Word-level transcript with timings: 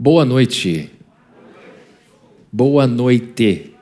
Boa 0.00 0.24
noite. 0.24 0.92
Boa 2.52 2.86
noite. 2.86 3.72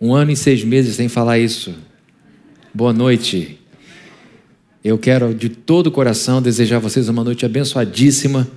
Um 0.00 0.14
ano 0.14 0.30
e 0.30 0.36
seis 0.36 0.64
meses 0.64 0.96
sem 0.96 1.10
falar 1.10 1.38
isso. 1.38 1.74
Boa 2.72 2.90
noite. 2.90 3.58
Eu 4.82 4.96
quero 4.96 5.34
de 5.34 5.50
todo 5.50 5.88
o 5.88 5.90
coração 5.90 6.40
desejar 6.40 6.76
a 6.76 6.78
vocês 6.78 7.06
uma 7.10 7.22
noite 7.22 7.44
abençoadíssima, 7.44 8.48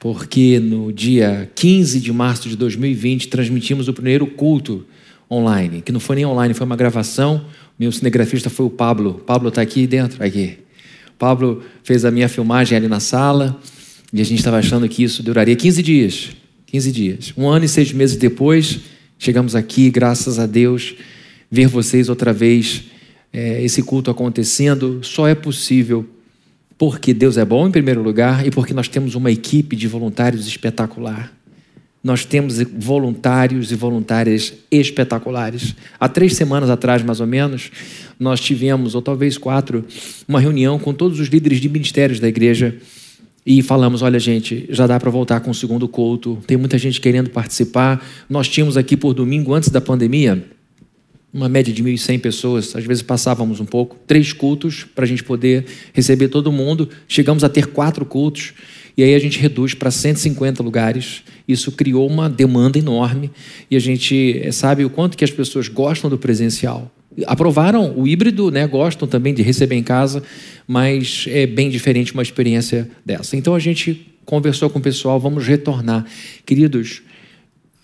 porque 0.00 0.58
no 0.58 0.92
dia 0.92 1.48
15 1.54 2.00
de 2.00 2.12
março 2.12 2.48
de 2.48 2.56
2020 2.56 3.28
transmitimos 3.28 3.86
o 3.86 3.92
primeiro 3.92 4.26
culto 4.26 4.84
online, 5.30 5.82
que 5.82 5.92
não 5.92 6.00
foi 6.00 6.16
nem 6.16 6.26
online, 6.26 6.52
foi 6.52 6.66
uma 6.66 6.74
gravação. 6.74 7.44
Meu 7.78 7.92
cinegrafista 7.92 8.50
foi 8.50 8.66
o 8.66 8.70
Pablo. 8.70 9.22
Pablo 9.24 9.50
está 9.50 9.62
aqui 9.62 9.86
dentro, 9.86 10.20
aqui. 10.20 10.58
Pablo 11.16 11.62
fez 11.84 12.04
a 12.04 12.10
minha 12.10 12.28
filmagem 12.28 12.76
ali 12.76 12.88
na 12.88 12.98
sala. 12.98 13.56
E 14.12 14.20
a 14.20 14.24
gente 14.24 14.38
estava 14.38 14.58
achando 14.58 14.88
que 14.88 15.02
isso 15.02 15.22
duraria 15.22 15.54
15 15.54 15.82
dias. 15.82 16.30
15 16.66 16.92
dias. 16.92 17.32
Um 17.36 17.48
ano 17.48 17.64
e 17.64 17.68
seis 17.68 17.92
meses 17.92 18.16
depois, 18.16 18.80
chegamos 19.18 19.54
aqui, 19.54 19.90
graças 19.90 20.38
a 20.38 20.46
Deus, 20.46 20.94
ver 21.50 21.66
vocês 21.66 22.08
outra 22.08 22.32
vez, 22.32 22.84
é, 23.32 23.62
esse 23.62 23.82
culto 23.82 24.10
acontecendo, 24.10 25.00
só 25.02 25.26
é 25.26 25.34
possível 25.34 26.06
porque 26.76 27.12
Deus 27.12 27.36
é 27.36 27.44
bom 27.44 27.66
em 27.66 27.70
primeiro 27.70 28.02
lugar 28.02 28.46
e 28.46 28.50
porque 28.50 28.72
nós 28.72 28.86
temos 28.86 29.14
uma 29.14 29.30
equipe 29.30 29.74
de 29.74 29.88
voluntários 29.88 30.46
espetacular. 30.46 31.32
Nós 32.02 32.24
temos 32.24 32.60
voluntários 32.62 33.72
e 33.72 33.74
voluntárias 33.74 34.54
espetaculares. 34.70 35.74
Há 35.98 36.08
três 36.08 36.36
semanas 36.36 36.70
atrás, 36.70 37.02
mais 37.02 37.18
ou 37.20 37.26
menos, 37.26 37.72
nós 38.18 38.40
tivemos, 38.40 38.94
ou 38.94 39.02
talvez 39.02 39.36
quatro, 39.36 39.84
uma 40.28 40.40
reunião 40.40 40.78
com 40.78 40.94
todos 40.94 41.18
os 41.18 41.28
líderes 41.28 41.60
de 41.60 41.68
ministérios 41.68 42.20
da 42.20 42.28
igreja 42.28 42.76
e 43.48 43.62
falamos: 43.62 44.02
olha, 44.02 44.18
gente, 44.18 44.66
já 44.68 44.86
dá 44.86 45.00
para 45.00 45.10
voltar 45.10 45.40
com 45.40 45.50
o 45.50 45.54
segundo 45.54 45.88
culto, 45.88 46.36
tem 46.46 46.58
muita 46.58 46.76
gente 46.76 47.00
querendo 47.00 47.30
participar. 47.30 48.06
Nós 48.28 48.46
tínhamos 48.46 48.76
aqui 48.76 48.94
por 48.94 49.14
domingo, 49.14 49.54
antes 49.54 49.70
da 49.70 49.80
pandemia, 49.80 50.44
uma 51.32 51.48
média 51.48 51.72
de 51.72 51.82
1.100 51.82 52.20
pessoas, 52.20 52.76
às 52.76 52.84
vezes 52.84 53.02
passávamos 53.02 53.58
um 53.58 53.64
pouco, 53.64 53.96
três 54.06 54.34
cultos 54.34 54.84
para 54.94 55.06
a 55.06 55.08
gente 55.08 55.24
poder 55.24 55.64
receber 55.94 56.28
todo 56.28 56.52
mundo. 56.52 56.90
Chegamos 57.08 57.42
a 57.42 57.48
ter 57.48 57.68
quatro 57.68 58.04
cultos, 58.04 58.52
e 58.94 59.02
aí 59.02 59.14
a 59.14 59.18
gente 59.18 59.38
reduz 59.38 59.72
para 59.72 59.90
150 59.90 60.62
lugares. 60.62 61.22
Isso 61.46 61.72
criou 61.72 62.06
uma 62.06 62.28
demanda 62.28 62.78
enorme, 62.78 63.30
e 63.70 63.76
a 63.76 63.80
gente 63.80 64.46
sabe 64.52 64.84
o 64.84 64.90
quanto 64.90 65.16
que 65.16 65.24
as 65.24 65.30
pessoas 65.30 65.68
gostam 65.68 66.10
do 66.10 66.18
presencial 66.18 66.92
aprovaram 67.26 67.98
o 67.98 68.06
híbrido, 68.06 68.50
né? 68.50 68.66
gostam 68.66 69.08
também 69.08 69.34
de 69.34 69.42
receber 69.42 69.76
em 69.76 69.82
casa, 69.82 70.22
mas 70.66 71.26
é 71.28 71.46
bem 71.46 71.70
diferente 71.70 72.12
uma 72.12 72.22
experiência 72.22 72.88
dessa. 73.04 73.36
Então 73.36 73.54
a 73.54 73.58
gente 73.58 74.06
conversou 74.24 74.68
com 74.68 74.78
o 74.78 74.82
pessoal, 74.82 75.18
vamos 75.18 75.46
retornar. 75.46 76.04
Queridos, 76.44 77.02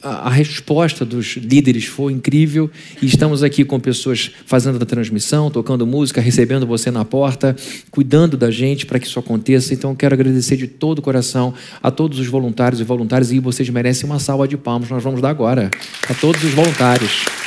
a, 0.04 0.28
resposta 0.28 1.04
dos 1.04 1.36
líderes 1.36 1.86
foi 1.86 2.12
incrível 2.12 2.70
e 3.00 3.06
estamos 3.06 3.42
aqui 3.42 3.64
com 3.64 3.80
pessoas 3.80 4.30
fazendo 4.44 4.80
a 4.80 4.84
transmissão, 4.84 5.50
tocando 5.50 5.86
música, 5.86 6.20
recebendo 6.20 6.66
você 6.66 6.90
na 6.90 7.04
porta, 7.04 7.56
cuidando 7.90 8.36
da 8.36 8.50
gente 8.50 8.84
para 8.84 8.98
que 8.98 9.06
isso 9.06 9.18
aconteça. 9.18 9.72
Então 9.72 9.94
quero 9.94 10.14
agradecer 10.14 10.56
de 10.56 10.66
todo 10.66 10.98
o 10.98 11.02
coração 11.02 11.54
a 11.82 11.90
todos 11.90 12.18
os 12.18 12.26
voluntários 12.26 12.80
e 12.80 12.84
voluntárias 12.84 13.32
e 13.32 13.40
vocês 13.40 13.68
merecem 13.70 14.04
uma 14.04 14.18
salva 14.18 14.46
de 14.46 14.58
palmas. 14.58 14.90
Nós 14.90 15.02
vamos 15.02 15.22
dar 15.22 15.30
agora 15.30 15.70
a 16.08 16.14
todos 16.14 16.44
os 16.44 16.52
voluntários. 16.52 17.43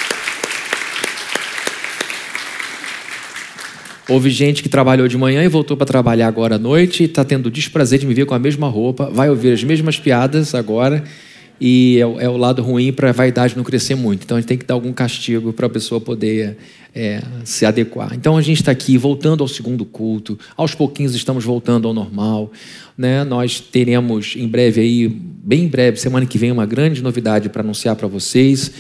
Houve 4.10 4.30
gente 4.30 4.64
que 4.64 4.70
trabalhou 4.70 5.08
de 5.08 5.18
manhã 5.18 5.44
e 5.44 5.50
voltou 5.50 5.76
para 5.76 5.86
trabalhar 5.86 6.28
agora 6.28 6.56
à 6.56 6.60
noite 6.60 7.04
e 7.04 7.06
está 7.06 7.26
tendo 7.26 7.48
o 7.48 7.52
desprazer 7.52 8.00
de 8.00 8.06
me 8.06 8.14
ver 8.14 8.26
com 8.26 8.34
a 8.34 8.40
mesma 8.40 8.70
roupa, 8.70 9.10
vai 9.12 9.30
ouvir 9.30 9.52
as 9.52 9.64
mesmas 9.64 10.00
piadas 10.00 10.56
agora 10.56 11.04
e 11.60 11.98
é, 11.98 12.26
é 12.26 12.30
o 12.30 12.38
lado 12.38 12.62
ruim 12.62 12.94
para 12.94 13.10
a 13.10 13.12
vaidade 13.12 13.58
não 13.58 13.64
crescer 13.64 13.96
muito. 13.96 14.24
Então 14.24 14.38
a 14.38 14.40
gente 14.40 14.48
tem 14.48 14.58
que 14.58 14.66
dar 14.66 14.76
algum 14.76 14.94
castigo 14.94 15.52
para 15.52 15.66
a 15.66 15.70
pessoa 15.70 16.00
poder 16.00 16.58
é, 16.94 17.22
se 17.44 17.66
adequar. 17.66 18.14
Então 18.14 18.38
a 18.38 18.42
gente 18.42 18.62
está 18.62 18.72
aqui 18.72 18.98
voltando 18.98 19.44
ao 19.44 19.48
segundo 19.48 19.84
culto, 19.84 20.38
aos 20.56 20.74
pouquinhos 20.74 21.16
estamos 21.16 21.44
voltando 21.44 21.88
ao 21.88 21.94
normal. 21.94 22.52
Né? 22.98 23.24
Nós 23.24 23.60
teremos 23.60 24.36
em 24.38 24.48
breve 24.48 24.82
aí, 24.82 25.08
bem 25.10 25.64
em 25.64 25.68
breve, 25.68 25.98
semana 25.98 26.26
que 26.26 26.38
vem, 26.38 26.52
uma 26.52 26.66
grande 26.66 27.02
novidade 27.02 27.50
para 27.50 27.62
anunciar 27.62 27.96
para 27.96 28.08
vocês. 28.08 28.72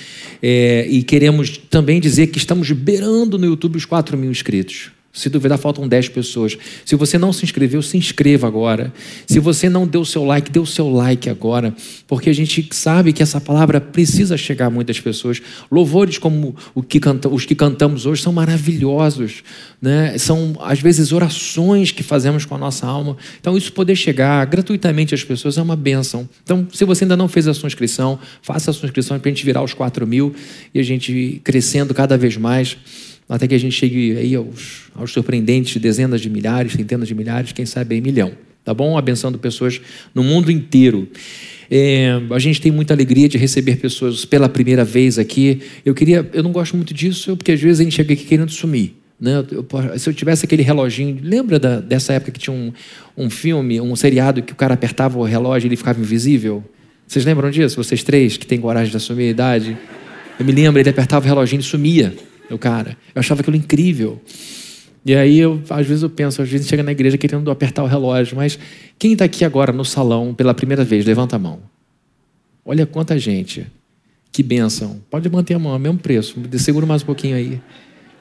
É, 0.41 0.87
e 0.89 1.03
queremos 1.03 1.57
também 1.57 1.99
dizer 1.99 2.27
que 2.27 2.37
estamos 2.37 2.71
beirando 2.71 3.37
no 3.37 3.45
YouTube 3.45 3.75
os 3.75 3.85
4 3.85 4.17
mil 4.17 4.31
inscritos. 4.31 4.96
Se 5.17 5.29
duvidar, 5.29 5.57
faltam 5.57 5.87
10 5.87 6.09
pessoas. 6.09 6.55
Se 6.85 6.95
você 6.95 7.17
não 7.17 7.33
se 7.33 7.43
inscreveu, 7.43 7.81
se 7.81 7.97
inscreva 7.97 8.45
agora. 8.45 8.93
Se 9.25 9.39
você 9.39 9.67
não 9.67 9.87
deu 9.87 10.05
seu 10.05 10.23
like, 10.23 10.51
dê 10.51 10.59
o 10.59 10.65
seu 10.65 10.89
like 10.89 11.27
agora. 11.27 11.73
Porque 12.07 12.29
a 12.29 12.33
gente 12.33 12.67
sabe 12.71 13.11
que 13.11 13.23
essa 13.23 13.41
palavra 13.41 13.81
precisa 13.81 14.37
chegar 14.37 14.67
a 14.67 14.69
muitas 14.69 14.99
pessoas. 14.99 15.41
Louvores 15.71 16.19
como 16.19 16.55
que 16.87 16.99
canta, 16.99 17.27
os 17.27 17.45
que 17.45 17.55
cantamos 17.55 18.05
hoje 18.05 18.21
são 18.21 18.31
maravilhosos. 18.31 19.43
Né? 19.81 20.15
São, 20.19 20.55
às 20.61 20.79
vezes, 20.79 21.11
orações 21.11 21.91
que 21.91 22.03
fazemos 22.03 22.45
com 22.45 22.53
a 22.53 22.57
nossa 22.59 22.85
alma. 22.85 23.17
Então, 23.39 23.57
isso 23.57 23.73
poder 23.73 23.95
chegar 23.95 24.45
gratuitamente 24.45 25.15
às 25.15 25.23
pessoas 25.23 25.57
é 25.57 25.61
uma 25.63 25.75
bênção. 25.75 26.29
Então, 26.43 26.67
se 26.71 26.85
você 26.85 27.05
ainda 27.05 27.17
não 27.17 27.27
fez 27.27 27.47
a 27.47 27.55
sua 27.55 27.67
inscrição, 27.67 28.19
faça 28.43 28.69
a 28.69 28.73
sua 28.73 28.85
inscrição 28.85 29.17
para 29.19 29.29
a 29.29 29.33
gente 29.33 29.43
virar 29.43 29.63
os 29.63 29.73
4 29.73 30.05
mil 30.05 30.35
e 30.73 30.79
a 30.79 30.83
gente 30.83 31.41
crescendo 31.43 31.91
cada 31.93 32.15
vez 32.17 32.37
mais 32.37 32.77
até 33.29 33.47
que 33.47 33.55
a 33.55 33.59
gente 33.59 33.73
chegue 33.73 34.17
aí 34.17 34.35
aos, 34.35 34.89
aos 34.95 35.11
surpreendentes 35.11 35.81
dezenas 35.81 36.21
de 36.21 36.29
milhares, 36.29 36.73
centenas 36.73 37.07
de 37.07 37.15
milhares, 37.15 37.51
quem 37.51 37.65
sabe 37.65 37.95
aí 37.95 38.01
milhão, 38.01 38.31
tá 38.63 38.73
bom? 38.73 38.97
Abençoando 38.97 39.37
pessoas 39.37 39.81
no 40.15 40.23
mundo 40.23 40.49
inteiro. 40.49 41.07
É, 41.69 42.11
a 42.31 42.39
gente 42.39 42.61
tem 42.61 42.71
muita 42.71 42.93
alegria 42.93 43.27
de 43.27 43.37
receber 43.37 43.75
pessoas 43.75 44.23
pela 44.23 44.47
primeira 44.47 44.85
vez 44.85 45.19
aqui. 45.19 45.61
Eu 45.85 45.93
queria, 45.93 46.27
eu 46.31 46.41
não 46.41 46.53
gosto 46.53 46.77
muito 46.77 46.93
disso, 46.93 47.35
porque 47.35 47.51
às 47.51 47.61
vezes 47.61 47.81
a 47.81 47.83
gente 47.83 47.95
chega 47.95 48.13
aqui 48.13 48.23
querendo 48.23 48.51
sumir. 48.51 48.95
Né? 49.19 49.43
Eu, 49.51 49.67
se 49.97 50.09
eu 50.09 50.13
tivesse 50.13 50.45
aquele 50.45 50.63
reloginho, 50.63 51.19
lembra 51.21 51.59
da, 51.59 51.81
dessa 51.81 52.13
época 52.13 52.31
que 52.31 52.39
tinha 52.39 52.55
um, 52.55 52.71
um 53.17 53.29
filme, 53.29 53.81
um 53.81 53.95
seriado 53.95 54.41
que 54.41 54.53
o 54.53 54.55
cara 54.55 54.75
apertava 54.75 55.19
o 55.19 55.23
relógio 55.23 55.67
e 55.67 55.69
ele 55.69 55.75
ficava 55.75 55.99
invisível? 55.99 56.63
Vocês 57.05 57.25
lembram 57.25 57.49
disso? 57.49 57.75
Vocês 57.83 58.03
três 58.03 58.37
que 58.37 58.47
têm 58.47 58.59
coragem 58.59 58.91
de 58.91 58.95
assumir 58.95 59.27
a 59.27 59.29
idade? 59.29 59.77
Eu 60.39 60.45
me 60.45 60.53
lembro, 60.53 60.79
ele 60.79 60.89
apertava 60.89 61.25
o 61.25 61.27
reloginho 61.27 61.59
e 61.59 61.63
sumia 61.63 62.13
o 62.55 62.57
cara. 62.57 62.97
Eu 63.13 63.19
achava 63.19 63.41
aquilo 63.41 63.55
incrível. 63.55 64.21
E 65.05 65.15
aí, 65.15 65.39
eu, 65.39 65.61
às 65.69 65.87
vezes 65.87 66.03
eu 66.03 66.09
penso, 66.09 66.41
às 66.41 66.49
vezes 66.49 66.67
chega 66.67 66.83
na 66.83 66.91
igreja 66.91 67.17
querendo 67.17 67.49
apertar 67.49 67.83
o 67.83 67.87
relógio, 67.87 68.35
mas 68.35 68.59
quem 68.99 69.13
está 69.13 69.25
aqui 69.25 69.45
agora 69.45 69.71
no 69.71 69.85
salão 69.85 70.33
pela 70.33 70.53
primeira 70.53 70.83
vez? 70.83 71.05
Levanta 71.05 71.37
a 71.37 71.39
mão. 71.39 71.61
Olha 72.65 72.85
quanta 72.85 73.17
gente. 73.17 73.65
Que 74.31 74.43
bênção. 74.43 75.01
Pode 75.09 75.29
manter 75.29 75.53
a 75.53 75.59
mão, 75.59 75.73
é 75.73 75.77
o 75.77 75.79
mesmo 75.79 75.97
preço. 75.97 76.35
Segura 76.57 76.85
mais 76.85 77.03
um 77.03 77.05
pouquinho 77.05 77.37
aí. 77.37 77.61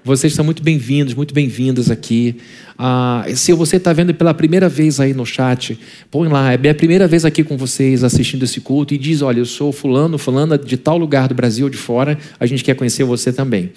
Vocês 0.07 0.35
são 0.35 0.45
muito 0.45 0.63
bem-vindos, 0.63 1.15
muito 1.15 1.35
bem-vindas 1.35 1.91
aqui. 1.91 2.37
Ah, 2.79 3.27
se 3.35 3.53
você 3.53 3.77
está 3.77 3.93
vendo 3.93 4.15
pela 4.15 4.33
primeira 4.33 4.69
vez 4.69 5.01
aí 5.01 5.13
no 5.13 5.27
chat, 5.27 5.77
põe 6.13 6.29
lá, 6.29 6.53
é 6.53 6.71
a 6.71 6.75
primeira 6.77 7.09
vez 7.09 7.25
aqui 7.25 7.43
com 7.43 7.57
vocês 7.57 8.05
assistindo 8.05 8.45
esse 8.45 8.61
culto 8.61 8.95
e 8.95 8.99
diz: 8.99 9.21
olha, 9.21 9.41
eu 9.41 9.45
sou 9.45 9.73
fulano, 9.73 10.17
fulana 10.17 10.57
de 10.57 10.77
tal 10.77 10.97
lugar 10.97 11.27
do 11.27 11.35
Brasil 11.35 11.69
de 11.69 11.77
fora, 11.77 12.17
a 12.39 12.47
gente 12.47 12.63
quer 12.63 12.77
conhecer 12.77 13.03
você 13.03 13.33
também. 13.33 13.73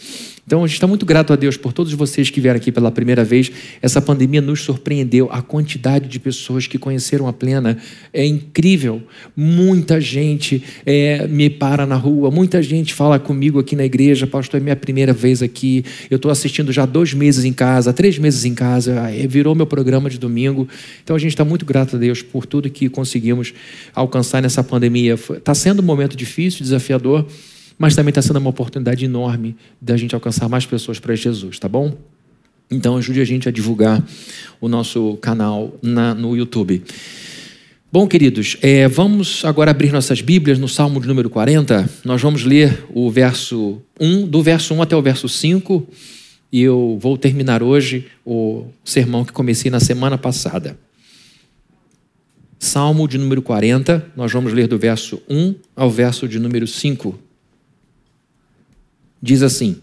Então, 0.49 0.63
a 0.63 0.67
gente 0.67 0.77
está 0.77 0.87
muito 0.87 1.05
grato 1.05 1.31
a 1.31 1.35
Deus 1.35 1.57
por 1.57 1.71
todos 1.71 1.93
vocês 1.93 2.31
que 2.31 2.41
vieram 2.41 2.57
aqui 2.57 2.71
pela 2.71 2.89
primeira 2.89 3.23
vez. 3.23 3.51
Essa 3.83 4.01
pandemia 4.01 4.41
nos 4.41 4.61
surpreendeu. 4.61 5.29
A 5.31 5.43
quantidade 5.43 6.07
de 6.07 6.19
pessoas 6.19 6.65
que 6.65 6.79
conheceram 6.79 7.27
a 7.27 7.33
plena 7.33 7.77
é 8.11 8.25
incrível. 8.25 9.03
Muita 9.37 10.01
gente 10.01 10.63
é, 10.87 11.27
me 11.27 11.51
para 11.51 11.85
na 11.85 11.93
rua, 11.93 12.31
muita 12.31 12.63
gente 12.63 12.95
fala 12.95 13.19
comigo 13.19 13.59
aqui 13.59 13.75
na 13.75 13.85
igreja, 13.85 14.25
pastor, 14.25 14.59
é 14.59 14.63
minha 14.63 14.75
primeira 14.75 15.13
vez 15.13 15.43
aqui. 15.43 15.85
Eu 16.09 16.17
estou 16.19 16.31
assistindo 16.31 16.71
já 16.71 16.85
dois 16.85 17.13
meses 17.13 17.43
em 17.43 17.51
casa, 17.51 17.91
três 17.91 18.19
meses 18.19 18.45
em 18.45 18.53
casa, 18.53 19.09
virou 19.27 19.55
meu 19.55 19.65
programa 19.65 20.09
de 20.09 20.19
domingo. 20.19 20.67
Então, 21.03 21.15
a 21.15 21.19
gente 21.19 21.31
está 21.31 21.43
muito 21.43 21.65
grato 21.65 21.95
a 21.95 21.99
Deus 21.99 22.21
por 22.21 22.45
tudo 22.45 22.69
que 22.69 22.87
conseguimos 22.87 23.53
alcançar 23.95 24.41
nessa 24.41 24.63
pandemia. 24.63 25.15
Está 25.15 25.53
sendo 25.55 25.81
um 25.81 25.85
momento 25.85 26.15
difícil, 26.15 26.63
desafiador 26.63 27.25
mas 27.79 27.95
também 27.95 28.09
está 28.09 28.21
sendo 28.21 28.37
uma 28.39 28.49
oportunidade 28.49 29.05
enorme 29.05 29.55
da 29.81 29.95
gente 29.95 30.13
alcançar 30.13 30.49
mais 30.49 30.65
pessoas 30.65 30.99
para 30.99 31.15
Jesus, 31.15 31.57
tá 31.57 31.69
bom? 31.69 31.95
Então 32.69 32.97
ajude 32.97 33.21
a 33.21 33.25
gente 33.25 33.47
a 33.47 33.51
divulgar 33.51 34.03
o 34.59 34.67
nosso 34.67 35.17
canal 35.21 35.73
na, 35.81 36.13
no 36.13 36.35
YouTube. 36.35 36.83
Bom, 37.91 38.07
queridos, 38.07 38.57
é, 38.61 38.87
vamos 38.87 39.43
agora 39.43 39.71
abrir 39.71 39.91
nossas 39.91 40.21
Bíblias 40.21 40.59
no 40.59 40.67
Salmo 40.67 41.01
de 41.01 41.07
número 41.07 41.29
40. 41.29 41.89
Nós 42.05 42.21
vamos 42.21 42.43
ler 42.43 42.85
o 42.93 43.09
verso 43.09 43.81
1, 43.99 44.27
do 44.27 44.43
verso 44.43 44.73
1 44.73 44.81
até 44.81 44.95
o 44.95 45.01
verso 45.01 45.27
5, 45.27 45.87
e 46.51 46.61
eu 46.61 46.97
vou 47.01 47.17
terminar 47.17 47.63
hoje 47.63 48.05
o 48.23 48.65
sermão 48.83 49.25
que 49.25 49.33
comecei 49.33 49.71
na 49.71 49.79
semana 49.79 50.17
passada. 50.17 50.77
Salmo 52.59 53.07
de 53.07 53.17
número 53.17 53.41
40, 53.41 54.11
nós 54.15 54.31
vamos 54.31 54.53
ler 54.53 54.67
do 54.67 54.77
verso 54.77 55.21
1 55.27 55.55
ao 55.75 55.89
verso 55.89 56.27
de 56.27 56.39
número 56.39 56.67
5 56.67 57.29
diz 59.21 59.43
assim: 59.43 59.77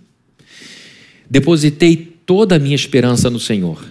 Depositei 1.28 1.96
toda 2.24 2.56
a 2.56 2.58
minha 2.58 2.74
esperança 2.74 3.30
no 3.30 3.38
Senhor. 3.38 3.84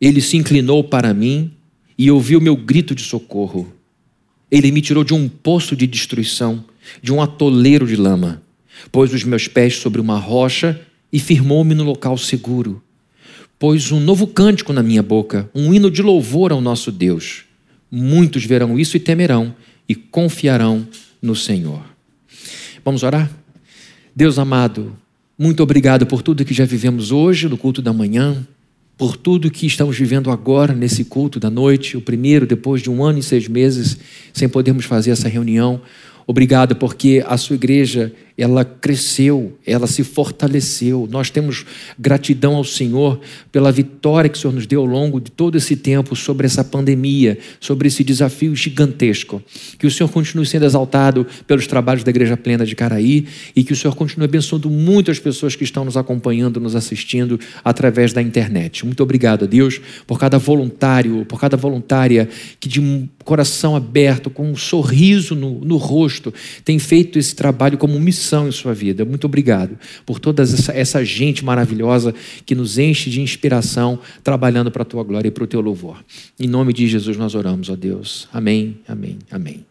Ele 0.00 0.20
se 0.20 0.36
inclinou 0.36 0.84
para 0.84 1.12
mim 1.14 1.50
e 1.98 2.10
ouviu 2.10 2.40
meu 2.40 2.56
grito 2.56 2.94
de 2.94 3.02
socorro. 3.02 3.72
Ele 4.50 4.70
me 4.70 4.80
tirou 4.80 5.02
de 5.02 5.14
um 5.14 5.28
poço 5.28 5.74
de 5.74 5.86
destruição, 5.86 6.64
de 7.02 7.12
um 7.12 7.20
atoleiro 7.20 7.86
de 7.86 7.96
lama. 7.96 8.42
Pôs 8.92 9.12
os 9.12 9.24
meus 9.24 9.48
pés 9.48 9.76
sobre 9.76 10.00
uma 10.00 10.18
rocha 10.18 10.80
e 11.12 11.18
firmou-me 11.18 11.74
no 11.74 11.84
local 11.84 12.16
seguro. 12.16 12.82
Pôs 13.58 13.90
um 13.90 13.98
novo 13.98 14.26
cântico 14.26 14.72
na 14.72 14.82
minha 14.82 15.02
boca, 15.02 15.50
um 15.54 15.72
hino 15.72 15.90
de 15.90 16.02
louvor 16.02 16.52
ao 16.52 16.60
nosso 16.60 16.92
Deus. 16.92 17.44
Muitos 17.90 18.44
verão 18.44 18.78
isso 18.78 18.96
e 18.96 19.00
temerão 19.00 19.54
e 19.88 19.94
confiarão 19.94 20.86
no 21.22 21.34
Senhor. 21.34 21.82
Vamos 22.84 23.02
orar? 23.02 23.30
Deus 24.14 24.38
amado, 24.38 24.96
muito 25.38 25.62
obrigado 25.62 26.06
por 26.06 26.22
tudo 26.22 26.44
que 26.44 26.54
já 26.54 26.64
vivemos 26.64 27.10
hoje 27.12 27.48
no 27.48 27.58
culto 27.58 27.82
da 27.82 27.92
manhã, 27.92 28.46
por 28.96 29.16
tudo 29.16 29.50
que 29.50 29.66
estamos 29.66 29.98
vivendo 29.98 30.30
agora 30.30 30.74
nesse 30.74 31.04
culto 31.04 31.38
da 31.38 31.50
noite, 31.50 31.96
o 31.96 32.00
primeiro 32.00 32.46
depois 32.46 32.80
de 32.80 32.90
um 32.90 33.04
ano 33.04 33.18
e 33.18 33.22
seis 33.22 33.46
meses 33.46 33.98
sem 34.32 34.48
podermos 34.48 34.86
fazer 34.86 35.10
essa 35.10 35.28
reunião. 35.28 35.80
Obrigado 36.26 36.74
porque 36.74 37.22
a 37.26 37.36
sua 37.36 37.56
igreja 37.56 38.12
ela 38.38 38.64
cresceu, 38.64 39.56
ela 39.66 39.86
se 39.86 40.04
fortaleceu. 40.04 41.08
Nós 41.10 41.30
temos 41.30 41.64
gratidão 41.98 42.54
ao 42.54 42.64
Senhor 42.64 43.18
pela 43.50 43.72
vitória 43.72 44.28
que 44.28 44.36
o 44.36 44.40
Senhor 44.40 44.52
nos 44.52 44.66
deu 44.66 44.80
ao 44.80 44.86
longo 44.86 45.18
de 45.18 45.30
todo 45.30 45.56
esse 45.56 45.74
tempo 45.74 46.14
sobre 46.14 46.46
essa 46.46 46.62
pandemia, 46.62 47.38
sobre 47.58 47.88
esse 47.88 48.04
desafio 48.04 48.54
gigantesco. 48.54 49.42
Que 49.78 49.86
o 49.86 49.90
Senhor 49.90 50.10
continue 50.10 50.44
sendo 50.44 50.66
exaltado 50.66 51.26
pelos 51.46 51.66
trabalhos 51.66 52.04
da 52.04 52.10
Igreja 52.10 52.36
Plena 52.36 52.66
de 52.66 52.76
Caraí 52.76 53.26
e 53.54 53.64
que 53.64 53.72
o 53.72 53.76
Senhor 53.76 53.94
continue 53.94 54.26
abençoando 54.26 54.68
muitas 54.68 55.18
pessoas 55.18 55.56
que 55.56 55.64
estão 55.64 55.84
nos 55.84 55.96
acompanhando, 55.96 56.60
nos 56.60 56.76
assistindo 56.76 57.40
através 57.64 58.12
da 58.12 58.20
internet. 58.20 58.84
Muito 58.84 59.02
obrigado 59.02 59.44
a 59.44 59.48
Deus 59.48 59.80
por 60.06 60.18
cada 60.18 60.36
voluntário, 60.36 61.24
por 61.24 61.40
cada 61.40 61.56
voluntária 61.56 62.28
que 62.60 62.68
de 62.68 63.08
coração 63.24 63.74
aberto, 63.74 64.28
com 64.28 64.50
um 64.50 64.56
sorriso 64.56 65.34
no, 65.34 65.60
no 65.60 65.78
rosto, 65.78 66.32
tem 66.64 66.78
feito 66.78 67.18
esse 67.18 67.34
trabalho 67.34 67.78
como 67.78 67.98
missão 67.98 68.25
em 68.48 68.52
sua 68.52 68.74
vida. 68.74 69.04
Muito 69.04 69.24
obrigado 69.24 69.78
por 70.04 70.18
toda 70.18 70.42
essa, 70.42 70.72
essa 70.72 71.04
gente 71.04 71.44
maravilhosa 71.44 72.14
que 72.44 72.54
nos 72.54 72.78
enche 72.78 73.10
de 73.10 73.20
inspiração, 73.20 73.98
trabalhando 74.24 74.70
para 74.70 74.82
a 74.82 74.84
tua 74.84 75.04
glória 75.04 75.28
e 75.28 75.30
para 75.30 75.44
o 75.44 75.46
teu 75.46 75.60
louvor. 75.60 76.04
Em 76.38 76.48
nome 76.48 76.72
de 76.72 76.86
Jesus 76.88 77.16
nós 77.16 77.34
oramos, 77.34 77.68
ó 77.68 77.76
Deus. 77.76 78.28
Amém, 78.32 78.78
amém, 78.88 79.18
amém. 79.30 79.64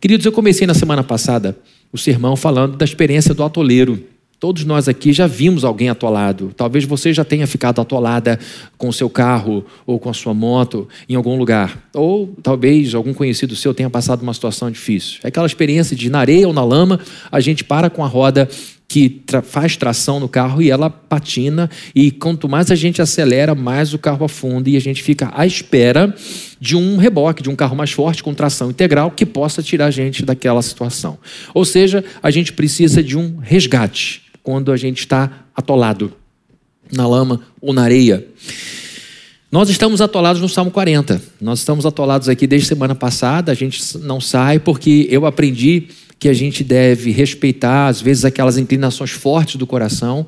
Queridos, 0.00 0.26
eu 0.26 0.32
comecei 0.32 0.66
na 0.66 0.74
semana 0.74 1.02
passada 1.02 1.56
o 1.92 1.98
sermão 1.98 2.36
falando 2.36 2.76
da 2.76 2.84
experiência 2.84 3.34
do 3.34 3.42
atoleiro. 3.42 4.04
Todos 4.38 4.66
nós 4.66 4.86
aqui 4.86 5.14
já 5.14 5.26
vimos 5.26 5.64
alguém 5.64 5.88
atolado. 5.88 6.52
Talvez 6.54 6.84
você 6.84 7.10
já 7.10 7.24
tenha 7.24 7.46
ficado 7.46 7.80
atolada 7.80 8.38
com 8.76 8.88
o 8.88 8.92
seu 8.92 9.08
carro 9.08 9.64
ou 9.86 9.98
com 9.98 10.10
a 10.10 10.14
sua 10.14 10.34
moto 10.34 10.86
em 11.08 11.14
algum 11.14 11.38
lugar. 11.38 11.88
Ou 11.94 12.34
talvez 12.42 12.94
algum 12.94 13.14
conhecido 13.14 13.56
seu 13.56 13.72
tenha 13.72 13.88
passado 13.88 14.22
uma 14.22 14.34
situação 14.34 14.70
difícil. 14.70 15.20
É 15.24 15.28
aquela 15.28 15.46
experiência 15.46 15.96
de 15.96 16.10
na 16.10 16.18
areia 16.18 16.46
ou 16.46 16.52
na 16.52 16.62
lama, 16.62 17.00
a 17.32 17.40
gente 17.40 17.64
para 17.64 17.88
com 17.88 18.04
a 18.04 18.06
roda 18.06 18.46
que 18.88 19.08
tra 19.08 19.42
faz 19.42 19.76
tração 19.76 20.20
no 20.20 20.28
carro 20.28 20.62
e 20.62 20.70
ela 20.70 20.88
patina 20.88 21.68
e 21.94 22.10
quanto 22.10 22.48
mais 22.48 22.70
a 22.70 22.74
gente 22.74 23.02
acelera, 23.02 23.54
mais 23.54 23.92
o 23.92 23.98
carro 23.98 24.24
afunda 24.24 24.68
e 24.70 24.76
a 24.76 24.80
gente 24.80 25.02
fica 25.02 25.32
à 25.34 25.46
espera 25.46 26.14
de 26.60 26.76
um 26.76 26.96
reboque, 26.96 27.42
de 27.42 27.50
um 27.50 27.56
carro 27.56 27.74
mais 27.74 27.90
forte 27.90 28.22
com 28.22 28.32
tração 28.32 28.70
integral 28.70 29.10
que 29.10 29.26
possa 29.26 29.62
tirar 29.62 29.86
a 29.86 29.90
gente 29.90 30.24
daquela 30.24 30.62
situação. 30.62 31.18
Ou 31.52 31.64
seja, 31.64 32.04
a 32.22 32.30
gente 32.30 32.52
precisa 32.52 33.02
de 33.02 33.16
um 33.16 33.38
resgate 33.38 34.25
quando 34.46 34.70
a 34.70 34.76
gente 34.76 35.00
está 35.00 35.44
atolado 35.52 36.12
na 36.92 37.04
lama 37.04 37.40
ou 37.60 37.72
na 37.72 37.82
areia. 37.82 38.24
Nós 39.50 39.68
estamos 39.68 40.00
atolados 40.00 40.40
no 40.40 40.48
Salmo 40.48 40.70
40. 40.70 41.20
Nós 41.40 41.58
estamos 41.58 41.84
atolados 41.84 42.28
aqui 42.28 42.46
desde 42.46 42.68
semana 42.68 42.94
passada. 42.94 43.50
A 43.50 43.56
gente 43.56 43.98
não 43.98 44.20
sai 44.20 44.60
porque 44.60 45.08
eu 45.10 45.26
aprendi 45.26 45.88
que 46.16 46.28
a 46.28 46.32
gente 46.32 46.62
deve 46.62 47.10
respeitar, 47.10 47.88
às 47.88 48.00
vezes, 48.00 48.24
aquelas 48.24 48.56
inclinações 48.56 49.10
fortes 49.10 49.56
do 49.56 49.66
coração 49.66 50.24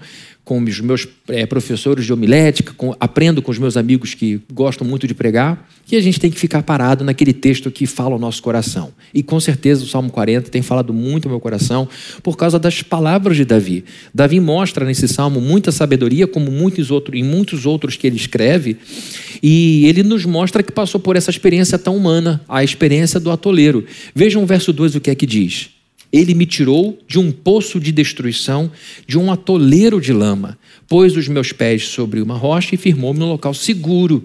com 0.49 0.59
os 0.63 0.81
meus 0.81 1.07
é, 1.29 1.45
professores 1.45 2.07
de 2.07 2.13
homilética, 2.13 2.73
com, 2.75 2.97
aprendo 2.99 3.43
com 3.43 3.51
os 3.51 3.59
meus 3.59 3.77
amigos 3.77 4.15
que 4.15 4.41
gostam 4.51 4.89
muito 4.89 5.07
de 5.07 5.15
pregar, 5.15 5.69
que 5.85 5.95
a 5.95 6.01
gente 6.01 6.19
tem 6.19 6.31
que 6.31 6.39
ficar 6.39 6.63
parado 6.63 7.05
naquele 7.05 7.35
texto 7.35 7.71
que 7.71 7.87
fala 7.87 8.17
o 8.17 8.19
nosso 8.19 8.43
coração. 8.43 8.91
E 9.13 9.23
com 9.23 9.39
certeza 9.39 9.85
o 9.85 9.87
Salmo 9.87 10.11
40 10.11 10.49
tem 10.49 10.63
falado 10.63 10.95
muito 10.95 11.27
ao 11.27 11.33
meu 11.33 11.39
coração 11.39 11.87
por 12.23 12.35
causa 12.35 12.59
das 12.59 12.83
palavras 12.83 13.37
de 13.37 13.45
Davi. 13.45 13.85
Davi 14.15 14.41
mostra 14.41 14.87
nesse 14.87 15.07
salmo 15.07 15.39
muita 15.39 15.71
sabedoria, 15.71 16.27
como 16.27 16.51
muitos 16.51 16.91
outros, 16.91 17.21
em 17.21 17.23
muitos 17.23 17.67
outros 17.67 17.97
que 17.97 18.07
ele 18.07 18.17
escreve, 18.17 18.79
e 19.43 19.85
ele 19.85 20.03
nos 20.03 20.25
mostra 20.25 20.63
que 20.63 20.73
passou 20.73 20.99
por 20.99 21.15
essa 21.15 21.29
experiência 21.29 21.79
tão 21.79 21.95
humana, 21.95 22.41
a 22.49 22.65
experiência 22.65 23.21
do 23.21 23.31
atoleiro. 23.31 23.85
Vejam 24.15 24.43
o 24.43 24.47
verso 24.47 24.73
2 24.73 24.95
o 24.95 25.01
que 25.03 25.11
é 25.11 25.15
que 25.15 25.27
diz. 25.27 25.78
Ele 26.13 26.35
me 26.35 26.47
tirou 26.47 26.99
de 27.07 27.19
um 27.19 27.31
poço 27.31 27.79
de 27.79 27.93
destruição, 27.93 28.71
de 29.07 29.19
um 29.19 29.31
atoleiro 29.31 30.01
de 30.01 30.13
lama, 30.13 30.59
pôs 30.89 31.17
os 31.17 31.29
meus 31.29 31.53
pés 31.53 31.87
sobre 31.87 32.21
uma 32.21 32.35
rocha 32.37 32.75
e 32.75 32.79
firmou-me 32.79 33.19
num 33.19 33.29
local 33.29 33.53
seguro. 33.53 34.25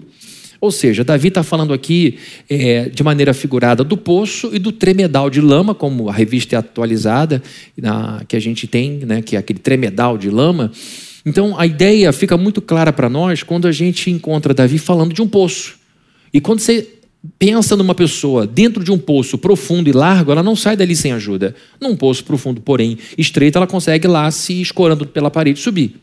Ou 0.64 0.70
seja, 0.70 1.04
Davi 1.04 1.28
está 1.28 1.42
falando 1.42 1.74
aqui 1.74 2.16
é, 2.48 2.88
de 2.88 3.02
maneira 3.02 3.34
figurada 3.34 3.84
do 3.84 3.98
poço 3.98 4.48
e 4.50 4.58
do 4.58 4.72
tremedal 4.72 5.28
de 5.28 5.38
lama, 5.38 5.74
como 5.74 6.08
a 6.08 6.12
revista 6.12 6.56
é 6.56 6.58
atualizada 6.58 7.42
na, 7.76 8.24
que 8.26 8.34
a 8.34 8.40
gente 8.40 8.66
tem, 8.66 8.92
né, 9.00 9.20
que 9.20 9.36
é 9.36 9.38
aquele 9.38 9.58
tremedal 9.58 10.16
de 10.16 10.30
lama. 10.30 10.72
Então 11.26 11.58
a 11.58 11.66
ideia 11.66 12.10
fica 12.14 12.38
muito 12.38 12.62
clara 12.62 12.94
para 12.94 13.10
nós 13.10 13.42
quando 13.42 13.68
a 13.68 13.72
gente 13.72 14.10
encontra 14.10 14.54
Davi 14.54 14.78
falando 14.78 15.12
de 15.12 15.20
um 15.20 15.28
poço. 15.28 15.74
E 16.32 16.40
quando 16.40 16.60
você 16.60 16.88
pensa 17.38 17.76
numa 17.76 17.94
pessoa 17.94 18.46
dentro 18.46 18.84
de 18.84 18.92
um 18.92 18.98
poço 18.98 19.38
profundo 19.38 19.88
e 19.88 19.92
largo, 19.92 20.32
ela 20.32 20.42
não 20.42 20.54
sai 20.54 20.76
dali 20.76 20.94
sem 20.94 21.12
ajuda. 21.12 21.54
Num 21.80 21.96
poço 21.96 22.24
profundo, 22.24 22.60
porém 22.60 22.98
estreito, 23.16 23.58
ela 23.58 23.66
consegue 23.66 24.06
lá 24.06 24.30
se 24.30 24.60
escorando 24.60 25.06
pela 25.06 25.30
parede 25.30 25.60
subir. 25.60 25.96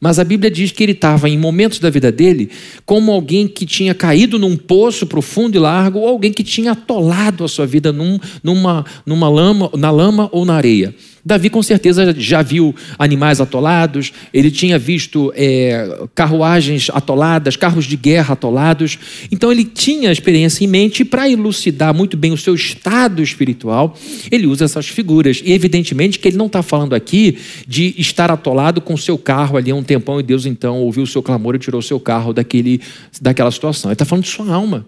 Mas 0.00 0.18
a 0.20 0.24
Bíblia 0.24 0.50
diz 0.50 0.70
que 0.70 0.82
ele 0.82 0.92
estava 0.92 1.28
em 1.28 1.36
momentos 1.36 1.80
da 1.80 1.90
vida 1.90 2.12
dele 2.12 2.50
como 2.86 3.10
alguém 3.10 3.48
que 3.48 3.66
tinha 3.66 3.94
caído 3.94 4.38
num 4.38 4.56
poço 4.56 5.06
profundo 5.06 5.56
e 5.56 5.58
largo, 5.58 5.98
ou 5.98 6.08
alguém 6.08 6.32
que 6.32 6.44
tinha 6.44 6.72
atolado 6.72 7.44
a 7.44 7.48
sua 7.48 7.66
vida 7.66 7.92
num, 7.92 8.18
numa, 8.42 8.84
numa 9.04 9.28
lama, 9.28 9.70
na 9.76 9.90
lama 9.90 10.28
ou 10.30 10.44
na 10.44 10.54
areia. 10.54 10.94
Davi 11.28 11.50
com 11.50 11.62
certeza 11.62 12.14
já 12.16 12.40
viu 12.40 12.74
animais 12.98 13.38
atolados, 13.38 14.14
ele 14.32 14.50
tinha 14.50 14.78
visto 14.78 15.30
é, 15.36 16.06
carruagens 16.14 16.88
atoladas, 16.90 17.54
carros 17.54 17.84
de 17.84 17.98
guerra 17.98 18.32
atolados. 18.32 18.98
Então 19.30 19.52
ele 19.52 19.66
tinha 19.66 20.08
a 20.08 20.12
experiência 20.12 20.64
em 20.64 20.66
mente 20.66 21.00
e 21.00 21.04
para 21.04 21.28
elucidar 21.28 21.92
muito 21.92 22.16
bem 22.16 22.32
o 22.32 22.36
seu 22.38 22.54
estado 22.54 23.22
espiritual, 23.22 23.94
ele 24.30 24.46
usa 24.46 24.64
essas 24.64 24.88
figuras. 24.88 25.42
E 25.44 25.52
evidentemente 25.52 26.18
que 26.18 26.28
ele 26.28 26.38
não 26.38 26.46
está 26.46 26.62
falando 26.62 26.94
aqui 26.94 27.36
de 27.66 27.94
estar 27.98 28.30
atolado 28.30 28.80
com 28.80 28.96
seu 28.96 29.18
carro 29.18 29.58
ali 29.58 29.70
há 29.70 29.74
um 29.74 29.82
tempão 29.82 30.18
e 30.18 30.22
Deus 30.22 30.46
então 30.46 30.78
ouviu 30.78 31.02
o 31.02 31.06
seu 31.06 31.22
clamor 31.22 31.54
e 31.54 31.58
tirou 31.58 31.80
o 31.80 31.82
seu 31.82 32.00
carro 32.00 32.32
daquele, 32.32 32.80
daquela 33.20 33.50
situação. 33.50 33.90
Ele 33.90 33.96
está 33.96 34.06
falando 34.06 34.24
de 34.24 34.30
sua 34.30 34.50
alma. 34.50 34.86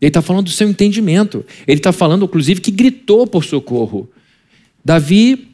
Ele 0.00 0.08
está 0.08 0.22
falando 0.22 0.46
do 0.46 0.50
seu 0.50 0.66
entendimento. 0.66 1.44
Ele 1.66 1.78
está 1.78 1.92
falando, 1.92 2.24
inclusive, 2.24 2.62
que 2.62 2.70
gritou 2.70 3.26
por 3.26 3.44
socorro. 3.44 4.08
Davi 4.82 5.53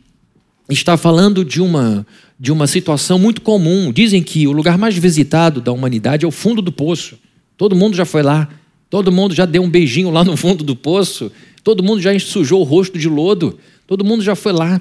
está 0.70 0.96
falando 0.96 1.44
de 1.44 1.60
uma, 1.60 2.06
de 2.38 2.52
uma 2.52 2.66
situação 2.66 3.18
muito 3.18 3.40
comum. 3.40 3.92
Dizem 3.92 4.22
que 4.22 4.46
o 4.46 4.52
lugar 4.52 4.78
mais 4.78 4.96
visitado 4.96 5.60
da 5.60 5.72
humanidade 5.72 6.24
é 6.24 6.28
o 6.28 6.30
fundo 6.30 6.62
do 6.62 6.70
poço. 6.70 7.18
Todo 7.56 7.74
mundo 7.74 7.96
já 7.96 8.04
foi 8.04 8.22
lá. 8.22 8.48
Todo 8.88 9.12
mundo 9.12 9.34
já 9.34 9.44
deu 9.44 9.62
um 9.62 9.70
beijinho 9.70 10.10
lá 10.10 10.24
no 10.24 10.36
fundo 10.36 10.64
do 10.64 10.74
poço. 10.76 11.30
Todo 11.62 11.82
mundo 11.82 12.00
já 12.00 12.16
sujou 12.18 12.60
o 12.60 12.64
rosto 12.64 12.98
de 12.98 13.08
lodo. 13.08 13.58
Todo 13.86 14.04
mundo 14.04 14.22
já 14.22 14.34
foi 14.34 14.52
lá. 14.52 14.80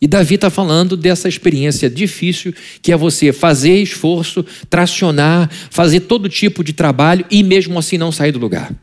E 0.00 0.06
Davi 0.06 0.36
está 0.36 0.48
falando 0.48 0.96
dessa 0.96 1.28
experiência 1.28 1.90
difícil 1.90 2.54
que 2.80 2.90
é 2.90 2.96
você 2.96 3.32
fazer 3.32 3.82
esforço, 3.82 4.44
tracionar, 4.70 5.50
fazer 5.70 6.00
todo 6.00 6.28
tipo 6.28 6.64
de 6.64 6.72
trabalho 6.72 7.24
e 7.30 7.42
mesmo 7.42 7.78
assim 7.78 7.98
não 7.98 8.10
sair 8.10 8.32
do 8.32 8.38
lugar. 8.38 8.74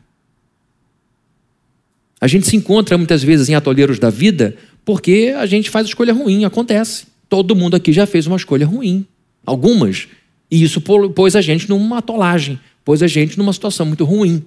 A 2.20 2.26
gente 2.26 2.46
se 2.46 2.56
encontra 2.56 2.96
muitas 2.96 3.22
vezes 3.22 3.48
em 3.48 3.54
atoleiros 3.54 3.98
da 3.98 4.10
vida 4.10 4.56
porque 4.88 5.34
a 5.36 5.44
gente 5.44 5.68
faz 5.68 5.86
escolha 5.86 6.14
ruim, 6.14 6.46
acontece. 6.46 7.04
Todo 7.28 7.54
mundo 7.54 7.76
aqui 7.76 7.92
já 7.92 8.06
fez 8.06 8.26
uma 8.26 8.38
escolha 8.38 8.64
ruim. 8.64 9.04
Algumas. 9.44 10.08
E 10.50 10.62
isso 10.62 10.80
pôs 10.80 11.36
a 11.36 11.42
gente 11.42 11.68
numa 11.68 11.98
atolagem, 11.98 12.58
pôs 12.86 13.02
a 13.02 13.06
gente 13.06 13.36
numa 13.36 13.52
situação 13.52 13.84
muito 13.84 14.02
ruim. 14.06 14.42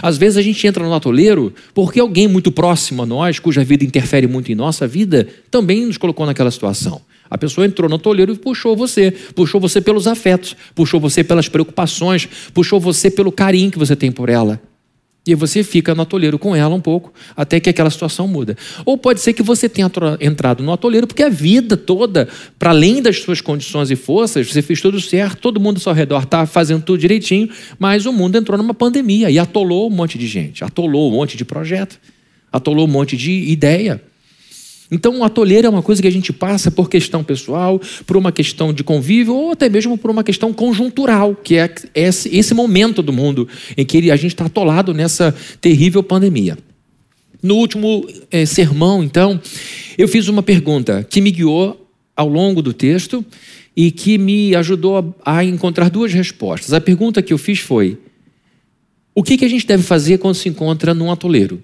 Às 0.00 0.16
vezes 0.16 0.38
a 0.38 0.40
gente 0.40 0.66
entra 0.66 0.82
no 0.82 0.94
atoleiro 0.94 1.52
porque 1.74 2.00
alguém 2.00 2.26
muito 2.26 2.50
próximo 2.50 3.02
a 3.02 3.06
nós, 3.06 3.38
cuja 3.38 3.62
vida 3.62 3.84
interfere 3.84 4.26
muito 4.26 4.50
em 4.50 4.54
nossa 4.54 4.88
vida, 4.88 5.28
também 5.50 5.84
nos 5.84 5.98
colocou 5.98 6.24
naquela 6.24 6.50
situação. 6.50 7.02
A 7.28 7.36
pessoa 7.36 7.66
entrou 7.66 7.86
no 7.86 7.96
atoleiro 7.96 8.32
e 8.32 8.38
puxou 8.38 8.74
você, 8.74 9.10
puxou 9.10 9.60
você 9.60 9.82
pelos 9.82 10.06
afetos, 10.06 10.56
puxou 10.74 10.98
você 10.98 11.22
pelas 11.22 11.50
preocupações, 11.50 12.26
puxou 12.54 12.80
você 12.80 13.10
pelo 13.10 13.30
carinho 13.30 13.70
que 13.70 13.78
você 13.78 13.94
tem 13.94 14.10
por 14.10 14.30
ela. 14.30 14.58
E 15.26 15.34
você 15.34 15.64
fica 15.64 15.92
no 15.92 16.02
atoleiro 16.02 16.38
com 16.38 16.54
ela 16.54 16.72
um 16.72 16.80
pouco, 16.80 17.12
até 17.36 17.58
que 17.58 17.68
aquela 17.68 17.90
situação 17.90 18.28
muda. 18.28 18.56
Ou 18.84 18.96
pode 18.96 19.20
ser 19.20 19.32
que 19.32 19.42
você 19.42 19.68
tenha 19.68 19.90
entrado 20.20 20.62
no 20.62 20.72
atoleiro 20.72 21.06
porque 21.06 21.22
a 21.22 21.28
vida 21.28 21.76
toda, 21.76 22.28
para 22.58 22.70
além 22.70 23.02
das 23.02 23.18
suas 23.18 23.40
condições 23.40 23.90
e 23.90 23.96
forças, 23.96 24.46
você 24.46 24.62
fez 24.62 24.80
tudo 24.80 25.00
certo, 25.00 25.38
todo 25.38 25.58
mundo 25.58 25.76
ao 25.76 25.80
seu 25.80 25.92
redor 25.92 26.22
está 26.22 26.46
fazendo 26.46 26.82
tudo 26.82 26.98
direitinho, 26.98 27.48
mas 27.76 28.06
o 28.06 28.12
mundo 28.12 28.36
entrou 28.36 28.56
numa 28.56 28.74
pandemia 28.74 29.28
e 29.28 29.38
atolou 29.38 29.88
um 29.88 29.94
monte 29.94 30.16
de 30.16 30.28
gente, 30.28 30.62
atolou 30.62 31.10
um 31.10 31.14
monte 31.16 31.36
de 31.36 31.44
projeto, 31.44 31.98
atolou 32.52 32.86
um 32.86 32.90
monte 32.90 33.16
de 33.16 33.32
ideia. 33.32 34.00
Então, 34.90 35.18
o 35.18 35.24
atolheiro 35.24 35.66
é 35.66 35.70
uma 35.70 35.82
coisa 35.82 36.00
que 36.00 36.06
a 36.06 36.12
gente 36.12 36.32
passa 36.32 36.70
por 36.70 36.88
questão 36.88 37.24
pessoal, 37.24 37.80
por 38.06 38.16
uma 38.16 38.30
questão 38.30 38.72
de 38.72 38.84
convívio, 38.84 39.34
ou 39.34 39.50
até 39.52 39.68
mesmo 39.68 39.98
por 39.98 40.10
uma 40.10 40.22
questão 40.22 40.52
conjuntural, 40.52 41.34
que 41.34 41.56
é 41.56 41.68
esse 41.94 42.54
momento 42.54 43.02
do 43.02 43.12
mundo 43.12 43.48
em 43.76 43.84
que 43.84 44.10
a 44.10 44.16
gente 44.16 44.32
está 44.32 44.46
atolado 44.46 44.94
nessa 44.94 45.34
terrível 45.60 46.02
pandemia. 46.02 46.56
No 47.42 47.56
último 47.56 48.06
é, 48.30 48.46
sermão, 48.46 49.02
então, 49.02 49.40
eu 49.98 50.06
fiz 50.06 50.28
uma 50.28 50.42
pergunta 50.42 51.04
que 51.08 51.20
me 51.20 51.30
guiou 51.30 51.88
ao 52.14 52.28
longo 52.28 52.62
do 52.62 52.72
texto 52.72 53.24
e 53.76 53.90
que 53.90 54.16
me 54.16 54.54
ajudou 54.54 55.14
a, 55.24 55.38
a 55.38 55.44
encontrar 55.44 55.90
duas 55.90 56.12
respostas. 56.12 56.72
A 56.72 56.80
pergunta 56.80 57.22
que 57.22 57.32
eu 57.32 57.38
fiz 57.38 57.58
foi: 57.58 57.98
o 59.14 59.22
que, 59.22 59.36
que 59.36 59.44
a 59.44 59.48
gente 59.48 59.66
deve 59.66 59.82
fazer 59.82 60.18
quando 60.18 60.34
se 60.34 60.48
encontra 60.48 60.94
num 60.94 61.10
atoleiro? 61.10 61.62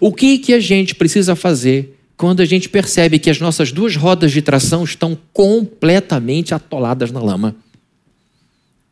O 0.00 0.12
que, 0.12 0.38
que 0.38 0.52
a 0.52 0.60
gente 0.60 0.94
precisa 0.94 1.34
fazer 1.34 1.99
quando 2.20 2.42
a 2.42 2.44
gente 2.44 2.68
percebe 2.68 3.18
que 3.18 3.30
as 3.30 3.40
nossas 3.40 3.72
duas 3.72 3.96
rodas 3.96 4.30
de 4.30 4.42
tração 4.42 4.84
estão 4.84 5.16
completamente 5.32 6.52
atoladas 6.54 7.10
na 7.10 7.18
lama. 7.18 7.56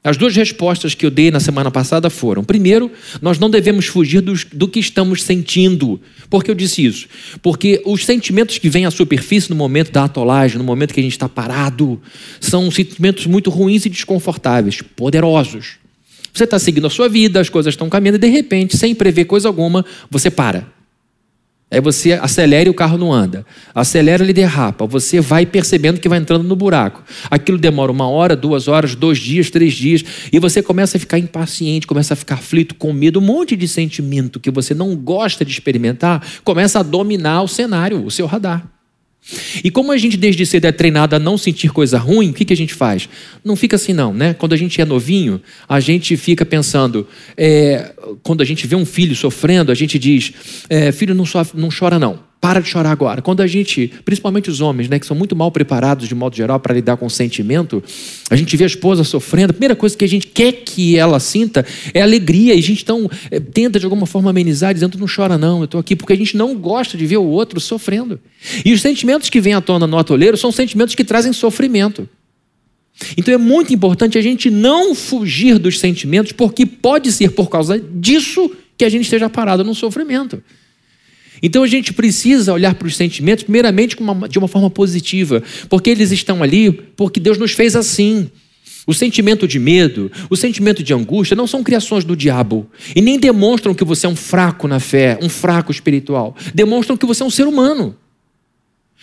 As 0.02 0.16
duas 0.16 0.34
respostas 0.34 0.94
que 0.94 1.04
eu 1.04 1.10
dei 1.10 1.30
na 1.30 1.38
semana 1.38 1.70
passada 1.70 2.08
foram: 2.08 2.42
primeiro, 2.42 2.90
nós 3.20 3.38
não 3.38 3.50
devemos 3.50 3.84
fugir 3.84 4.22
do, 4.22 4.32
do, 4.54 4.66
que 4.66 4.80
estamos 4.80 5.22
sentindo. 5.22 6.00
Por 6.30 6.42
que 6.42 6.50
eu 6.50 6.54
disse 6.54 6.82
isso? 6.82 7.06
Porque 7.42 7.82
os 7.84 8.06
sentimentos 8.06 8.56
que 8.56 8.70
vêm 8.70 8.86
à 8.86 8.90
superfície 8.90 9.50
no 9.50 9.56
momento 9.56 9.92
da 9.92 10.04
atolagem, 10.04 10.56
no 10.56 10.64
momento 10.64 10.94
que 10.94 11.00
a 11.00 11.02
gente 11.02 11.12
está 11.12 11.28
parado, 11.28 12.00
são 12.40 12.70
sentimentos 12.70 13.26
muito 13.26 13.50
ruins 13.50 13.84
e 13.84 13.90
desconfortáveis, 13.90 14.80
poderosos. 14.80 15.76
Você 16.32 16.44
está 16.44 16.58
seguindo 16.58 16.86
a 16.86 16.90
sua 16.90 17.10
vida, 17.10 17.40
as 17.40 17.50
coisas 17.50 17.74
estão 17.74 17.90
caminhando 17.90 18.16
e 18.16 18.20
de 18.20 18.28
repente, 18.28 18.74
sem 18.74 18.94
prever 18.94 19.26
coisa 19.26 19.48
alguma, 19.48 19.84
você 20.10 20.30
para. 20.30 20.77
Aí 21.70 21.82
você 21.82 22.12
acelera 22.12 22.66
e 22.66 22.70
o 22.70 22.74
carro 22.74 22.96
não 22.96 23.12
anda. 23.12 23.44
Acelera, 23.74 24.22
ele 24.22 24.32
derrapa. 24.32 24.86
Você 24.86 25.20
vai 25.20 25.44
percebendo 25.44 26.00
que 26.00 26.08
vai 26.08 26.18
entrando 26.18 26.44
no 26.44 26.56
buraco. 26.56 27.02
Aquilo 27.30 27.58
demora 27.58 27.92
uma 27.92 28.08
hora, 28.08 28.34
duas 28.34 28.68
horas, 28.68 28.94
dois 28.94 29.18
dias, 29.18 29.50
três 29.50 29.74
dias. 29.74 30.02
E 30.32 30.38
você 30.38 30.62
começa 30.62 30.96
a 30.96 31.00
ficar 31.00 31.18
impaciente, 31.18 31.86
começa 31.86 32.14
a 32.14 32.16
ficar 32.16 32.36
aflito, 32.36 32.74
com 32.74 32.90
medo. 32.92 33.18
Um 33.18 33.22
monte 33.22 33.54
de 33.54 33.68
sentimento 33.68 34.40
que 34.40 34.50
você 34.50 34.72
não 34.72 34.96
gosta 34.96 35.44
de 35.44 35.52
experimentar 35.52 36.26
começa 36.42 36.80
a 36.80 36.82
dominar 36.82 37.42
o 37.42 37.48
cenário, 37.48 38.02
o 38.02 38.10
seu 38.10 38.24
radar. 38.24 38.77
E 39.62 39.70
como 39.70 39.92
a 39.92 39.96
gente 39.96 40.16
desde 40.16 40.44
cedo 40.46 40.64
é 40.64 40.72
treinado 40.72 41.14
a 41.14 41.18
não 41.18 41.36
sentir 41.36 41.70
coisa 41.70 41.98
ruim, 41.98 42.30
o 42.30 42.32
que, 42.32 42.44
que 42.44 42.52
a 42.52 42.56
gente 42.56 42.72
faz? 42.72 43.08
Não 43.44 43.56
fica 43.56 43.76
assim 43.76 43.92
não, 43.92 44.12
né? 44.12 44.34
Quando 44.34 44.54
a 44.54 44.56
gente 44.56 44.80
é 44.80 44.84
novinho, 44.84 45.40
a 45.68 45.80
gente 45.80 46.16
fica 46.16 46.46
pensando, 46.46 47.06
é, 47.36 47.92
quando 48.22 48.40
a 48.40 48.44
gente 48.44 48.66
vê 48.66 48.74
um 48.74 48.86
filho 48.86 49.14
sofrendo, 49.14 49.70
a 49.70 49.74
gente 49.74 49.98
diz, 49.98 50.32
é, 50.68 50.92
filho 50.92 51.14
não, 51.14 51.26
sofre, 51.26 51.60
não 51.60 51.68
chora 51.68 51.98
não. 51.98 52.27
Para 52.40 52.60
de 52.60 52.68
chorar 52.68 52.92
agora. 52.92 53.20
Quando 53.20 53.40
a 53.40 53.48
gente, 53.48 53.92
principalmente 54.04 54.48
os 54.48 54.60
homens, 54.60 54.88
né, 54.88 54.98
que 55.00 55.06
são 55.06 55.16
muito 55.16 55.34
mal 55.34 55.50
preparados 55.50 56.06
de 56.06 56.14
modo 56.14 56.36
geral 56.36 56.60
para 56.60 56.72
lidar 56.72 56.96
com 56.96 57.06
o 57.06 57.10
sentimento, 57.10 57.82
a 58.30 58.36
gente 58.36 58.56
vê 58.56 58.62
a 58.62 58.66
esposa 58.66 59.02
sofrendo, 59.02 59.50
a 59.50 59.54
primeira 59.54 59.74
coisa 59.74 59.96
que 59.96 60.04
a 60.04 60.08
gente 60.08 60.28
quer 60.28 60.52
que 60.52 60.96
ela 60.96 61.18
sinta 61.18 61.66
é 61.92 62.00
alegria. 62.00 62.54
E 62.54 62.58
a 62.58 62.62
gente 62.62 62.82
então 62.82 63.10
é, 63.28 63.40
tenta 63.40 63.80
de 63.80 63.86
alguma 63.86 64.06
forma 64.06 64.30
amenizar, 64.30 64.72
dizendo: 64.72 64.96
não 64.98 65.06
chora, 65.08 65.36
não, 65.36 65.58
eu 65.58 65.64
estou 65.64 65.80
aqui, 65.80 65.96
porque 65.96 66.12
a 66.12 66.16
gente 66.16 66.36
não 66.36 66.54
gosta 66.54 66.96
de 66.96 67.04
ver 67.06 67.16
o 67.16 67.24
outro 67.24 67.58
sofrendo. 67.58 68.20
E 68.64 68.72
os 68.72 68.80
sentimentos 68.80 69.28
que 69.28 69.40
vêm 69.40 69.54
à 69.54 69.60
tona 69.60 69.86
no 69.86 69.98
atoleiro 69.98 70.36
são 70.36 70.52
sentimentos 70.52 70.94
que 70.94 71.02
trazem 71.02 71.32
sofrimento. 71.32 72.08
Então 73.16 73.34
é 73.34 73.38
muito 73.38 73.72
importante 73.74 74.16
a 74.16 74.22
gente 74.22 74.48
não 74.48 74.94
fugir 74.94 75.58
dos 75.58 75.78
sentimentos, 75.78 76.32
porque 76.32 76.64
pode 76.64 77.10
ser 77.10 77.32
por 77.32 77.48
causa 77.48 77.78
disso 77.78 78.50
que 78.76 78.84
a 78.84 78.88
gente 78.88 79.02
esteja 79.02 79.28
parado 79.28 79.64
no 79.64 79.74
sofrimento. 79.74 80.42
Então 81.42 81.62
a 81.62 81.66
gente 81.66 81.92
precisa 81.92 82.52
olhar 82.52 82.74
para 82.74 82.88
os 82.88 82.96
sentimentos, 82.96 83.44
primeiramente, 83.44 83.96
de 84.28 84.38
uma 84.38 84.48
forma 84.48 84.70
positiva, 84.70 85.42
porque 85.68 85.90
eles 85.90 86.10
estão 86.10 86.42
ali 86.42 86.72
porque 86.72 87.20
Deus 87.20 87.38
nos 87.38 87.52
fez 87.52 87.76
assim. 87.76 88.30
O 88.86 88.94
sentimento 88.94 89.46
de 89.46 89.58
medo, 89.58 90.10
o 90.30 90.36
sentimento 90.36 90.82
de 90.82 90.94
angústia 90.94 91.36
não 91.36 91.46
são 91.46 91.62
criações 91.62 92.04
do 92.04 92.16
diabo 92.16 92.66
e 92.96 93.02
nem 93.02 93.18
demonstram 93.18 93.74
que 93.74 93.84
você 93.84 94.06
é 94.06 94.08
um 94.08 94.16
fraco 94.16 94.66
na 94.66 94.80
fé, 94.80 95.18
um 95.20 95.28
fraco 95.28 95.70
espiritual. 95.70 96.34
Demonstram 96.54 96.96
que 96.96 97.04
você 97.04 97.22
é 97.22 97.26
um 97.26 97.30
ser 97.30 97.46
humano. 97.46 97.94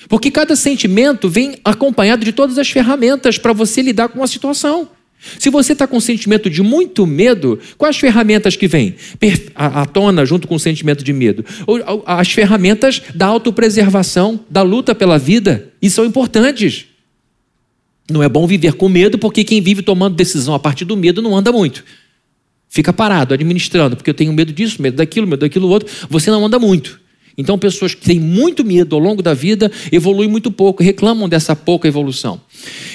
Porque 0.10 0.32
cada 0.32 0.56
sentimento 0.56 1.30
vem 1.30 1.58
acompanhado 1.64 2.26
de 2.26 2.32
todas 2.32 2.58
as 2.58 2.70
ferramentas 2.70 3.38
para 3.38 3.54
você 3.54 3.82
lidar 3.82 4.10
com 4.10 4.24
a 4.24 4.28
situação. 4.28 4.90
Se 5.40 5.50
você 5.50 5.74
está 5.74 5.88
com 5.88 5.98
um 5.98 6.02
sentimento 6.02 6.50
de 6.50 6.62
muito 6.62 7.06
medo, 7.06 7.60
quais 7.78 7.98
ferramentas 7.98 8.56
que 8.56 8.68
vêm 8.68 8.96
à 9.54 9.86
tona 9.86 10.26
junto 10.26 10.48
com 10.48 10.56
o 10.56 10.60
sentimento 10.60 11.04
de 11.04 11.14
medo? 11.14 11.46
As 12.06 12.32
ferramentas 12.32 13.02
da 13.14 13.26
autopreservação, 13.26 14.40
da 14.50 14.62
luta 14.62 14.96
pela 14.96 15.18
vida, 15.18 15.70
e 15.82 15.90
são 15.90 16.06
importantes. 16.06 16.86
Não 18.10 18.22
é 18.22 18.30
bom 18.30 18.46
viver 18.46 18.74
com 18.74 18.88
medo, 18.88 19.18
porque 19.18 19.44
quem 19.44 19.62
vive 19.62 19.82
tomando 19.82 20.16
decisão 20.16 20.54
a 20.54 20.60
partir 20.60 20.86
do 20.86 20.96
medo 20.96 21.22
não 21.22 21.36
anda 21.36 21.52
muito. 21.52 21.84
Fica 22.70 22.92
parado, 22.92 23.34
administrando, 23.34 23.96
porque 23.96 24.10
eu 24.10 24.14
tenho 24.14 24.34
medo 24.34 24.52
disso, 24.52 24.82
medo 24.82 24.98
daquilo, 24.98 25.26
medo 25.26 25.40
daquilo 25.40 25.68
outro. 25.70 25.90
Você 26.10 26.30
não 26.30 26.46
anda 26.46 26.60
muito. 26.60 27.00
Então, 27.38 27.58
pessoas 27.58 27.94
que 27.94 28.02
têm 28.02 28.20
muito 28.20 28.64
medo 28.64 28.96
ao 28.96 29.02
longo 29.02 29.22
da 29.22 29.34
vida 29.34 29.72
evoluem 29.92 30.30
muito 30.30 30.52
pouco, 30.52 30.84
reclamam 30.84 31.28
dessa 31.28 31.56
pouca 31.56 31.88
evolução. 31.88 32.40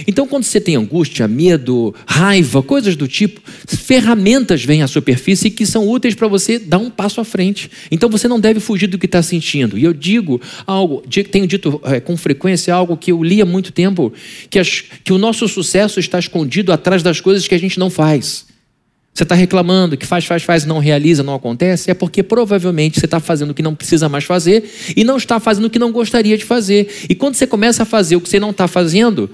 Então, 0.06 0.26
quando 0.26 0.44
você 0.44 0.60
tem 0.60 0.76
angústia, 0.76 1.28
medo, 1.28 1.94
raiva, 2.06 2.62
coisas 2.62 2.96
do 2.96 3.06
tipo, 3.06 3.40
ferramentas 3.66 4.64
vêm 4.64 4.82
à 4.82 4.88
superfície 4.88 5.50
que 5.50 5.66
são 5.66 5.88
úteis 5.88 6.14
para 6.14 6.28
você 6.28 6.58
dar 6.58 6.78
um 6.78 6.90
passo 6.90 7.20
à 7.20 7.24
frente. 7.24 7.70
Então, 7.90 8.08
você 8.08 8.26
não 8.26 8.40
deve 8.40 8.60
fugir 8.60 8.86
do 8.86 8.98
que 8.98 9.06
está 9.06 9.22
sentindo. 9.22 9.76
E 9.76 9.84
eu 9.84 9.92
digo 9.92 10.40
algo, 10.66 11.02
tenho 11.30 11.46
dito 11.46 11.80
é, 11.84 12.00
com 12.00 12.16
frequência 12.16 12.74
algo 12.74 12.96
que 12.96 13.12
eu 13.12 13.22
li 13.22 13.42
há 13.42 13.46
muito 13.46 13.72
tempo, 13.72 14.12
que, 14.48 14.58
as, 14.58 14.84
que 15.04 15.12
o 15.12 15.18
nosso 15.18 15.46
sucesso 15.48 16.00
está 16.00 16.18
escondido 16.18 16.72
atrás 16.72 17.02
das 17.02 17.20
coisas 17.20 17.46
que 17.46 17.54
a 17.54 17.58
gente 17.58 17.78
não 17.78 17.90
faz. 17.90 18.49
Você 19.20 19.24
está 19.24 19.34
reclamando 19.34 19.98
que 19.98 20.06
faz, 20.06 20.24
faz, 20.24 20.44
faz, 20.44 20.64
não 20.64 20.78
realiza, 20.78 21.22
não 21.22 21.34
acontece, 21.34 21.90
é 21.90 21.94
porque 21.94 22.22
provavelmente 22.22 22.98
você 22.98 23.04
está 23.04 23.20
fazendo 23.20 23.50
o 23.50 23.54
que 23.54 23.62
não 23.62 23.74
precisa 23.74 24.08
mais 24.08 24.24
fazer 24.24 24.64
e 24.96 25.04
não 25.04 25.18
está 25.18 25.38
fazendo 25.38 25.66
o 25.66 25.70
que 25.70 25.78
não 25.78 25.92
gostaria 25.92 26.38
de 26.38 26.44
fazer. 26.46 26.90
E 27.06 27.14
quando 27.14 27.34
você 27.34 27.46
começa 27.46 27.82
a 27.82 27.84
fazer 27.84 28.16
o 28.16 28.20
que 28.22 28.30
você 28.30 28.40
não 28.40 28.48
está 28.48 28.66
fazendo, 28.66 29.28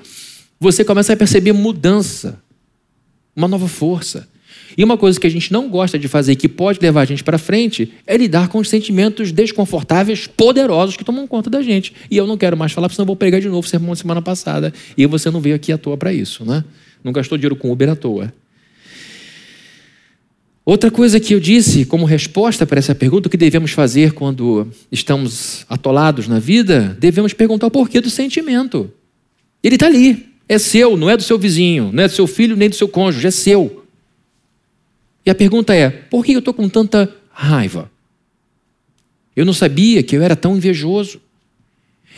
você 0.58 0.82
começa 0.82 1.12
a 1.12 1.16
perceber 1.16 1.52
mudança, 1.52 2.42
uma 3.36 3.46
nova 3.46 3.68
força. 3.68 4.28
E 4.76 4.82
uma 4.82 4.98
coisa 4.98 5.20
que 5.20 5.26
a 5.28 5.30
gente 5.30 5.52
não 5.52 5.68
gosta 5.68 5.96
de 5.96 6.08
fazer, 6.08 6.34
que 6.34 6.48
pode 6.48 6.80
levar 6.82 7.02
a 7.02 7.04
gente 7.04 7.22
para 7.22 7.38
frente, 7.38 7.92
é 8.08 8.16
lidar 8.16 8.48
com 8.48 8.58
os 8.58 8.68
sentimentos 8.68 9.30
desconfortáveis, 9.30 10.26
poderosos 10.26 10.96
que 10.96 11.04
tomam 11.04 11.28
conta 11.28 11.48
da 11.48 11.62
gente. 11.62 11.92
E 12.10 12.16
eu 12.16 12.26
não 12.26 12.36
quero 12.36 12.56
mais 12.56 12.72
falar, 12.72 12.88
porque 12.88 12.96
senão 12.96 13.04
eu 13.04 13.06
vou 13.06 13.14
pregar 13.14 13.40
de 13.40 13.46
novo 13.46 13.64
o 13.64 13.70
sermão 13.70 13.90
da 13.90 13.96
semana 13.96 14.20
passada. 14.20 14.74
E 14.98 15.06
você 15.06 15.30
não 15.30 15.40
veio 15.40 15.54
aqui 15.54 15.70
à 15.70 15.78
toa 15.78 15.96
para 15.96 16.12
isso, 16.12 16.44
né? 16.44 16.64
Não 17.04 17.12
gastou 17.12 17.38
dinheiro 17.38 17.54
com 17.54 17.70
Uber 17.70 17.88
à 17.88 17.94
toa. 17.94 18.32
Outra 20.66 20.90
coisa 20.90 21.20
que 21.20 21.32
eu 21.32 21.38
disse 21.38 21.86
como 21.86 22.04
resposta 22.04 22.66
para 22.66 22.80
essa 22.80 22.92
pergunta, 22.92 23.28
o 23.28 23.30
que 23.30 23.36
devemos 23.36 23.70
fazer 23.70 24.14
quando 24.14 24.66
estamos 24.90 25.64
atolados 25.68 26.26
na 26.26 26.40
vida, 26.40 26.96
devemos 26.98 27.32
perguntar 27.32 27.68
o 27.68 27.70
porquê 27.70 28.00
do 28.00 28.10
sentimento. 28.10 28.92
Ele 29.62 29.76
está 29.76 29.86
ali, 29.86 30.26
é 30.48 30.58
seu, 30.58 30.96
não 30.96 31.08
é 31.08 31.16
do 31.16 31.22
seu 31.22 31.38
vizinho, 31.38 31.92
não 31.92 32.02
é 32.02 32.08
do 32.08 32.12
seu 32.12 32.26
filho 32.26 32.56
nem 32.56 32.68
do 32.68 32.74
seu 32.74 32.88
cônjuge, 32.88 33.28
é 33.28 33.30
seu. 33.30 33.86
E 35.24 35.30
a 35.30 35.36
pergunta 35.36 35.72
é: 35.72 35.88
por 35.88 36.24
que 36.24 36.32
eu 36.32 36.40
estou 36.40 36.52
com 36.52 36.68
tanta 36.68 37.14
raiva? 37.30 37.88
Eu 39.36 39.44
não 39.44 39.52
sabia 39.52 40.02
que 40.02 40.16
eu 40.16 40.22
era 40.22 40.34
tão 40.34 40.56
invejoso. 40.56 41.20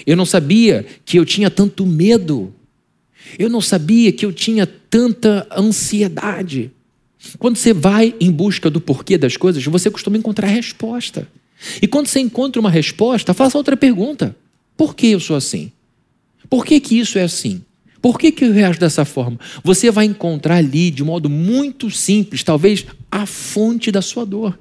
Eu 0.06 0.16
não 0.16 0.24
sabia 0.24 0.86
que 1.04 1.18
eu 1.18 1.26
tinha 1.26 1.50
tanto 1.50 1.84
medo. 1.84 2.54
Eu 3.38 3.50
não 3.50 3.60
sabia 3.60 4.10
que 4.10 4.24
eu 4.24 4.32
tinha 4.32 4.66
tanta 4.66 5.46
ansiedade. 5.54 6.70
Quando 7.38 7.56
você 7.56 7.72
vai 7.72 8.14
em 8.20 8.30
busca 8.30 8.70
do 8.70 8.80
porquê 8.80 9.18
das 9.18 9.36
coisas, 9.36 9.64
você 9.64 9.90
costuma 9.90 10.16
encontrar 10.16 10.48
resposta. 10.48 11.28
E 11.82 11.86
quando 11.86 12.06
você 12.06 12.20
encontra 12.20 12.60
uma 12.60 12.70
resposta, 12.70 13.34
faça 13.34 13.58
outra 13.58 13.76
pergunta: 13.76 14.36
por 14.76 14.94
que 14.94 15.08
eu 15.08 15.20
sou 15.20 15.36
assim? 15.36 15.72
Por 16.48 16.64
que, 16.64 16.80
que 16.80 16.98
isso 16.98 17.18
é 17.18 17.22
assim? 17.22 17.62
Por 18.00 18.18
que, 18.18 18.30
que 18.30 18.44
eu 18.44 18.52
reajo 18.52 18.78
dessa 18.78 19.04
forma? 19.04 19.38
Você 19.64 19.90
vai 19.90 20.04
encontrar 20.04 20.56
ali, 20.56 20.90
de 20.90 21.02
modo 21.02 21.28
muito 21.28 21.90
simples, 21.90 22.44
talvez 22.44 22.86
a 23.10 23.26
fonte 23.26 23.90
da 23.90 24.00
sua 24.00 24.24
dor. 24.24 24.56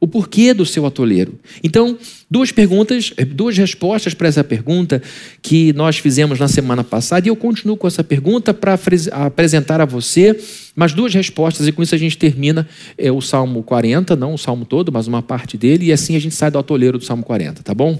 O 0.00 0.06
porquê 0.06 0.52
do 0.52 0.66
seu 0.66 0.84
atoleiro. 0.84 1.38
Então, 1.62 1.96
duas 2.30 2.52
perguntas, 2.52 3.12
eh, 3.16 3.24
duas 3.24 3.56
respostas 3.56 4.12
para 4.12 4.28
essa 4.28 4.44
pergunta 4.44 5.02
que 5.40 5.72
nós 5.72 5.98
fizemos 5.98 6.38
na 6.38 6.48
semana 6.48 6.84
passada, 6.84 7.26
e 7.26 7.30
eu 7.30 7.36
continuo 7.36 7.76
com 7.76 7.86
essa 7.86 8.04
pergunta 8.04 8.52
para 8.52 8.78
apresentar 9.12 9.80
a 9.80 9.84
você 9.84 10.38
mais 10.76 10.92
duas 10.92 11.14
respostas, 11.14 11.66
e 11.66 11.72
com 11.72 11.82
isso 11.82 11.94
a 11.94 11.98
gente 11.98 12.18
termina 12.18 12.68
é, 12.98 13.10
o 13.10 13.20
Salmo 13.20 13.62
40, 13.62 14.14
não 14.14 14.34
o 14.34 14.38
Salmo 14.38 14.64
todo, 14.64 14.92
mas 14.92 15.06
uma 15.06 15.22
parte 15.22 15.56
dele, 15.56 15.86
e 15.86 15.92
assim 15.92 16.16
a 16.16 16.20
gente 16.20 16.34
sai 16.34 16.50
do 16.50 16.58
atoleiro 16.58 16.98
do 16.98 17.04
Salmo 17.04 17.22
40, 17.22 17.62
tá 17.62 17.74
bom? 17.74 17.98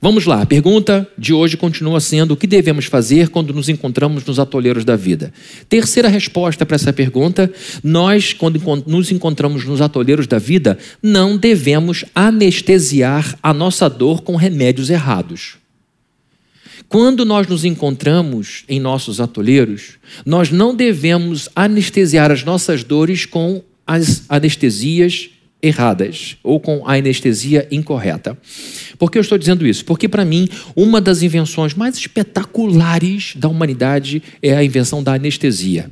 Vamos 0.00 0.26
lá, 0.26 0.42
a 0.42 0.46
pergunta 0.46 1.08
de 1.18 1.32
hoje 1.32 1.56
continua 1.56 1.98
sendo: 2.00 2.32
o 2.32 2.36
que 2.36 2.46
devemos 2.46 2.84
fazer 2.84 3.30
quando 3.30 3.52
nos 3.52 3.68
encontramos 3.68 4.24
nos 4.24 4.38
atoleiros 4.38 4.84
da 4.84 4.94
vida? 4.94 5.32
Terceira 5.68 6.08
resposta 6.08 6.64
para 6.64 6.76
essa 6.76 6.92
pergunta: 6.92 7.52
nós, 7.82 8.32
quando 8.32 8.60
nos 8.86 9.10
encontramos 9.10 9.64
nos 9.64 9.80
atoleiros 9.80 10.28
da 10.28 10.38
vida, 10.38 10.78
não 11.02 11.36
devemos 11.36 12.04
anestesiar 12.14 13.36
a 13.42 13.52
nossa 13.52 13.88
dor 13.88 14.22
com 14.22 14.36
remédios 14.36 14.88
errados. 14.88 15.56
Quando 16.88 17.24
nós 17.24 17.48
nos 17.48 17.64
encontramos 17.64 18.64
em 18.68 18.78
nossos 18.78 19.20
atoleiros, 19.20 19.98
nós 20.24 20.50
não 20.50 20.74
devemos 20.74 21.48
anestesiar 21.56 22.30
as 22.30 22.44
nossas 22.44 22.84
dores 22.84 23.26
com 23.26 23.62
as 23.84 24.24
anestesias 24.28 25.30
erradas 25.62 26.36
ou 26.42 26.60
com 26.60 26.86
a 26.86 26.94
anestesia 26.94 27.66
incorreta. 27.70 28.38
Por 28.98 29.10
que 29.10 29.18
eu 29.18 29.22
estou 29.22 29.36
dizendo 29.36 29.66
isso? 29.66 29.84
Porque, 29.84 30.08
para 30.08 30.24
mim, 30.24 30.48
uma 30.74 31.00
das 31.00 31.22
invenções 31.22 31.74
mais 31.74 31.96
espetaculares 31.96 33.34
da 33.36 33.48
humanidade 33.48 34.22
é 34.42 34.56
a 34.56 34.62
invenção 34.62 35.02
da 35.02 35.14
anestesia. 35.14 35.90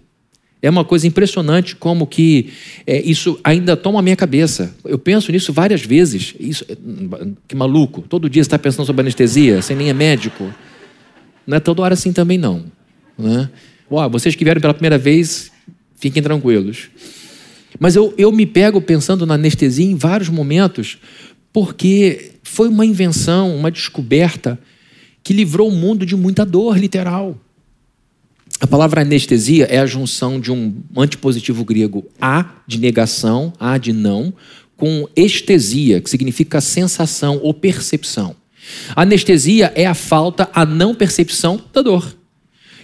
É 0.63 0.71
uma 0.71 0.85
coisa 0.85 1.07
impressionante 1.07 1.77
como 1.77 2.07
que 2.07 2.51
é, 2.87 3.01
isso 3.03 3.39
ainda 3.45 3.77
toma 3.77 3.99
a 3.99 4.03
minha 4.03 4.17
cabeça. 4.17 4.75
Eu 4.85 4.99
penso 4.99 5.31
nisso 5.31 5.53
várias 5.53 5.83
vezes. 5.83 6.35
Isso, 6.41 6.65
que 7.47 7.55
maluco. 7.55 8.03
Todo 8.03 8.29
dia 8.29 8.43
você 8.43 8.49
está 8.49 8.59
pensando 8.59 8.87
sobre 8.87 9.03
anestesia, 9.03 9.61
sem 9.63 9.77
nem 9.77 9.91
é 9.91 9.95
médico. 9.95 10.53
Não 11.47 11.57
é 11.59 11.61
toda 11.61 11.83
hora 11.83 11.95
assim 11.95 12.13
também, 12.13 12.39
não. 12.39 12.65
Né? 13.19 13.49
Uau, 13.91 14.11
vocês 14.11 14.35
que 14.35 14.43
vieram 14.43 14.61
pela 14.61 14.75
primeira 14.75 14.99
vez, 14.99 15.53
fiquem 16.01 16.23
tranquilos. 16.23 16.89
Mas 17.79 17.97
eu, 17.97 18.15
eu 18.17 18.33
me 18.33 18.47
pego 18.47 18.81
pensando 18.81 19.27
na 19.27 19.35
anestesia 19.35 19.87
em 19.87 19.95
vários 19.95 20.29
momentos, 20.29 20.99
porque 21.53 22.33
foi 22.43 22.69
uma 22.69 22.87
invenção, 22.87 23.55
uma 23.57 23.71
descoberta 23.71 24.59
que 25.23 25.33
livrou 25.33 25.69
o 25.69 25.73
mundo 25.73 26.07
de 26.07 26.15
muita 26.15 26.45
dor, 26.45 26.79
literal. 26.79 27.37
A 28.61 28.67
palavra 28.67 29.03
anestesia 29.03 29.65
é 29.67 29.79
a 29.79 29.87
junção 29.87 30.41
de 30.41 30.51
um 30.51 30.75
antipositivo 30.97 31.65
grego 31.65 32.07
a, 32.21 32.55
de 32.67 32.79
negação, 32.79 33.53
a 33.59 33.77
de 33.77 33.93
não, 33.93 34.33
com 34.77 35.09
estesia, 35.17 36.01
que 36.01 36.09
significa 36.09 36.61
sensação 36.61 37.41
ou 37.43 37.53
percepção. 37.53 38.37
A 38.95 39.03
anestesia 39.03 39.73
é 39.75 39.87
a 39.87 39.95
falta, 39.95 40.49
a 40.53 40.65
não 40.65 40.95
percepção 40.95 41.61
da 41.73 41.83
dor. 41.83 42.17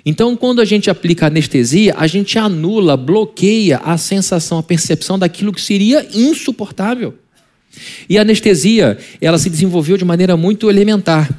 Então, 0.04 0.36
quando 0.36 0.60
a 0.60 0.64
gente 0.64 0.90
aplica 0.90 1.26
anestesia, 1.26 1.94
a 1.96 2.06
gente 2.06 2.38
anula, 2.38 2.96
bloqueia 2.96 3.78
a 3.78 3.96
sensação, 3.96 4.58
a 4.58 4.62
percepção 4.62 5.18
daquilo 5.18 5.52
que 5.52 5.60
seria 5.60 6.06
insuportável. 6.12 7.14
E 8.08 8.18
a 8.18 8.22
anestesia, 8.22 8.98
ela 9.20 9.38
se 9.38 9.48
desenvolveu 9.48 9.96
de 9.96 10.04
maneira 10.04 10.36
muito 10.36 10.68
elementar. 10.68 11.30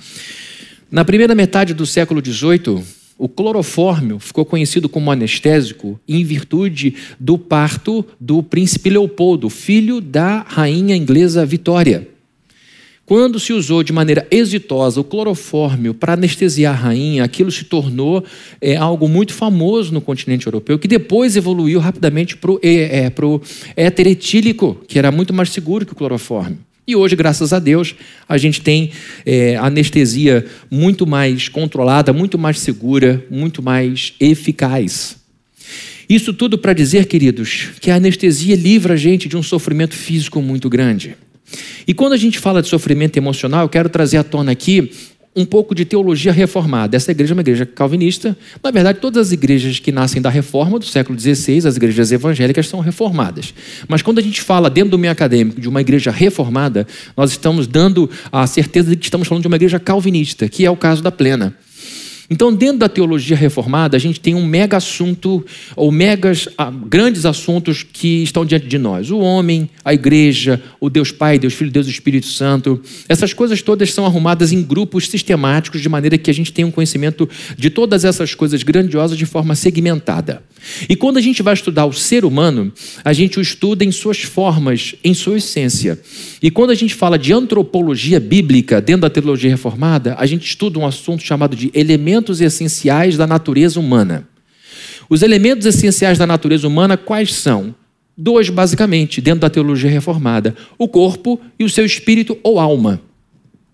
Na 0.89 1.03
primeira 1.03 1.35
metade 1.35 1.73
do 1.73 1.85
século 1.85 2.23
XVIII, 2.23 2.83
o 3.17 3.27
clorofórmio 3.27 4.17
ficou 4.17 4.45
conhecido 4.45 4.89
como 4.89 5.11
anestésico 5.11 5.99
em 6.07 6.23
virtude 6.23 6.95
do 7.19 7.37
parto 7.37 8.05
do 8.19 8.41
príncipe 8.41 8.89
Leopoldo, 8.89 9.49
filho 9.49 10.01
da 10.01 10.45
rainha 10.47 10.95
inglesa 10.95 11.45
Vitória. 11.45 12.12
Quando 13.05 13.37
se 13.37 13.51
usou 13.51 13.83
de 13.83 13.91
maneira 13.91 14.25
exitosa 14.31 15.01
o 15.01 15.03
clorofórmio 15.03 15.93
para 15.93 16.13
anestesiar 16.13 16.73
a 16.73 16.77
rainha, 16.87 17.23
aquilo 17.25 17.51
se 17.51 17.65
tornou 17.65 18.23
é, 18.61 18.77
algo 18.77 19.09
muito 19.09 19.33
famoso 19.33 19.93
no 19.93 19.99
continente 19.99 20.47
europeu, 20.47 20.79
que 20.79 20.87
depois 20.87 21.35
evoluiu 21.35 21.81
rapidamente 21.81 22.37
para 22.37 22.51
o 22.51 22.59
é, 22.63 23.05
é, 23.05 23.11
éter 23.75 24.07
etílico, 24.07 24.81
que 24.87 24.97
era 24.97 25.11
muito 25.11 25.33
mais 25.33 25.49
seguro 25.49 25.85
que 25.85 25.91
o 25.91 25.95
clorofórmio. 25.95 26.57
E 26.87 26.95
hoje, 26.95 27.15
graças 27.15 27.51
a 27.51 27.59
Deus, 27.59 27.93
a 28.27 28.37
gente 28.37 28.61
tem 28.61 28.91
é, 29.25 29.57
anestesia 29.57 30.45
muito 30.71 31.05
mais 31.05 31.49
controlada, 31.49 32.13
muito 32.13 32.37
mais 32.37 32.59
segura, 32.59 33.25
muito 33.29 33.61
mais 33.61 34.13
eficaz. 34.17 35.17
Isso 36.09 36.33
tudo 36.33 36.57
para 36.57 36.73
dizer, 36.73 37.05
queridos, 37.07 37.69
que 37.81 37.91
a 37.91 37.95
anestesia 37.95 38.55
livra 38.55 38.93
a 38.93 38.97
gente 38.97 39.27
de 39.27 39.35
um 39.35 39.43
sofrimento 39.43 39.93
físico 39.93 40.41
muito 40.41 40.69
grande. 40.69 41.15
E 41.87 41.93
quando 41.93 42.13
a 42.13 42.17
gente 42.17 42.39
fala 42.39 42.61
de 42.61 42.67
sofrimento 42.67 43.17
emocional, 43.17 43.63
eu 43.63 43.69
quero 43.69 43.89
trazer 43.89 44.17
à 44.17 44.23
tona 44.23 44.51
aqui 44.51 44.91
um 45.35 45.45
pouco 45.45 45.73
de 45.73 45.83
teologia 45.83 46.31
reformada. 46.31 46.95
Essa 46.95 47.11
igreja 47.11 47.33
é 47.33 47.35
uma 47.35 47.41
igreja 47.41 47.65
calvinista. 47.65 48.37
Na 48.63 48.71
verdade, 48.71 48.99
todas 48.99 49.27
as 49.27 49.31
igrejas 49.31 49.79
que 49.79 49.91
nascem 49.91 50.21
da 50.21 50.29
reforma 50.29 50.77
do 50.77 50.85
século 50.85 51.19
XVI, 51.19 51.67
as 51.67 51.75
igrejas 51.75 52.11
evangélicas, 52.11 52.67
são 52.67 52.79
reformadas. 52.79 53.53
Mas 53.87 54.01
quando 54.01 54.19
a 54.19 54.21
gente 54.21 54.41
fala 54.41 54.69
dentro 54.69 54.91
do 54.91 54.99
meio 54.99 55.11
acadêmico 55.11 55.59
de 55.59 55.67
uma 55.67 55.81
igreja 55.81 56.11
reformada, 56.11 56.85
nós 57.17 57.31
estamos 57.31 57.65
dando 57.65 58.09
a 58.31 58.45
certeza 58.45 58.91
de 58.91 58.97
que 58.97 59.05
estamos 59.05 59.27
falando 59.27 59.41
de 59.41 59.47
uma 59.47 59.55
igreja 59.55 59.79
calvinista, 59.79 60.47
que 60.47 60.65
é 60.65 60.69
o 60.69 60.77
caso 60.77 61.01
da 61.01 61.11
plena. 61.11 61.55
Então, 62.29 62.53
dentro 62.53 62.77
da 62.77 62.89
teologia 62.89 63.35
reformada, 63.35 63.97
a 63.97 63.99
gente 63.99 64.19
tem 64.19 64.33
um 64.33 64.45
mega 64.45 64.77
assunto, 64.77 65.45
ou 65.75 65.91
megas, 65.91 66.47
ah, 66.57 66.71
grandes 66.71 67.25
assuntos 67.25 67.83
que 67.83 68.23
estão 68.23 68.45
diante 68.45 68.67
de 68.67 68.77
nós: 68.77 69.11
o 69.11 69.19
homem, 69.19 69.69
a 69.83 69.93
igreja, 69.93 70.61
o 70.79 70.89
Deus 70.89 71.11
Pai, 71.11 71.37
Deus 71.37 71.53
Filho, 71.53 71.71
Deus 71.71 71.87
Espírito 71.87 72.27
Santo. 72.27 72.81
Essas 73.09 73.33
coisas 73.33 73.61
todas 73.61 73.91
são 73.93 74.05
arrumadas 74.05 74.51
em 74.51 74.61
grupos 74.61 75.09
sistemáticos, 75.09 75.81
de 75.81 75.89
maneira 75.89 76.17
que 76.17 76.31
a 76.31 76.33
gente 76.33 76.53
tenha 76.53 76.67
um 76.67 76.71
conhecimento 76.71 77.29
de 77.57 77.69
todas 77.69 78.05
essas 78.05 78.33
coisas 78.33 78.63
grandiosas 78.63 79.17
de 79.17 79.25
forma 79.25 79.55
segmentada. 79.55 80.41
E 80.87 80.95
quando 80.95 81.17
a 81.17 81.21
gente 81.21 81.43
vai 81.43 81.53
estudar 81.53 81.85
o 81.85 81.93
ser 81.93 82.23
humano, 82.23 82.71
a 83.03 83.11
gente 83.11 83.37
o 83.37 83.41
estuda 83.41 83.83
em 83.83 83.91
suas 83.91 84.21
formas, 84.21 84.95
em 85.03 85.13
sua 85.13 85.37
essência. 85.37 85.99
E 86.41 86.49
quando 86.49 86.71
a 86.71 86.75
gente 86.75 86.95
fala 86.95 87.19
de 87.19 87.33
antropologia 87.33 88.19
bíblica 88.19 88.81
dentro 88.81 89.01
da 89.01 89.09
teologia 89.09 89.49
reformada, 89.49 90.15
a 90.17 90.25
gente 90.25 90.45
estuda 90.45 90.79
um 90.79 90.85
assunto 90.85 91.23
chamado 91.23 91.55
de 91.55 91.69
elementos 91.73 92.22
elementos 92.23 92.39
essenciais 92.39 93.17
da 93.17 93.27
natureza 93.27 93.79
humana. 93.79 94.27
Os 95.09 95.21
elementos 95.21 95.65
essenciais 95.65 96.17
da 96.17 96.25
natureza 96.25 96.67
humana 96.67 96.95
quais 96.95 97.33
são? 97.33 97.75
Dois, 98.15 98.49
basicamente, 98.49 99.19
dentro 99.19 99.41
da 99.41 99.49
teologia 99.49 99.89
reformada: 99.89 100.55
o 100.77 100.87
corpo 100.87 101.39
e 101.59 101.63
o 101.63 101.69
seu 101.69 101.85
espírito 101.85 102.37
ou 102.41 102.59
alma. 102.59 103.01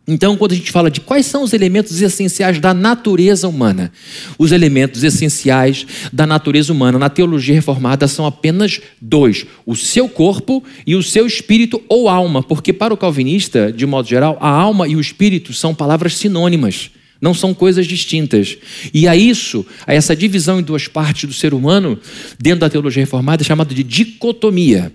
Então, 0.08 0.36
quando 0.36 0.54
a 0.54 0.56
gente 0.56 0.72
fala 0.72 0.90
de 0.90 1.02
quais 1.02 1.28
são 1.28 1.44
os 1.44 1.54
elementos 1.54 2.02
essenciais 2.02 2.60
da 2.60 2.74
natureza 2.74 3.48
humana, 3.48 3.92
os 4.40 4.52
elementos 4.52 5.04
essenciais 5.04 5.86
da 6.12 6.26
natureza 6.26 6.74
humana 6.74 6.98
na 6.98 7.10
teologia 7.10 7.54
reformada 7.54 8.08
são 8.08 8.26
apenas 8.26 8.82
dois: 9.00 9.46
o 9.68 9.76
seu 9.76 10.10
corpo 10.10 10.64
e 10.88 10.96
o 10.96 11.04
seu 11.04 11.28
espírito 11.28 11.80
ou 11.88 12.10
alma, 12.10 12.42
porque 12.42 12.74
para 12.74 12.94
o 12.94 12.98
calvinista, 12.98 13.72
de 13.72 13.86
modo 13.86 14.08
geral, 14.08 14.38
a 14.42 14.50
alma 14.50 14.88
e 14.88 14.96
o 14.96 15.02
espírito 15.02 15.54
são 15.54 15.76
palavras 15.76 16.18
sinônimas. 16.18 16.90
Não 17.22 17.34
são 17.34 17.54
coisas 17.54 17.86
distintas. 17.86 18.58
E 18.94 19.08
a 19.08 19.16
isso, 19.16 19.66
a 19.86 19.94
essa 19.94 20.16
divisão 20.16 20.60
em 20.60 20.64
duas 20.64 20.88
partes 20.88 21.26
do 21.26 21.34
ser 21.34 21.54
humano, 21.54 22.00
dentro 22.40 22.62
da 22.62 22.70
teologia 22.70 23.04
reformada, 23.04 23.44
é 23.44 23.46
chamado 23.46 23.74
de 23.74 23.84
dicotomia. 23.84 24.94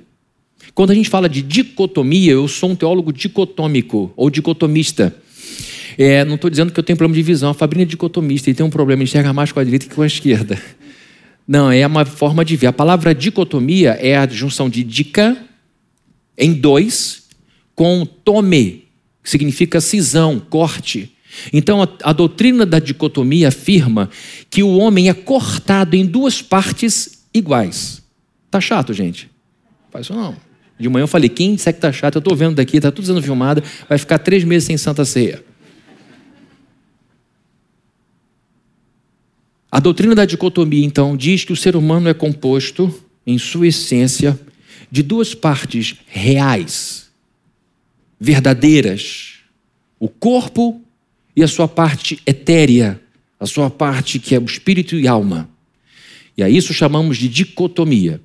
Quando 0.74 0.90
a 0.90 0.94
gente 0.94 1.08
fala 1.08 1.28
de 1.28 1.42
dicotomia, 1.42 2.32
eu 2.32 2.48
sou 2.48 2.70
um 2.70 2.76
teólogo 2.76 3.12
dicotômico 3.12 4.12
ou 4.16 4.30
dicotomista. 4.30 5.14
É, 5.96 6.24
não 6.24 6.34
estou 6.34 6.50
dizendo 6.50 6.72
que 6.72 6.80
eu 6.80 6.84
tenho 6.84 6.96
problema 6.96 7.14
de 7.14 7.22
visão. 7.22 7.50
A 7.50 7.54
Fabrícia 7.54 7.84
é 7.84 7.86
dicotomista 7.86 8.50
e 8.50 8.54
tem 8.54 8.64
um 8.64 8.70
problema, 8.70 9.02
enxerga 9.02 9.32
mais 9.32 9.52
com 9.52 9.60
a 9.60 9.64
direita 9.64 9.86
que 9.86 9.94
com 9.94 10.02
a 10.02 10.06
esquerda. 10.06 10.60
Não, 11.46 11.70
é 11.70 11.86
uma 11.86 12.04
forma 12.04 12.44
de 12.44 12.56
ver. 12.56 12.68
A 12.68 12.72
palavra 12.72 13.14
dicotomia 13.14 13.90
é 14.00 14.16
a 14.16 14.26
junção 14.26 14.68
de 14.68 14.82
dica 14.82 15.36
em 16.36 16.52
dois 16.52 17.24
com 17.74 18.06
tome, 18.06 18.84
que 19.22 19.30
significa 19.30 19.80
cisão, 19.80 20.40
corte. 20.40 21.13
Então, 21.52 21.82
a, 21.82 21.88
a, 22.02 22.12
doutrina 22.12 22.64
da 22.64 22.78
dicotomia 22.78 23.48
afirma 23.48 24.10
que 24.50 24.62
o 24.62 24.76
homem 24.76 25.08
é 25.08 25.14
cortado 25.14 25.96
em 25.96 26.06
duas 26.06 26.40
partes 26.42 27.24
iguais. 27.32 28.02
Tá 28.50 28.60
chato, 28.60 28.92
gente? 28.92 29.30
Faz 29.90 30.06
isso 30.06 30.14
não. 30.14 30.36
De 30.78 30.88
manhã 30.88 31.04
eu 31.04 31.08
falei, 31.08 31.28
quem 31.28 31.54
disser 31.54 31.74
que 31.74 31.80
tá 31.80 31.92
chato, 31.92 32.16
eu 32.16 32.18
estou 32.20 32.36
vendo 32.36 32.56
daqui, 32.56 32.76
está 32.76 32.90
tudo 32.90 33.06
sendo 33.06 33.22
filmado, 33.22 33.62
vai 33.88 33.98
ficar 33.98 34.18
três 34.18 34.44
meses 34.44 34.66
sem 34.66 34.76
Santa 34.76 35.04
Ceia. 35.04 35.42
A 39.70 39.80
doutrina 39.80 40.14
da 40.14 40.24
dicotomia, 40.24 40.84
então, 40.84 41.16
diz 41.16 41.44
que 41.44 41.52
o 41.52 41.56
ser 41.56 41.74
humano 41.74 42.08
é 42.08 42.14
composto, 42.14 42.94
em 43.26 43.38
sua 43.38 43.66
essência, 43.66 44.38
de 44.90 45.02
duas 45.02 45.34
partes 45.34 45.96
reais, 46.06 47.10
verdadeiras: 48.20 49.38
o 49.98 50.08
corpo 50.08 50.83
e 51.36 51.42
a 51.42 51.48
sua 51.48 51.66
parte 51.66 52.20
etérea, 52.26 53.00
a 53.38 53.46
sua 53.46 53.70
parte 53.70 54.18
que 54.18 54.34
é 54.34 54.38
o 54.38 54.44
espírito 54.44 54.96
e 54.96 55.08
alma. 55.08 55.48
E 56.36 56.42
a 56.42 56.48
isso 56.48 56.74
chamamos 56.74 57.16
de 57.16 57.28
dicotomia. 57.28 58.20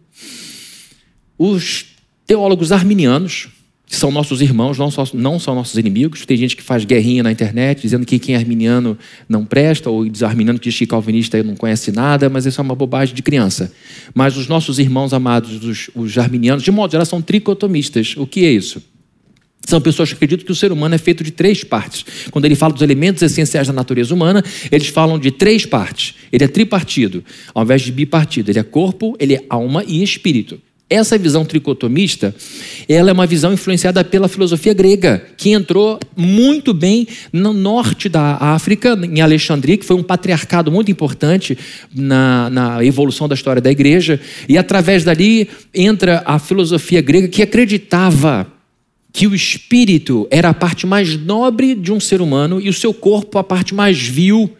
Os 1.37 1.85
teólogos 2.25 2.71
arminianos, 2.71 3.49
que 3.85 3.95
são 3.95 4.11
nossos 4.11 4.41
irmãos, 4.41 4.77
não, 4.77 4.91
só, 4.91 5.03
não 5.13 5.39
são 5.39 5.55
nossos 5.55 5.75
inimigos. 5.75 6.25
Tem 6.25 6.37
gente 6.37 6.55
que 6.55 6.61
faz 6.61 6.85
guerrinha 6.85 7.23
na 7.23 7.31
internet 7.31 7.81
dizendo 7.81 8.05
que 8.05 8.19
quem 8.19 8.35
é 8.35 8.37
arminiano 8.37 8.97
não 9.27 9.45
presta, 9.45 9.89
ou 9.89 10.07
desarminiano 10.07 10.59
que 10.59 10.69
diz 10.69 10.77
que 10.77 10.85
calvinista 10.85 11.41
não 11.41 11.55
conhece 11.55 11.91
nada, 11.91 12.29
mas 12.29 12.45
isso 12.45 12.61
é 12.61 12.63
uma 12.63 12.75
bobagem 12.75 13.15
de 13.15 13.23
criança. 13.23 13.71
Mas 14.13 14.37
os 14.37 14.47
nossos 14.47 14.77
irmãos 14.77 15.13
amados, 15.13 15.63
os, 15.63 15.89
os 15.95 16.17
arminianos, 16.17 16.63
de 16.63 16.71
modo 16.71 16.91
geral, 16.91 17.05
são 17.05 17.21
tricotomistas. 17.21 18.15
O 18.17 18.27
que 18.27 18.45
é 18.45 18.51
isso? 18.51 18.81
São 19.65 19.79
pessoas 19.79 20.09
que 20.09 20.15
acreditam 20.15 20.45
que 20.45 20.51
o 20.51 20.55
ser 20.55 20.71
humano 20.71 20.95
é 20.95 20.97
feito 20.97 21.23
de 21.23 21.31
três 21.31 21.63
partes. 21.63 22.05
Quando 22.31 22.45
ele 22.45 22.55
fala 22.55 22.73
dos 22.73 22.81
elementos 22.81 23.21
essenciais 23.21 23.67
da 23.67 23.73
natureza 23.73 24.13
humana, 24.13 24.43
eles 24.71 24.87
falam 24.87 25.19
de 25.19 25.31
três 25.31 25.65
partes. 25.65 26.15
Ele 26.31 26.43
é 26.43 26.47
tripartido, 26.47 27.23
ao 27.53 27.63
invés 27.63 27.81
de 27.81 27.91
bipartido. 27.91 28.49
Ele 28.49 28.59
é 28.59 28.63
corpo, 28.63 29.15
ele 29.19 29.35
é 29.35 29.43
alma 29.49 29.83
e 29.87 30.01
espírito. 30.01 30.59
Essa 30.89 31.19
visão 31.19 31.45
tricotomista, 31.45 32.33
ela 32.87 33.11
é 33.11 33.13
uma 33.13 33.27
visão 33.27 33.53
influenciada 33.53 34.03
pela 34.03 34.27
filosofia 34.27 34.73
grega, 34.73 35.23
que 35.37 35.51
entrou 35.51 35.99
muito 36.17 36.73
bem 36.73 37.07
no 37.31 37.53
norte 37.53 38.09
da 38.09 38.37
África, 38.37 38.99
em 39.03 39.21
Alexandria, 39.21 39.77
que 39.77 39.85
foi 39.85 39.95
um 39.95 40.01
patriarcado 40.01 40.71
muito 40.71 40.89
importante 40.89 41.55
na, 41.93 42.49
na 42.49 42.83
evolução 42.83 43.27
da 43.27 43.35
história 43.35 43.61
da 43.61 43.69
igreja, 43.69 44.19
e 44.47 44.57
através 44.57 45.03
dali 45.03 45.47
entra 45.75 46.23
a 46.25 46.39
filosofia 46.39 47.01
grega 47.01 47.27
que 47.27 47.43
acreditava 47.43 48.58
que 49.11 49.27
o 49.27 49.35
espírito 49.35 50.27
era 50.29 50.49
a 50.49 50.53
parte 50.53 50.85
mais 50.85 51.17
nobre 51.17 51.75
de 51.75 51.91
um 51.91 51.99
ser 51.99 52.21
humano 52.21 52.61
e 52.61 52.69
o 52.69 52.73
seu 52.73 52.93
corpo 52.93 53.37
a 53.37 53.43
parte 53.43 53.73
mais 53.73 53.99
vil 53.99 54.55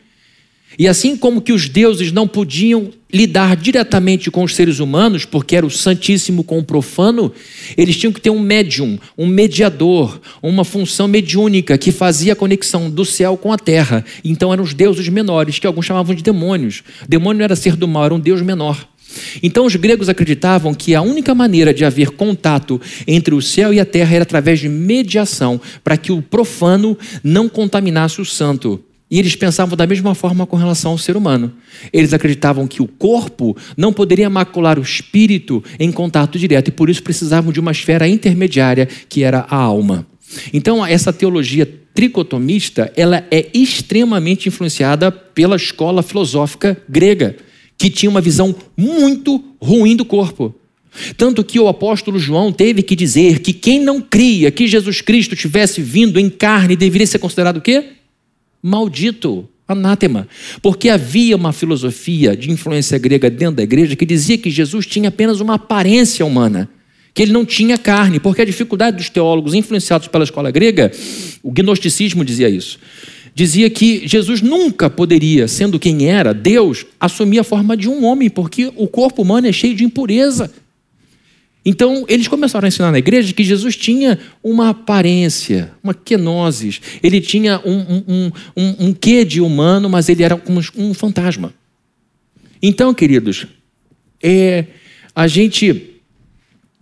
e 0.78 0.88
assim 0.88 1.18
como 1.18 1.42
que 1.42 1.52
os 1.52 1.68
deuses 1.68 2.12
não 2.12 2.28
podiam 2.28 2.92
lidar 3.12 3.56
diretamente 3.56 4.30
com 4.30 4.44
os 4.44 4.56
seres 4.56 4.80
humanos, 4.80 5.26
porque 5.26 5.56
era 5.56 5.66
o 5.66 5.70
santíssimo 5.70 6.44
com 6.44 6.60
o 6.60 6.64
profano, 6.64 7.34
eles 7.76 7.98
tinham 7.98 8.14
que 8.14 8.22
ter 8.22 8.30
um 8.30 8.40
médium, 8.40 9.00
um 9.18 9.26
mediador, 9.26 10.22
uma 10.44 10.64
função 10.64 11.08
mediúnica 11.08 11.78
que 11.78 11.92
fazia 11.92 12.34
a 12.34 12.36
conexão 12.36 12.90
do 12.90 13.04
céu 13.04 13.36
com 13.36 13.52
a 13.52 13.58
terra. 13.58 14.06
Então 14.24 14.54
eram 14.54 14.64
os 14.64 14.74
deuses 14.74 15.10
menores, 15.10 15.58
que 15.58 15.66
alguns 15.66 15.86
chamavam 15.86 16.14
de 16.14 16.22
demônios. 16.22 16.84
Demônio 17.08 17.40
não 17.40 17.46
era 17.46 17.56
ser 17.56 17.76
do 17.76 17.88
mal, 17.88 18.06
era 18.06 18.14
um 18.14 18.20
deus 18.20 18.42
menor. 18.42 18.88
Então 19.42 19.66
os 19.66 19.76
gregos 19.76 20.10
acreditavam 20.10 20.74
que 20.74 20.96
a 20.96 21.02
única 21.02 21.34
maneira 21.36 21.74
de 21.74 21.86
haver 21.86 22.12
contato 22.12 22.80
entre 23.08 23.34
o 23.34 23.42
céu 23.42 23.74
e 23.74 23.80
a 23.80 23.86
terra 23.86 24.16
era 24.16 24.24
através 24.24 24.60
de 24.60 24.70
mediação, 24.70 25.60
para 25.84 25.98
que 25.98 26.12
o 26.12 26.22
profano 26.22 26.98
não 27.24 27.50
contaminasse 27.50 28.22
o 28.22 28.26
santo. 28.26 28.84
E 29.12 29.18
eles 29.18 29.36
pensavam 29.36 29.76
da 29.76 29.88
mesma 29.88 30.14
forma 30.14 30.46
com 30.46 30.56
relação 30.56 30.92
ao 30.92 30.98
ser 30.98 31.18
humano. 31.18 31.52
Eles 31.92 32.14
acreditavam 32.14 32.68
que 32.68 32.82
o 32.82 32.88
corpo 32.88 33.58
não 33.76 33.92
poderia 33.92 34.30
macular 34.30 34.78
o 34.78 34.84
espírito 34.84 35.64
em 35.80 35.92
contato 35.92 36.38
direto 36.38 36.68
e 36.68 36.72
por 36.72 36.90
isso 36.90 37.02
precisavam 37.02 37.52
de 37.52 37.60
uma 37.60 37.72
esfera 37.72 38.08
intermediária 38.08 38.88
que 39.08 39.24
era 39.24 39.48
a 39.50 39.56
alma. 39.56 40.06
Então, 40.54 40.86
essa 40.86 41.12
teologia 41.12 41.66
tricotomista, 41.92 42.94
ela 42.96 43.26
é 43.32 43.48
extremamente 43.52 44.48
influenciada 44.48 45.12
pela 45.12 45.56
escola 45.56 46.04
filosófica 46.04 46.78
grega, 46.88 47.36
que 47.80 47.90
tinha 47.90 48.12
uma 48.12 48.22
visão 48.22 48.56
muito 48.78 49.44
ruim 49.60 49.96
do 49.96 50.06
corpo. 50.06 50.54
Tanto 51.18 51.44
que 51.44 51.60
o 51.60 51.68
apóstolo 51.68 52.20
João 52.20 52.52
teve 52.52 52.84
que 52.84 52.96
dizer 52.96 53.40
que 53.40 53.54
quem 53.54 53.80
não 53.80 54.00
cria 54.00 54.52
que 54.52 54.68
Jesus 54.68 55.02
Cristo 55.02 55.36
tivesse 55.36 55.82
vindo 55.82 56.20
em 56.20 56.30
carne 56.30 56.76
deveria 56.76 57.08
ser 57.08 57.18
considerado 57.18 57.58
o 57.58 57.62
quê? 57.62 57.86
maldito, 58.62 59.48
anátema, 59.68 60.28
porque 60.62 60.90
havia 60.90 61.36
uma 61.36 61.54
filosofia 61.54 62.36
de 62.36 62.52
influência 62.52 62.98
grega 62.98 63.30
dentro 63.30 63.56
da 63.56 63.64
igreja 63.64 63.96
que 63.96 64.06
dizia 64.06 64.38
que 64.38 64.50
Jesus 64.50 64.86
tinha 64.86 65.10
apenas 65.10 65.40
uma 65.40 65.56
aparência 65.56 66.26
humana, 66.26 66.70
que 67.14 67.22
ele 67.22 67.32
não 67.32 67.46
tinha 67.46 67.78
carne, 67.78 68.20
porque 68.20 68.42
a 68.42 68.46
dificuldade 68.46 68.98
dos 68.98 69.10
teólogos 69.10 69.54
influenciados 69.54 70.08
pela 70.08 70.24
escola 70.24 70.52
grega, 70.52 70.92
o 71.42 71.52
gnosticismo 71.52 72.26
dizia 72.26 72.50
isso. 72.50 72.80
Dizia 73.40 73.70
que 73.70 74.06
Jesus 74.06 74.42
nunca 74.42 74.90
poderia, 74.90 75.48
sendo 75.48 75.80
quem 75.80 76.10
era, 76.10 76.34
Deus, 76.34 76.86
assumir 77.00 77.40
a 77.40 77.44
forma 77.46 77.78
de 77.78 77.88
um 77.88 78.04
homem, 78.04 78.30
porque 78.30 78.70
o 78.76 78.86
corpo 78.86 79.22
humano 79.22 79.48
é 79.48 79.54
cheio 79.54 79.74
de 79.74 79.86
impureza. 79.86 80.52
Então, 81.64 82.04
eles 82.10 82.28
começaram 82.28 82.66
a 82.66 82.68
ensinar 82.68 82.92
na 82.92 82.98
igreja 82.98 83.32
que 83.32 83.42
Jesus 83.46 83.78
tinha 83.78 84.20
uma 84.44 84.72
aparência, 84.72 85.72
uma 85.82 85.94
kenosis. 85.94 86.82
Ele 87.02 87.22
tinha 87.22 87.62
um, 87.64 88.04
um, 88.06 88.32
um, 88.58 88.88
um 88.88 88.94
quê 88.94 89.24
de 89.24 89.40
humano, 89.40 89.90
mas 89.90 90.10
ele 90.10 90.22
era 90.22 90.36
como 90.36 90.60
um 90.76 90.94
fantasma. 90.94 91.54
Então, 92.62 92.94
queridos, 92.94 93.48
é, 94.22 94.66
a 95.16 95.28
gente. 95.28 95.94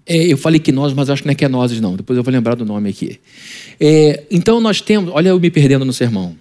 É, 0.08 0.26
eu 0.26 0.40
falei 0.40 0.60
que 0.60 0.72
nós, 0.72 0.92
mas 0.92 1.08
acho 1.08 1.22
que 1.22 1.28
não 1.28 1.34
é 1.34 1.36
kenosis, 1.36 1.80
não. 1.80 1.96
Depois 1.96 2.18
eu 2.18 2.24
vou 2.24 2.34
lembrar 2.34 2.56
do 2.56 2.66
nome 2.66 2.90
aqui. 2.90 3.20
É, 3.80 4.24
então, 4.32 4.60
nós 4.60 4.82
temos. 4.82 5.12
Olha, 5.14 5.30
eu 5.30 5.40
me 5.40 5.52
perdendo 5.52 5.86
no 5.86 5.94
sermão. 5.94 6.36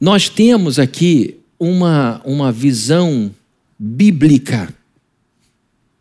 Nós 0.00 0.28
temos 0.28 0.78
aqui 0.78 1.36
uma, 1.58 2.22
uma 2.24 2.50
visão 2.50 3.30
bíblica 3.78 4.74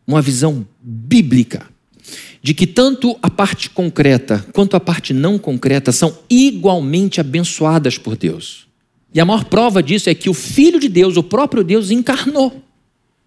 uma 0.10 0.24
visão 0.24 0.66
bíblica 0.82 1.68
de 2.42 2.56
que 2.56 2.66
tanto 2.66 3.16
a 3.22 3.30
parte 3.30 3.70
concreta 3.70 4.44
quanto 4.52 4.76
a 4.76 4.80
parte 4.80 5.14
não 5.14 5.38
concreta 5.38 5.92
são 5.92 6.18
igualmente 6.28 7.22
abençoadas 7.22 7.96
por 7.96 8.18
Deus. 8.18 8.66
E 9.14 9.20
a 9.20 9.26
maior 9.26 9.46
prova 9.46 9.84
disso 9.84 10.10
é 10.10 10.16
que 10.16 10.28
o 10.28 10.34
Filho 10.34 10.80
de 10.80 10.90
Deus, 10.90 11.16
o 11.16 11.22
próprio 11.22 11.64
Deus, 11.64 11.92
encarnou, 11.92 12.64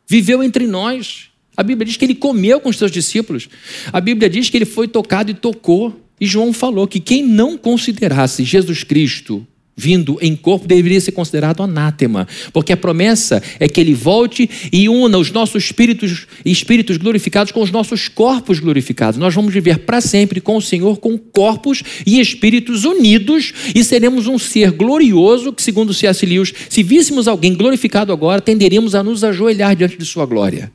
viveu 0.08 0.42
entre 0.42 0.66
nós. 0.66 1.28
A 1.56 1.62
Bíblia 1.62 1.86
diz 1.86 1.96
que 1.96 2.04
ele 2.04 2.16
comeu 2.16 2.60
com 2.60 2.70
os 2.70 2.76
seus 2.76 2.90
discípulos. 2.90 3.48
A 3.92 4.00
Bíblia 4.00 4.28
diz 4.28 4.50
que 4.50 4.56
ele 4.56 4.64
foi 4.64 4.88
tocado 4.88 5.30
e 5.30 5.34
tocou. 5.34 6.00
E 6.20 6.26
João 6.26 6.52
falou 6.52 6.88
que 6.88 6.98
quem 6.98 7.24
não 7.24 7.56
considerasse 7.56 8.42
Jesus 8.42 8.82
Cristo 8.82 9.46
vindo 9.76 10.18
em 10.20 10.36
corpo 10.36 10.66
deveria 10.66 11.00
ser 11.00 11.12
considerado 11.12 11.62
anátema, 11.62 12.28
porque 12.52 12.72
a 12.72 12.76
promessa 12.76 13.42
é 13.58 13.68
que 13.68 13.80
ele 13.80 13.94
volte 13.94 14.48
e 14.72 14.88
una 14.88 15.18
os 15.18 15.30
nossos 15.30 15.64
espíritos 15.64 16.26
espíritos 16.44 16.96
glorificados 16.96 17.52
com 17.52 17.60
os 17.62 17.70
nossos 17.70 18.08
corpos 18.08 18.58
glorificados. 18.58 19.18
Nós 19.18 19.34
vamos 19.34 19.52
viver 19.52 19.80
para 19.80 20.00
sempre 20.00 20.40
com 20.40 20.56
o 20.56 20.62
Senhor 20.62 20.98
com 20.98 21.16
corpos 21.16 21.82
e 22.06 22.20
espíritos 22.20 22.84
unidos 22.84 23.52
e 23.74 23.82
seremos 23.82 24.26
um 24.26 24.38
ser 24.38 24.70
glorioso 24.70 25.52
que 25.52 25.62
segundo 25.62 25.94
C.S. 25.94 26.24
Lewis, 26.26 26.52
se 26.68 26.82
víssemos 26.82 27.26
alguém 27.26 27.54
glorificado 27.54 28.12
agora, 28.12 28.40
tenderíamos 28.40 28.94
a 28.94 29.02
nos 29.02 29.24
ajoelhar 29.24 29.74
diante 29.74 29.96
de 29.96 30.04
sua 30.04 30.26
glória, 30.26 30.70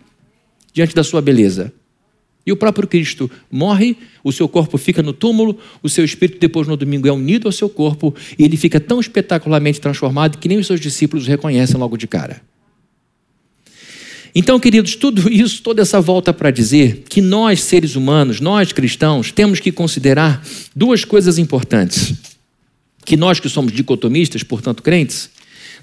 diante 0.74 0.96
da 0.96 1.04
sua 1.04 1.22
beleza. 1.22 1.74
E 2.48 2.52
o 2.54 2.56
próprio 2.56 2.88
Cristo 2.88 3.30
morre, 3.52 3.98
o 4.24 4.32
seu 4.32 4.48
corpo 4.48 4.78
fica 4.78 5.04
no 5.04 5.12
túmulo, 5.12 5.60
o 5.84 5.90
seu 5.90 6.06
espírito 6.06 6.40
depois 6.40 6.66
no 6.66 6.78
domingo 6.78 7.06
é 7.06 7.12
unido 7.12 7.46
ao 7.46 7.52
seu 7.52 7.68
corpo 7.68 8.16
e 8.40 8.46
ele 8.46 8.56
fica 8.56 8.80
tão 8.80 9.02
espetacularmente 9.02 9.82
transformado 9.82 10.38
que 10.38 10.48
nem 10.48 10.58
os 10.58 10.66
seus 10.66 10.80
discípulos 10.80 11.28
o 11.28 11.30
reconhecem 11.30 11.76
logo 11.76 11.98
de 11.98 12.08
cara. 12.08 12.42
Então, 14.34 14.58
queridos, 14.62 14.96
tudo 14.96 15.30
isso, 15.30 15.62
toda 15.62 15.82
essa 15.82 16.00
volta 16.00 16.32
para 16.32 16.50
dizer 16.50 17.04
que 17.10 17.20
nós, 17.20 17.62
seres 17.64 17.98
humanos, 17.98 18.40
nós 18.40 18.72
cristãos, 18.72 19.30
temos 19.30 19.60
que 19.60 19.72
considerar 19.72 20.42
duas 20.74 21.04
coisas 21.04 21.38
importantes. 21.38 22.14
Que 23.04 23.18
nós 23.18 23.42
que 23.42 23.50
somos 23.50 23.74
dicotomistas, 23.74 24.44
portanto 24.44 24.82
crentes, 24.82 25.30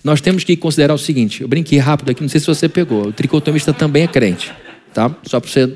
nós 0.02 0.22
temos 0.22 0.44
que 0.44 0.56
considerar 0.56 0.94
o 0.94 0.98
seguinte: 0.98 1.42
eu 1.42 1.48
brinquei 1.48 1.78
rápido 1.78 2.10
aqui, 2.10 2.22
não 2.22 2.28
sei 2.28 2.40
se 2.40 2.46
você 2.46 2.70
pegou, 2.70 3.08
o 3.08 3.12
tricotomista 3.12 3.72
também 3.72 4.04
é 4.04 4.06
crente, 4.06 4.50
tá? 4.94 5.14
Só 5.24 5.40
para 5.40 5.50
você 5.50 5.66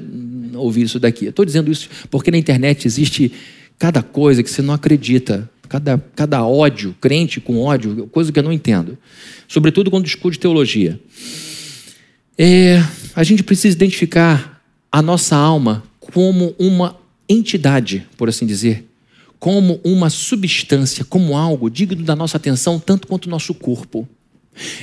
ouvir 0.54 0.82
isso 0.82 0.98
daqui. 0.98 1.26
estou 1.26 1.44
dizendo 1.44 1.70
isso 1.70 1.88
porque 2.10 2.30
na 2.30 2.38
internet 2.38 2.86
existe 2.86 3.32
cada 3.78 4.02
coisa 4.02 4.42
que 4.42 4.50
você 4.50 4.60
não 4.60 4.74
acredita, 4.74 5.48
cada, 5.68 5.98
cada 6.16 6.44
ódio, 6.44 6.94
crente 7.00 7.40
com 7.40 7.60
ódio, 7.60 8.08
coisa 8.08 8.32
que 8.32 8.38
eu 8.38 8.42
não 8.42 8.52
entendo. 8.52 8.98
Sobretudo 9.46 9.90
quando 9.90 10.04
discute 10.04 10.38
teologia. 10.38 11.00
É, 12.36 12.82
a 13.14 13.22
gente 13.22 13.42
precisa 13.42 13.76
identificar 13.76 14.62
a 14.90 15.02
nossa 15.02 15.36
alma 15.36 15.82
como 16.00 16.54
uma 16.58 16.96
entidade, 17.28 18.06
por 18.16 18.28
assim 18.28 18.46
dizer, 18.46 18.88
como 19.38 19.80
uma 19.84 20.10
substância, 20.10 21.04
como 21.04 21.36
algo 21.36 21.70
digno 21.70 22.02
da 22.02 22.16
nossa 22.16 22.36
atenção, 22.36 22.80
tanto 22.80 23.06
quanto 23.06 23.26
o 23.26 23.30
nosso 23.30 23.54
corpo. 23.54 24.08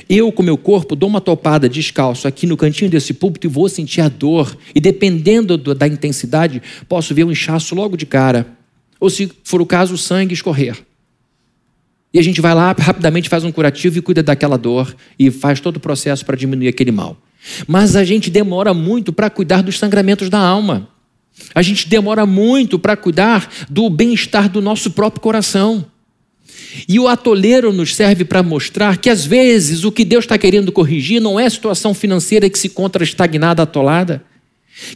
Eu, 0.09 0.31
com 0.31 0.43
meu 0.43 0.57
corpo, 0.57 0.95
dou 0.95 1.09
uma 1.09 1.21
topada 1.21 1.69
descalço 1.69 2.27
aqui 2.27 2.45
no 2.45 2.57
cantinho 2.57 2.89
desse 2.89 3.13
púlpito 3.13 3.47
e 3.47 3.49
vou 3.49 3.67
sentir 3.69 4.01
a 4.01 4.09
dor. 4.09 4.57
E 4.73 4.79
dependendo 4.79 5.57
do, 5.57 5.73
da 5.73 5.87
intensidade, 5.87 6.61
posso 6.87 7.13
ver 7.13 7.23
um 7.23 7.31
inchaço 7.31 7.75
logo 7.75 7.95
de 7.97 8.05
cara. 8.05 8.47
Ou, 8.99 9.09
se 9.09 9.31
for 9.43 9.61
o 9.61 9.65
caso, 9.65 9.93
o 9.93 9.97
sangue 9.97 10.33
escorrer. 10.33 10.77
E 12.13 12.19
a 12.19 12.21
gente 12.21 12.39
vai 12.39 12.53
lá, 12.53 12.73
rapidamente 12.77 13.27
faz 13.27 13.43
um 13.43 13.51
curativo 13.51 13.97
e 13.97 14.01
cuida 14.01 14.23
daquela 14.23 14.57
dor 14.57 14.95
e 15.19 15.29
faz 15.29 15.59
todo 15.59 15.77
o 15.77 15.79
processo 15.81 16.25
para 16.25 16.37
diminuir 16.37 16.69
aquele 16.69 16.91
mal. 16.91 17.17
Mas 17.67 17.95
a 17.95 18.03
gente 18.05 18.29
demora 18.29 18.73
muito 18.73 19.11
para 19.11 19.29
cuidar 19.29 19.61
dos 19.61 19.77
sangramentos 19.77 20.29
da 20.29 20.39
alma. 20.39 20.87
A 21.53 21.61
gente 21.61 21.89
demora 21.89 22.25
muito 22.25 22.79
para 22.79 22.95
cuidar 22.95 23.49
do 23.69 23.89
bem-estar 23.89 24.49
do 24.49 24.61
nosso 24.61 24.91
próprio 24.91 25.21
coração. 25.21 25.85
E 26.87 26.99
o 26.99 27.07
atoleiro 27.07 27.71
nos 27.71 27.95
serve 27.95 28.25
para 28.25 28.43
mostrar 28.43 28.97
que, 28.97 29.09
às 29.09 29.25
vezes, 29.25 29.83
o 29.83 29.91
que 29.91 30.05
Deus 30.05 30.25
está 30.25 30.37
querendo 30.37 30.71
corrigir 30.71 31.21
não 31.21 31.39
é 31.39 31.45
a 31.45 31.49
situação 31.49 31.93
financeira 31.93 32.49
que 32.49 32.59
se 32.59 32.67
encontra 32.67 33.03
estagnada, 33.03 33.63
atolada. 33.63 34.23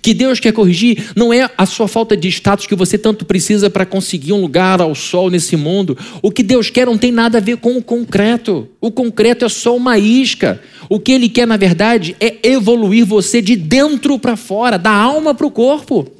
Que 0.01 0.13
Deus 0.13 0.41
quer 0.41 0.51
corrigir 0.51 1.11
não 1.15 1.31
é 1.31 1.49
a 1.57 1.65
sua 1.65 1.87
falta 1.87 2.15
de 2.15 2.27
status 2.27 2.67
que 2.67 2.75
você 2.75 2.97
tanto 2.97 3.23
precisa 3.23 3.69
para 3.69 3.85
conseguir 3.85 4.33
um 4.33 4.41
lugar 4.41 4.81
ao 4.81 4.93
sol 4.93 5.29
nesse 5.29 5.55
mundo. 5.55 5.97
O 6.21 6.31
que 6.31 6.43
Deus 6.43 6.69
quer 6.69 6.85
não 6.85 6.97
tem 6.97 7.11
nada 7.11 7.37
a 7.37 7.41
ver 7.41 7.57
com 7.57 7.77
o 7.77 7.83
concreto. 7.83 8.67
O 8.81 8.91
concreto 8.91 9.45
é 9.45 9.49
só 9.49 9.75
uma 9.75 9.97
isca. 9.97 10.61
O 10.89 10.99
que 10.99 11.13
Ele 11.13 11.29
quer, 11.29 11.47
na 11.47 11.55
verdade, 11.55 12.15
é 12.19 12.35
evoluir 12.43 13.05
você 13.05 13.41
de 13.41 13.55
dentro 13.55 14.19
para 14.19 14.35
fora, 14.35 14.77
da 14.77 14.91
alma 14.91 15.33
para 15.33 15.47
o 15.47 15.51
corpo. 15.51 16.18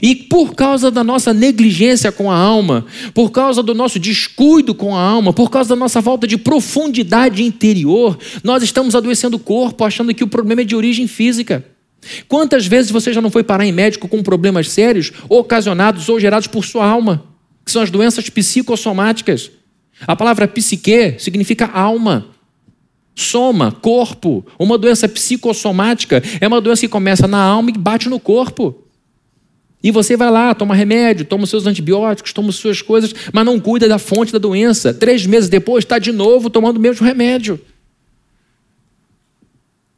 E 0.00 0.14
por 0.14 0.54
causa 0.54 0.90
da 0.90 1.02
nossa 1.02 1.34
negligência 1.34 2.12
com 2.12 2.30
a 2.30 2.36
alma, 2.36 2.86
por 3.12 3.30
causa 3.30 3.62
do 3.62 3.74
nosso 3.74 3.98
descuido 3.98 4.74
com 4.74 4.96
a 4.96 5.00
alma, 5.00 5.32
por 5.32 5.50
causa 5.50 5.70
da 5.70 5.76
nossa 5.76 6.00
falta 6.00 6.26
de 6.26 6.36
profundidade 6.36 7.42
interior, 7.42 8.16
nós 8.44 8.62
estamos 8.62 8.94
adoecendo 8.94 9.36
o 9.36 9.40
corpo 9.40 9.84
achando 9.84 10.14
que 10.14 10.22
o 10.22 10.28
problema 10.28 10.62
é 10.62 10.64
de 10.64 10.76
origem 10.76 11.08
física. 11.08 11.64
Quantas 12.28 12.66
vezes 12.66 12.92
você 12.92 13.12
já 13.12 13.20
não 13.20 13.30
foi 13.30 13.42
parar 13.42 13.66
em 13.66 13.72
médico 13.72 14.08
com 14.08 14.22
problemas 14.22 14.70
sérios, 14.70 15.12
ocasionados 15.28 16.08
ou 16.08 16.18
gerados 16.18 16.46
por 16.46 16.64
sua 16.64 16.86
alma, 16.86 17.24
que 17.64 17.70
são 17.70 17.82
as 17.82 17.90
doenças 17.90 18.28
psicossomáticas? 18.30 19.50
A 20.06 20.14
palavra 20.14 20.46
psique 20.46 21.16
significa 21.18 21.66
alma. 21.66 22.26
Soma, 23.14 23.72
corpo. 23.72 24.44
Uma 24.58 24.78
doença 24.78 25.08
psicossomática 25.08 26.22
é 26.40 26.48
uma 26.48 26.60
doença 26.60 26.82
que 26.82 26.88
começa 26.88 27.28
na 27.28 27.42
alma 27.42 27.70
e 27.70 27.74
bate 27.74 28.08
no 28.08 28.18
corpo. 28.18 28.82
E 29.82 29.90
você 29.90 30.16
vai 30.16 30.30
lá, 30.30 30.54
toma 30.54 30.74
remédio, 30.74 31.24
toma 31.24 31.44
os 31.44 31.50
seus 31.50 31.66
antibióticos, 31.66 32.32
toma 32.32 32.50
as 32.50 32.56
suas 32.56 32.80
coisas, 32.80 33.12
mas 33.32 33.44
não 33.44 33.58
cuida 33.58 33.88
da 33.88 33.98
fonte 33.98 34.32
da 34.32 34.38
doença. 34.38 34.94
Três 34.94 35.26
meses 35.26 35.48
depois 35.48 35.84
está 35.84 35.98
de 35.98 36.12
novo 36.12 36.48
tomando 36.48 36.76
o 36.76 36.80
mesmo 36.80 37.04
remédio. 37.04 37.60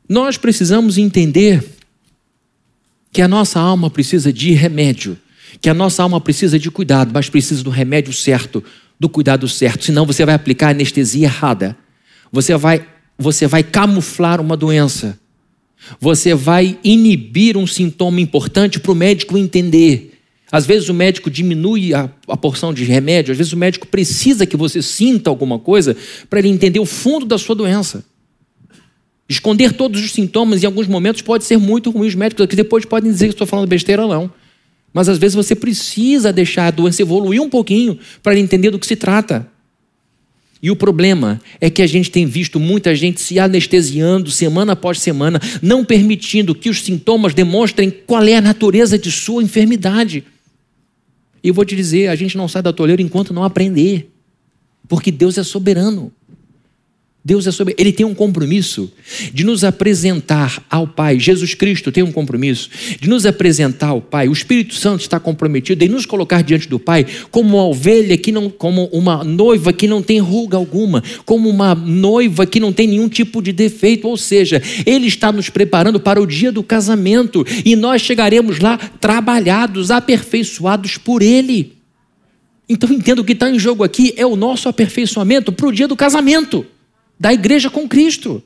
Nós 0.09 0.38
precisamos 0.38 0.97
entender 0.97 1.62
que 3.12 3.23
a 3.23 3.29
nossa 3.29 3.61
alma 3.61 3.90
precisa 3.90 4.33
de 4.33 4.53
remédio, 4.53 5.18
que 5.61 5.68
a 5.68 5.75
nossa 5.75 6.03
alma 6.03 6.20
precisa 6.20 6.59
de 6.59 6.70
cuidado, 6.70 7.11
mas 7.12 7.29
precisa 7.29 7.62
do 7.62 7.70
remédio 7.70 8.12
certo, 8.12 8.62
do 8.99 9.09
cuidado 9.09 9.47
certo, 9.49 9.85
senão 9.85 10.07
você 10.07 10.25
vai 10.25 10.35
aplicar 10.35 10.70
anestesia 10.70 11.27
errada. 11.27 11.77
Você 12.33 12.57
vai, 12.57 12.87
você 13.18 13.47
vai 13.47 13.62
camuflar 13.62 14.40
uma 14.40 14.57
doença. 14.57 15.18
Você 16.01 16.35
vai 16.35 16.79
inibir 16.83 17.57
um 17.57 17.66
sintoma 17.66 18.20
importante 18.20 18.81
para 18.81 18.92
o 18.92 18.94
médico 18.94 19.38
entender. 19.38 20.12
Às 20.51 20.66
vezes 20.66 20.88
o 20.88 20.94
médico 20.94 21.31
diminui 21.31 21.94
a, 21.94 22.09
a, 22.29 22.37
porção 22.37 22.73
de 22.73 22.85
remédio, 22.85 23.33
às 23.33 23.38
vezes 23.38 23.53
o 23.53 23.57
médico 23.57 23.88
precisa 23.88 24.47
que 24.47 24.57
você 24.57 24.81
sinta 24.81 25.29
alguma 25.29 25.59
coisa 25.59 25.97
para 26.31 26.38
ele 26.38 26.49
entender 26.49 26.79
o 26.79 26.87
fundo 26.87 27.27
da 27.27 27.37
sua 27.38 27.55
doença. 27.55 28.05
Esconder 29.29 29.73
todos 29.73 30.03
os 30.05 30.12
sintomas 30.12 30.62
em 30.62 30.66
alguns 30.66 30.87
momentos 30.87 31.23
pode 31.23 31.44
ser 31.44 31.57
muito 31.57 31.90
ruim. 31.90 32.07
Os 32.07 32.14
médicos 32.14 32.44
aqui 32.44 32.55
depois 32.55 32.85
podem 32.85 33.11
dizer 33.11 33.27
que 33.27 33.35
estou 33.35 33.47
falando 33.47 33.66
besteira 33.66 34.07
não. 34.07 34.31
Mas 34.92 35.09
às 35.09 35.18
vezes 35.18 35.35
você 35.35 35.57
precisa 35.57 36.33
deixar 36.33 36.68
a 36.68 36.70
doença 36.70 37.03
evoluir 37.03 37.42
um 37.42 37.51
pouquinho 37.51 37.99
para 38.23 38.38
entender 38.38 38.70
do 38.70 38.79
que 38.79 38.87
se 38.87 38.94
trata. 38.94 39.49
E 40.64 40.70
o 40.70 40.77
problema 40.77 41.42
é 41.61 41.68
que 41.68 41.83
a 41.83 41.87
gente 41.87 42.11
tem 42.11 42.24
visto 42.24 42.59
muita 42.59 42.94
gente 42.94 43.20
se 43.20 43.38
anestesiando 43.38 44.31
semana 44.31 44.72
após 44.72 44.98
semana, 44.98 45.38
não 45.61 45.85
permitindo 45.85 46.55
que 46.55 46.70
os 46.70 46.83
sintomas 46.83 47.35
demonstrem 47.35 47.90
qual 47.90 48.22
é 48.24 48.37
a 48.37 48.40
natureza 48.40 48.98
de 48.98 49.12
sua 49.12 49.42
enfermidade. 49.42 50.24
E 51.42 51.48
eu 51.48 51.53
vou 51.53 51.66
te 51.66 51.77
dizer, 51.77 52.09
a 52.09 52.16
gente 52.16 52.35
não 52.35 52.48
sai 52.48 52.62
da 52.62 52.72
toleira 52.72 53.03
enquanto 53.03 53.35
não 53.35 53.44
aprender. 53.44 54.11
Porque 54.88 55.11
Deus 55.12 55.37
é 55.37 55.42
soberano. 55.42 56.11
Deus 57.25 57.47
é 57.47 57.51
sobre. 57.51 57.75
Ele 57.79 57.91
tem 57.91 58.05
um 58.05 58.13
compromisso 58.13 58.93
de 59.33 59.45
nos 59.45 59.65
apresentar 59.65 60.63
ao 60.69 60.87
Pai. 60.87 61.19
Jesus 61.19 61.55
Cristo 61.55 61.91
tem 61.91 62.03
um 62.03 62.13
compromisso 62.13 62.69
de 63.01 63.09
nos 63.09 63.25
apresentar 63.25 63.89
ao 63.89 64.03
Pai. 64.03 64.29
O 64.29 64.33
Espírito 64.33 64.75
Santo 64.75 65.01
está 65.01 65.19
comprometido 65.19 65.83
em 65.83 65.89
nos 65.89 66.05
colocar 66.05 66.43
diante 66.43 66.69
do 66.69 66.79
Pai 66.79 67.07
como 67.31 67.57
uma 67.57 67.65
ovelha 67.65 68.19
que 68.19 68.31
não, 68.31 68.51
como 68.51 68.91
uma 68.93 69.25
noiva 69.25 69.73
que 69.73 69.89
não 69.89 70.03
tem 70.03 70.19
ruga 70.19 70.59
alguma, 70.59 71.03
como 71.25 71.49
uma 71.49 71.75
noiva 71.75 72.45
que 72.45 72.61
não 72.61 72.75
tem 72.75 72.89
nenhum 72.89 73.09
tipo 73.09 73.41
de 73.41 73.53
defeito. 73.53 74.07
Ou 74.07 74.19
seja, 74.19 74.61
Ele 74.85 75.07
está 75.07 75.33
nos 75.33 75.49
preparando 75.49 75.99
para 75.99 76.21
o 76.21 76.27
dia 76.27 76.53
do 76.53 76.63
casamento 76.63 77.43
e 77.65 77.75
nós 77.75 78.03
chegaremos 78.03 78.59
lá 78.61 78.77
trabalhados, 78.77 79.91
aperfeiçoados 79.91 80.99
por 80.99 81.23
Ele. 81.23 81.73
Então 82.69 82.93
entendo 82.93 83.25
que 83.25 83.33
está 83.33 83.49
em 83.49 83.59
jogo 83.59 83.83
aqui 83.83 84.13
é 84.15 84.27
o 84.27 84.37
nosso 84.37 84.69
aperfeiçoamento 84.69 85.51
para 85.53 85.67
o 85.67 85.73
dia 85.73 85.89
do 85.89 85.97
casamento 85.97 86.67
da 87.18 87.33
igreja 87.33 87.70
com 87.70 87.88
Cristo. 87.88 88.42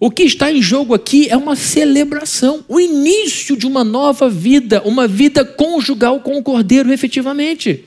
O 0.00 0.10
que 0.10 0.24
está 0.24 0.50
em 0.50 0.60
jogo 0.60 0.92
aqui 0.92 1.28
é 1.28 1.36
uma 1.36 1.56
celebração, 1.56 2.64
o 2.68 2.80
início 2.80 3.56
de 3.56 3.66
uma 3.66 3.84
nova 3.84 4.28
vida, 4.28 4.82
uma 4.84 5.06
vida 5.06 5.44
conjugal 5.44 6.20
com 6.20 6.36
o 6.36 6.42
Cordeiro, 6.42 6.92
efetivamente. 6.92 7.84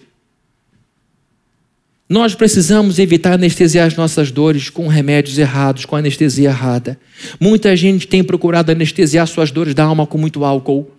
Nós 2.10 2.34
precisamos 2.34 3.00
evitar 3.00 3.34
anestesiar 3.34 3.86
as 3.86 3.96
nossas 3.96 4.32
dores 4.32 4.70
com 4.70 4.88
remédios 4.88 5.38
errados, 5.38 5.84
com 5.84 5.96
anestesia 5.96 6.50
errada. 6.50 6.98
Muita 7.40 7.76
gente 7.76 8.08
tem 8.08 8.24
procurado 8.24 8.72
anestesiar 8.72 9.28
suas 9.28 9.52
dores 9.52 9.76
da 9.76 9.84
alma 9.84 10.08
com 10.08 10.18
muito 10.18 10.46
álcool. 10.46 10.90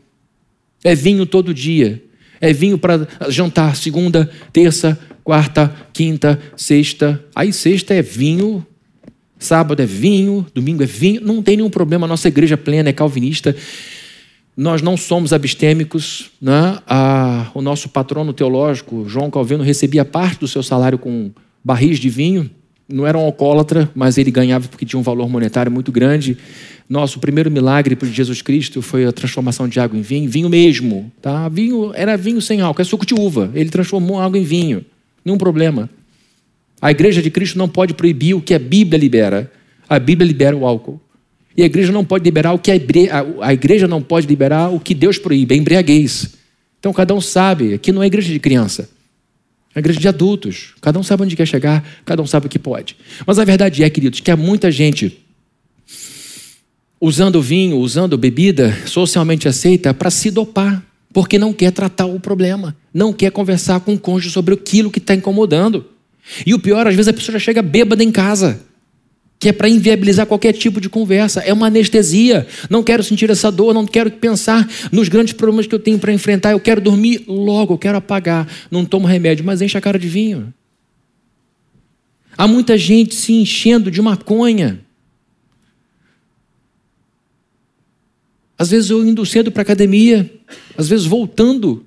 É 0.85 0.95
vinho 0.95 1.25
todo 1.25 1.55
dia. 1.55 2.03
É 2.41 2.53
vinho 2.53 2.79
para 2.79 3.07
jantar 3.29 3.77
segunda, 3.77 4.31
terça, 4.53 4.99
quarta, 5.25 5.75
quinta, 5.93 6.41
sexta. 6.57 7.23
Aí 7.35 7.53
sexta 7.53 7.95
é 7.95 8.03
vinho, 8.03 8.67
sábado 9.39 9.83
é 9.83 9.87
vinho, 9.87 10.47
domingo 10.55 10.83
é 10.83 10.87
vinho. 10.87 11.21
Não 11.21 11.43
tem 11.43 11.57
nenhum 11.57 11.71
problema. 11.71 12.07
A 12.07 12.09
nossa 12.09 12.29
igreja 12.29 12.57
plena 12.57 12.89
é 12.89 12.93
calvinista. 12.93 13.55
Nós 14.57 14.83
não 14.83 14.97
somos 14.97 15.33
abstêmicos. 15.33 16.31
Né? 16.41 16.79
A, 16.87 17.51
o 17.55 17.61
nosso 17.61 17.89
patrono 17.89 18.33
teológico, 18.33 19.09
João 19.09 19.31
Calvino, 19.31 19.63
recebia 19.63 20.05
parte 20.05 20.41
do 20.41 20.49
seu 20.49 20.63
salário 20.63 20.99
com 20.99 21.31
barris 21.63 21.99
de 21.99 22.09
vinho. 22.09 22.51
Não 22.89 23.07
era 23.07 23.19
um 23.19 23.21
alcoólatra, 23.21 23.91
mas 23.95 24.17
ele 24.17 24.31
ganhava 24.31 24.67
porque 24.67 24.87
tinha 24.87 24.99
um 24.99 25.03
valor 25.03 25.29
monetário 25.29 25.71
muito 25.71 25.93
grande. 25.93 26.39
Nosso 26.89 27.19
primeiro 27.19 27.51
milagre 27.51 27.95
por 27.95 28.09
Jesus 28.09 28.41
Cristo 28.41 28.81
foi 28.81 29.05
a 29.05 29.13
transformação 29.13 29.69
de 29.69 29.79
água 29.79 29.99
em 29.99 30.01
vinho, 30.01 30.31
vinho 30.31 30.49
mesmo, 30.49 31.13
tá? 31.21 31.47
Vinho 31.51 31.93
era 31.95 32.17
vinho 32.17 32.41
sem 32.41 32.63
álcool, 32.63 32.81
é 32.81 32.85
suco 32.85 33.05
de 33.05 33.13
uva. 33.13 33.51
Ele 33.55 33.69
transformou 33.69 34.19
água 34.19 34.39
em 34.39 34.43
vinho. 34.43 34.87
Nenhum 35.23 35.37
problema. 35.37 35.91
A 36.81 36.91
igreja 36.91 37.21
de 37.21 37.31
Cristo 37.31 37.59
não 37.59 37.69
pode 37.69 37.93
proibir 37.93 38.35
o 38.35 38.41
que 38.41 38.55
a 38.55 38.59
Bíblia 38.59 38.99
libera. 38.99 39.53
A 39.87 39.99
Bíblia 39.99 40.27
libera 40.27 40.57
o 40.57 40.65
álcool. 40.65 40.99
E 41.55 41.63
a 41.63 41.67
igreja 41.67 41.93
não 41.93 42.05
pode 42.05 42.25
liberar 42.25 42.53
o 42.53 42.59
que 42.59 42.71
a, 42.71 42.77
a 43.43 43.53
igreja 43.53 43.87
não 43.87 44.01
pode 44.01 44.27
liberar 44.27 44.73
o 44.73 44.81
que 44.81 44.95
Deus 44.95 45.19
proíbe, 45.19 45.55
a 45.55 45.59
embriaguez. 45.59 46.37
Então 46.79 46.93
cada 46.93 47.13
um 47.13 47.21
sabe, 47.21 47.75
aqui 47.75 47.93
não 47.93 48.03
é 48.03 48.07
igreja 48.07 48.33
de 48.33 48.39
criança. 48.39 48.89
É 49.75 49.79
igreja 49.79 50.01
de 50.01 50.09
adultos. 50.09 50.75
Cada 50.81 50.99
um 50.99 51.03
sabe 51.03 51.23
onde 51.23 51.37
quer 51.37 51.47
chegar, 51.47 51.85
cada 52.05 52.23
um 52.23 52.27
sabe 52.27 52.47
o 52.47 52.49
que 52.49 52.59
pode. 52.59 52.97
Mas 53.27 53.39
a 53.39 53.45
verdade 53.45 53.83
é, 53.85 53.91
queridos, 53.91 54.21
que 54.21 54.31
há 54.31 54.37
muita 54.37 54.71
gente 54.71 55.19
usando 57.01 57.41
vinho, 57.41 57.79
usando 57.79 58.19
bebida 58.19 58.77
socialmente 58.87 59.47
aceita 59.47 59.95
para 59.95 60.11
se 60.11 60.31
dopar 60.31 60.85
porque 61.13 61.39
não 61.39 61.53
quer 61.53 61.73
tratar 61.73 62.07
o 62.07 62.21
problema, 62.21 62.77
não 62.93 63.13
quer 63.13 63.31
conversar 63.31 63.81
com 63.81 63.95
o 63.95 63.99
cônjuge 63.99 64.31
sobre 64.31 64.55
aquilo 64.55 64.91
que 64.91 64.99
está 64.99 65.15
incomodando. 65.15 65.87
E 66.47 66.53
o 66.53 66.59
pior, 66.59 66.87
às 66.87 66.95
vezes 66.95 67.09
a 67.09 67.13
pessoa 67.13 67.33
já 67.33 67.39
chega 67.39 67.63
bêbada 67.63 68.05
em 68.05 68.13
casa, 68.13 68.61
que 69.39 69.49
é 69.49 69.53
para 69.53 69.69
inviabilizar 69.69 70.27
qualquer 70.27 70.53
tipo 70.53 70.81
de 70.81 70.89
conversa, 70.89 71.41
é 71.41 71.53
uma 71.53 71.69
anestesia. 71.69 72.47
Não 72.69 72.83
quero 72.83 73.03
sentir 73.05 73.31
essa 73.31 73.51
dor, 73.53 73.73
não 73.73 73.87
quero 73.87 74.11
pensar 74.11 74.69
nos 74.91 75.09
grandes 75.09 75.33
problemas 75.33 75.67
que 75.67 75.75
eu 75.75 75.79
tenho 75.79 75.99
para 75.99 76.13
enfrentar, 76.13 76.53
eu 76.53 76.61
quero 76.61 76.81
dormir 76.81 77.25
logo, 77.29 77.75
eu 77.75 77.79
quero 77.79 77.99
apagar. 77.99 78.49
Não 78.71 78.85
tomo 78.85 79.07
remédio, 79.07 79.45
mas 79.45 79.63
enche 79.63 79.79
a 79.79 79.81
cara 79.81 79.99
de 79.99 80.09
vinho. 80.09 80.53
Há 82.37 82.47
muita 82.47 82.77
gente 82.77 83.15
se 83.15 83.33
enchendo 83.33 83.91
de 83.91 84.01
maconha 84.01 84.81
Às 88.59 88.71
vezes 88.71 88.91
eu 88.91 89.07
indo 89.07 89.25
cedo 89.25 89.53
para 89.53 89.61
a 89.61 89.63
academia, 89.63 90.29
às 90.77 90.89
vezes 90.89 91.07
voltando, 91.07 91.87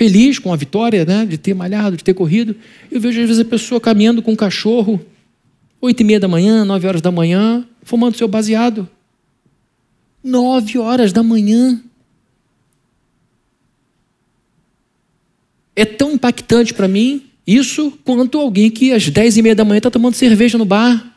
feliz 0.00 0.38
com 0.38 0.50
a 0.50 0.56
vitória, 0.56 1.04
né, 1.04 1.26
de 1.26 1.36
ter 1.36 1.52
malhado, 1.52 1.94
de 1.94 2.02
ter 2.02 2.14
corrido. 2.14 2.56
Eu 2.90 2.98
vejo 2.98 3.20
às 3.20 3.28
vezes 3.28 3.42
a 3.42 3.44
pessoa 3.44 3.78
caminhando 3.78 4.22
com 4.22 4.32
um 4.32 4.36
cachorro, 4.36 4.98
oito 5.78 6.00
e 6.00 6.04
meia 6.04 6.18
da 6.18 6.26
manhã, 6.26 6.64
nove 6.64 6.86
horas 6.86 7.02
da 7.02 7.10
manhã, 7.10 7.66
fumando 7.82 8.16
seu 8.16 8.26
baseado. 8.26 8.88
Nove 10.24 10.78
horas 10.78 11.12
da 11.12 11.22
manhã. 11.22 11.82
É 15.76 15.84
tão 15.84 16.12
impactante 16.12 16.72
para 16.72 16.88
mim 16.88 17.26
isso 17.46 17.92
quanto 18.02 18.38
alguém 18.38 18.70
que 18.70 18.92
às 18.92 19.06
dez 19.10 19.36
e 19.36 19.42
meia 19.42 19.54
da 19.54 19.66
manhã 19.66 19.80
está 19.80 19.90
tomando 19.90 20.14
cerveja 20.14 20.56
no 20.56 20.64
bar. 20.64 21.14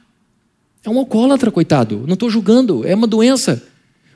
É 0.84 0.90
um 0.90 1.00
alcoólatra, 1.00 1.50
coitado. 1.50 2.04
Não 2.06 2.16
estou 2.16 2.30
julgando, 2.30 2.86
é 2.86 2.94
uma 2.94 3.08
doença. 3.08 3.64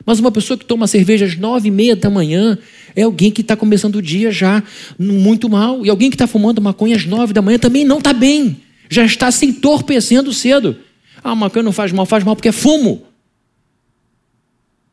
Mas 0.04 0.20
uma 0.20 0.30
pessoa 0.30 0.58
que 0.58 0.66
toma 0.66 0.86
cerveja 0.86 1.24
às 1.24 1.38
nove 1.38 1.68
e 1.68 1.70
meia 1.70 1.96
da 1.96 2.10
manhã 2.10 2.58
é 2.98 3.04
alguém 3.04 3.30
que 3.30 3.42
está 3.42 3.54
começando 3.54 3.94
o 3.94 4.02
dia 4.02 4.32
já 4.32 4.60
muito 4.98 5.48
mal. 5.48 5.86
E 5.86 5.88
alguém 5.88 6.10
que 6.10 6.16
está 6.16 6.26
fumando 6.26 6.60
maconha 6.60 6.96
às 6.96 7.04
nove 7.04 7.32
da 7.32 7.40
manhã 7.40 7.56
também 7.56 7.84
não 7.84 7.98
está 7.98 8.12
bem. 8.12 8.60
Já 8.90 9.04
está 9.04 9.30
se 9.30 9.46
entorpecendo 9.46 10.32
cedo. 10.32 10.76
Ah, 11.22 11.32
maconha 11.32 11.62
não 11.62 11.70
faz 11.70 11.92
mal, 11.92 12.04
faz 12.04 12.24
mal 12.24 12.34
porque 12.34 12.48
é 12.48 12.52
fumo. 12.52 13.06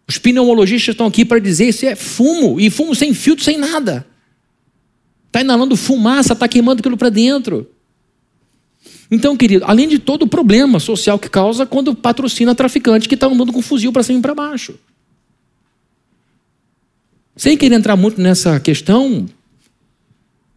Os 0.07 0.19
pneumologistas 0.19 0.93
estão 0.93 1.07
aqui 1.07 1.25
para 1.25 1.39
dizer 1.39 1.69
isso 1.69 1.83
é 1.83 1.95
fumo, 1.95 2.59
e 2.59 2.69
fumo 2.69 2.93
sem 2.93 3.11
filtro, 3.11 3.43
sem 3.43 3.57
nada. 3.57 4.05
Está 5.25 5.41
inalando 5.41 5.75
fumaça, 5.75 6.33
está 6.33 6.47
queimando 6.47 6.81
aquilo 6.81 6.97
para 6.97 7.09
dentro. 7.09 7.67
Então, 9.09 9.35
querido, 9.35 9.65
além 9.67 9.87
de 9.87 9.97
todo 9.97 10.23
o 10.23 10.27
problema 10.27 10.79
social 10.79 11.17
que 11.17 11.27
causa 11.27 11.65
quando 11.65 11.95
patrocina 11.95 12.53
traficante 12.53 13.09
que 13.09 13.15
está 13.15 13.25
andando 13.25 13.51
com 13.51 13.63
fuzil 13.63 13.91
para 13.91 14.03
cima 14.03 14.19
e 14.19 14.21
para 14.21 14.35
baixo. 14.35 14.75
Sem 17.35 17.57
querer 17.57 17.75
entrar 17.75 17.95
muito 17.95 18.21
nessa 18.21 18.59
questão, 18.59 19.25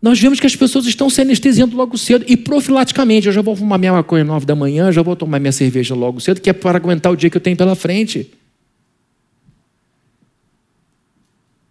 nós 0.01 0.21
vemos 0.21 0.39
que 0.39 0.47
as 0.47 0.55
pessoas 0.55 0.87
estão 0.87 1.11
se 1.11 1.21
anestesiando 1.21 1.77
logo 1.77 1.99
cedo 1.99 2.25
e 2.29 2.37
profilaticamente. 2.37 3.27
Eu 3.27 3.33
já 3.33 3.43
vou 3.43 3.57
fumar 3.57 3.79
minha 3.79 3.93
maconha 3.93 4.23
às 4.23 4.29
nove 4.29 4.47
da 4.47 4.55
manhã, 4.55 4.93
já 4.93 5.03
vou 5.03 5.17
tomar 5.17 5.41
minha 5.41 5.53
cerveja 5.53 5.95
logo 5.95 6.21
cedo, 6.21 6.41
que 6.41 6.49
é 6.49 6.53
para 6.53 6.79
aguentar 6.79 7.13
o 7.13 7.17
dia 7.17 7.29
que 7.29 7.37
eu 7.37 7.41
tenho 7.41 7.57
pela 7.57 7.75
frente. 7.75 8.31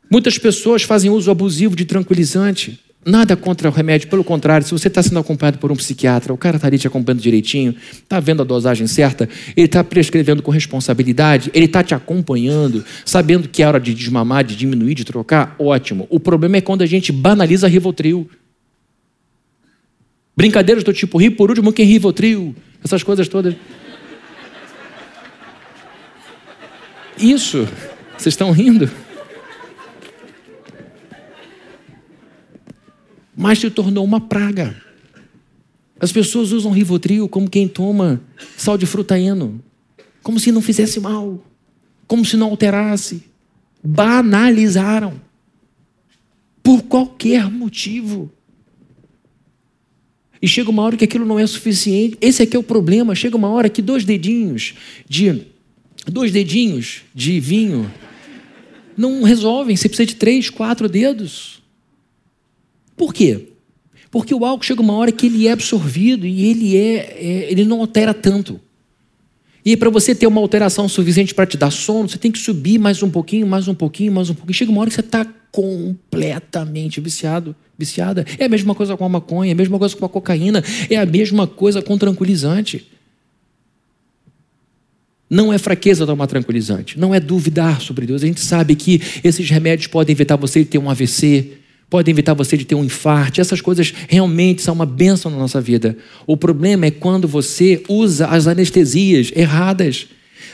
Muitas 0.10 0.38
pessoas 0.38 0.84
fazem 0.84 1.10
uso 1.10 1.32
abusivo 1.32 1.76
de 1.76 1.86
tranquilizante. 1.86 2.80
Nada 3.06 3.38
contra 3.38 3.70
o 3.70 3.72
remédio, 3.72 4.10
pelo 4.10 4.24
contrário, 4.24 4.68
se 4.68 4.74
você 4.74 4.90
está 4.90 5.02
sendo 5.02 5.20
acompanhado 5.20 5.60
por 5.60 5.72
um 5.72 5.76
psiquiatra, 5.78 6.34
o 6.34 6.38
cara 6.38 6.58
está 6.58 6.68
ali 6.68 6.78
te 6.78 6.88
acompanhando 6.88 7.22
direitinho, 7.22 7.74
está 7.94 8.20
vendo 8.20 8.42
a 8.42 8.46
dosagem 8.46 8.86
certa, 8.86 9.30
ele 9.56 9.66
está 9.66 9.82
prescrevendo 9.82 10.42
com 10.42 10.52
responsabilidade, 10.52 11.50
ele 11.54 11.66
está 11.66 11.82
te 11.82 11.96
acompanhando, 11.96 12.84
sabendo 13.06 13.48
que 13.48 13.64
é 13.64 13.68
hora 13.68 13.80
de 13.80 13.94
desmamar, 13.94 14.44
de 14.44 14.58
diminuir, 14.58 14.94
de 14.94 15.06
trocar, 15.06 15.56
ótimo. 15.58 16.06
O 16.10 16.20
problema 16.20 16.58
é 16.58 16.62
quando 16.62 16.82
a 16.82 16.86
gente 16.86 17.12
banaliza 17.12 17.68
Rivotril. 17.68 18.30
Brincadeiras 20.36 20.84
do 20.84 20.92
tipo, 20.92 21.18
ri 21.18 21.30
por 21.30 21.50
último 21.50 21.72
quem 21.72 21.86
Rivotril, 21.86 22.54
essas 22.84 23.04
coisas 23.04 23.30
todas. 23.30 23.56
Isso, 27.18 27.68
vocês 28.18 28.34
estão 28.34 28.52
rindo? 28.52 28.90
Mas 33.38 33.60
se 33.60 33.70
tornou 33.70 34.04
uma 34.04 34.20
praga. 34.20 34.76
As 36.00 36.12
pessoas 36.12 36.52
usam 36.52 36.72
Rivotril 36.72 37.30
como 37.30 37.48
quem 37.48 37.68
toma 37.68 38.20
sal 38.58 38.80
de 38.80 38.88
frutaeno, 38.88 39.64
como 40.24 40.40
se 40.40 40.52
não 40.52 40.62
fizesse 40.62 41.00
mal, 41.00 41.40
como 42.08 42.26
se 42.26 42.36
não 42.36 42.50
alterasse. 42.50 43.24
Banalizaram. 43.84 45.22
Por 46.64 46.82
qualquer 46.84 47.50
motivo. 47.50 48.32
E 50.42 50.48
chega 50.48 50.70
uma 50.70 50.82
hora 50.82 50.98
que 50.98 51.06
aquilo 51.06 51.26
não 51.26 51.40
é 51.40 51.46
suficiente. 51.46 52.18
Esse 52.20 52.44
aqui 52.44 52.56
é 52.56 52.60
o 52.60 52.64
problema. 52.64 53.16
Chega 53.16 53.38
uma 53.38 53.50
hora 53.50 53.70
que 53.70 53.82
dois 53.82 54.04
dedinhos 54.04 54.74
de 55.08 55.46
dois 56.06 56.32
dedinhos 56.32 57.04
de 57.14 57.40
vinho 57.40 57.92
não 58.98 59.24
resolvem. 59.24 59.76
Você 59.76 59.88
precisa 59.88 60.08
de 60.08 60.16
três, 60.16 60.50
quatro 60.50 60.90
dedos. 60.90 61.62
Por 62.98 63.14
quê? 63.14 63.50
Porque 64.10 64.34
o 64.34 64.44
álcool 64.44 64.66
chega 64.66 64.82
uma 64.82 64.94
hora 64.94 65.12
que 65.12 65.28
ele 65.28 65.48
é 65.48 65.52
absorvido 65.52 66.26
e 66.26 66.46
ele, 66.46 66.76
é, 66.76 66.96
é 66.96 67.52
ele 67.52 67.64
não 67.64 67.80
altera 67.80 68.14
tanto. 68.14 68.60
E 69.64 69.76
para 69.76 69.90
você 69.90 70.16
ter 70.16 70.26
uma 70.26 70.42
alteração 70.42 70.88
suficiente 70.88 71.36
para 71.36 71.46
te 71.46 71.58
dar 71.58 71.72
sono, 71.72 72.10
você 72.10 72.18
tem 72.18 72.32
que 72.32 72.40
subir 72.40 72.80
mais 72.80 73.04
um 73.04 73.10
pouquinho, 73.10 73.46
mais 73.46 73.68
um 73.68 73.76
pouquinho, 73.76 74.12
mais 74.12 74.30
um 74.30 74.34
pouquinho. 74.34 74.54
Chega 74.54 74.72
uma 74.72 74.82
hora 74.82 74.90
que 74.90 74.96
você 74.96 75.02
está 75.02 75.26
completamente 75.52 77.02
viciado, 77.02 77.56
viciada. 77.78 78.26
É 78.40 78.46
a 78.46 78.50
mesma 78.50 78.74
coisa 78.74 78.96
com 78.96 79.04
a 79.04 79.10
maconha, 79.10 79.52
é 79.52 79.54
a 79.54 79.56
mesma 79.56 79.78
coisa 79.78 79.96
com 79.96 80.06
a 80.06 80.10
cocaína, 80.10 80.64
é 80.90 80.96
a 80.96 81.06
mesma 81.06 81.46
coisa 81.46 81.82
com 81.82 81.98
tranquilizante. 81.98 82.88
Não 85.30 85.52
é 85.52 85.58
fraqueza 85.58 86.06
tomar 86.06 86.28
tranquilizante, 86.28 86.98
não 86.98 87.14
é 87.14 87.20
duvidar 87.20 87.82
sobre 87.82 88.06
Deus. 88.06 88.24
A 88.24 88.26
gente 88.26 88.40
sabe 88.40 88.74
que 88.74 89.02
esses 89.22 89.50
remédios 89.50 89.88
podem 89.88 90.14
evitar 90.14 90.38
você 90.38 90.64
ter 90.64 90.78
um 90.78 90.90
AVC, 90.90 91.57
podem 91.90 92.12
evitar 92.12 92.34
você 92.34 92.58
de 92.58 92.66
ter 92.66 92.76
um 92.76 92.84
infarto. 92.84 93.40
Essas 93.40 93.62
coisas 93.62 93.94
realmente 94.08 94.62
são 94.62 94.74
uma 94.74 94.86
bênção 94.86 95.32
na 95.32 95.38
nossa 95.38 95.62
vida. 95.62 95.98
O 96.26 96.36
problema 96.36 96.86
é 96.86 96.92
quando 96.92 97.28
você 97.28 97.84
usa 97.88 98.28
as 98.28 98.48
anestesias 98.48 99.32
erradas. 99.36 100.08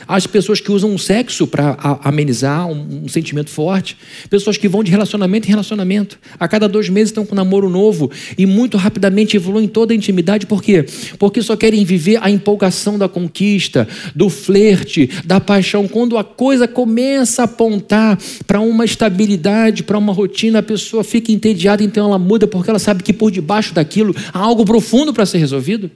As 0.06 0.26
pessoas 0.26 0.60
que 0.60 0.70
usam 0.70 0.94
o 0.94 0.98
sexo 0.98 1.46
para 1.46 1.76
amenizar 2.02 2.66
um, 2.66 3.04
um, 3.04 3.08
sentimento 3.08 3.50
forte. 3.50 3.96
Pessoas 4.28 4.56
que 4.56 4.68
vão 4.68 4.82
de 4.82 4.90
relacionamento 4.90 5.46
em 5.46 5.50
relacionamento. 5.50 6.18
A 6.38 6.46
cada 6.46 6.68
dois 6.68 6.88
meses 6.88 7.10
estão 7.10 7.24
com 7.24 7.32
um 7.32 7.36
namoro 7.36 7.68
novo 7.68 8.10
e 8.36 8.46
muito 8.46 8.76
rapidamente 8.76 9.36
evoluem 9.36 9.68
toda 9.68 9.92
a 9.92 9.96
intimidade. 9.96 10.46
Por 10.46 10.62
quê? 10.62 10.84
Porque 11.18 11.42
só 11.42 11.56
querem 11.56 11.84
viver 11.84 12.18
a 12.22 12.30
empolgação 12.30 12.98
da 12.98 13.08
conquista, 13.08 13.88
do 14.14 14.28
flerte, 14.28 15.08
da 15.24 15.40
paixão. 15.40 15.88
Quando 15.88 16.18
a 16.18 16.24
coisa 16.24 16.68
começa 16.68 17.42
a 17.42 17.44
apontar 17.44 18.18
para 18.46 18.60
uma 18.60 18.84
estabilidade, 18.84 19.82
para 19.82 19.98
uma 19.98 20.12
rotina, 20.12 20.58
a 20.58 20.62
pessoa 20.62 21.04
fica 21.04 21.32
entediada, 21.32 21.82
então 21.82 22.08
ela 22.08 22.18
muda 22.18 22.46
porque 22.46 22.70
ela 22.70 22.78
sabe 22.78 23.02
que 23.02 23.12
por 23.12 23.30
debaixo 23.30 23.74
daquilo 23.74 24.14
há 24.32 24.38
algo 24.38 24.64
profundo 24.64 25.12
para 25.12 25.26
ser 25.26 25.38
resolvido 25.38 25.90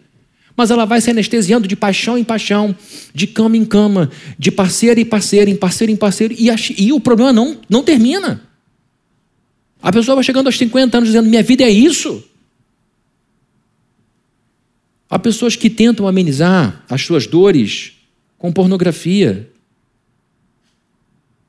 mas 0.58 0.72
ela 0.72 0.84
vai 0.84 1.00
se 1.00 1.08
anestesiando 1.08 1.68
de 1.68 1.76
paixão 1.76 2.18
em 2.18 2.24
paixão, 2.24 2.74
de 3.14 3.28
cama 3.28 3.56
em 3.56 3.64
cama, 3.64 4.10
de 4.36 4.50
parceiro 4.50 4.98
em 4.98 5.04
parceiro, 5.04 5.48
em 5.48 5.54
parceiro 5.54 5.92
em 5.92 5.96
parceiro, 5.96 6.34
e, 6.36 6.50
a, 6.50 6.56
e 6.76 6.92
o 6.92 6.98
problema 6.98 7.32
não, 7.32 7.58
não 7.70 7.84
termina. 7.84 8.42
A 9.80 9.92
pessoa 9.92 10.16
vai 10.16 10.24
chegando 10.24 10.48
aos 10.48 10.58
50 10.58 10.96
anos 10.96 11.10
dizendo: 11.10 11.28
Minha 11.28 11.44
vida 11.44 11.62
é 11.62 11.70
isso. 11.70 12.24
Há 15.08 15.16
pessoas 15.16 15.54
que 15.54 15.70
tentam 15.70 16.08
amenizar 16.08 16.84
as 16.90 17.02
suas 17.02 17.24
dores 17.24 17.92
com 18.36 18.52
pornografia, 18.52 19.48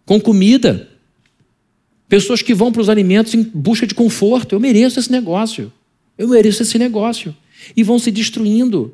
com 0.06 0.22
comida. 0.22 0.88
Pessoas 2.08 2.44
que 2.44 2.54
vão 2.54 2.72
para 2.72 2.82
os 2.82 2.90
alimentos 2.90 3.34
em 3.34 3.42
busca 3.42 3.88
de 3.88 3.96
conforto. 3.96 4.54
Eu 4.54 4.60
mereço 4.60 5.00
esse 5.00 5.12
negócio. 5.12 5.74
Eu 6.16 6.28
mereço 6.28 6.62
esse 6.62 6.78
negócio. 6.78 7.36
E 7.76 7.84
vão 7.84 8.00
se 8.00 8.12
destruindo. 8.12 8.94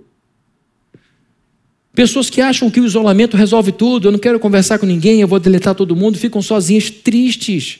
Pessoas 1.93 2.29
que 2.29 2.41
acham 2.41 2.69
que 2.69 2.81
o 2.81 2.85
isolamento 2.85 3.37
resolve 3.37 3.71
tudo, 3.71 4.09
eu 4.09 4.11
não 4.11 4.19
quero 4.19 4.37
conversar 4.37 4.77
com 4.77 4.85
ninguém, 4.85 5.21
eu 5.21 5.27
vou 5.27 5.39
deletar 5.39 5.73
todo 5.73 5.95
mundo, 5.95 6.17
ficam 6.17 6.41
sozinhas, 6.41 6.89
tristes. 6.89 7.79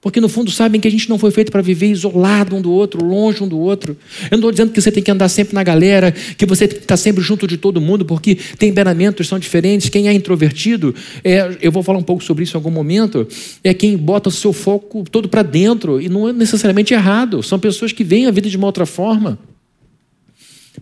Porque 0.00 0.20
no 0.20 0.28
fundo 0.28 0.50
sabem 0.50 0.80
que 0.80 0.86
a 0.86 0.90
gente 0.90 1.08
não 1.08 1.18
foi 1.18 1.32
feito 1.32 1.50
para 1.50 1.60
viver 1.60 1.90
isolado 1.90 2.54
um 2.54 2.62
do 2.62 2.70
outro, 2.70 3.04
longe 3.04 3.42
um 3.42 3.48
do 3.48 3.58
outro. 3.58 3.96
Eu 4.24 4.32
não 4.32 4.38
estou 4.38 4.50
dizendo 4.52 4.70
que 4.70 4.80
você 4.80 4.92
tem 4.92 5.02
que 5.02 5.10
andar 5.10 5.28
sempre 5.28 5.54
na 5.54 5.62
galera, 5.64 6.12
que 6.12 6.46
você 6.46 6.68
tem 6.68 6.78
que 6.78 6.84
estar 6.84 6.96
sempre 6.96 7.20
junto 7.20 7.48
de 7.48 7.56
todo 7.56 7.80
mundo, 7.80 8.04
porque 8.04 8.36
temperamentos 8.58 9.26
são 9.26 9.40
diferentes. 9.40 9.88
Quem 9.88 10.06
é 10.06 10.12
introvertido, 10.12 10.94
é, 11.24 11.56
eu 11.60 11.72
vou 11.72 11.82
falar 11.82 11.98
um 11.98 12.02
pouco 12.02 12.22
sobre 12.22 12.44
isso 12.44 12.56
em 12.56 12.58
algum 12.58 12.70
momento, 12.70 13.26
é 13.64 13.74
quem 13.74 13.96
bota 13.96 14.28
o 14.28 14.32
seu 14.32 14.52
foco 14.52 15.04
todo 15.10 15.28
para 15.28 15.42
dentro, 15.42 16.00
e 16.00 16.08
não 16.08 16.28
é 16.28 16.32
necessariamente 16.32 16.94
errado. 16.94 17.42
São 17.42 17.58
pessoas 17.58 17.90
que 17.90 18.04
veem 18.04 18.26
a 18.26 18.30
vida 18.30 18.48
de 18.48 18.56
uma 18.56 18.66
outra 18.66 18.86
forma. 18.86 19.36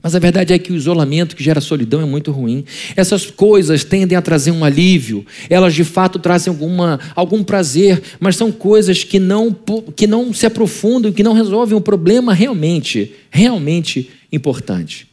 Mas 0.03 0.15
a 0.15 0.19
verdade 0.19 0.53
é 0.53 0.59
que 0.59 0.73
o 0.73 0.77
isolamento 0.77 1.37
que 1.37 1.43
gera 1.43 1.61
solidão 1.61 2.01
é 2.01 2.05
muito 2.05 2.31
ruim. 2.31 2.65
Essas 2.95 3.27
coisas 3.27 3.85
tendem 3.85 4.17
a 4.17 4.23
trazer 4.23 4.51
um 4.51 4.65
alívio, 4.65 5.25
elas 5.49 5.75
de 5.75 5.85
fato 5.85 6.19
trazem 6.19 6.51
alguma, 6.51 7.01
algum 7.15 7.43
prazer, 7.43 8.03
mas 8.21 8.37
são 8.37 8.51
coisas 8.53 9.05
que 9.05 9.19
não, 9.19 9.55
que 9.95 10.07
não 10.07 10.33
se 10.33 10.47
aprofundam, 10.47 11.13
que 11.13 11.23
não 11.23 11.33
resolvem 11.33 11.77
um 11.77 11.81
problema 11.81 12.33
realmente, 12.33 13.13
realmente 13.31 14.11
importante. 14.33 15.06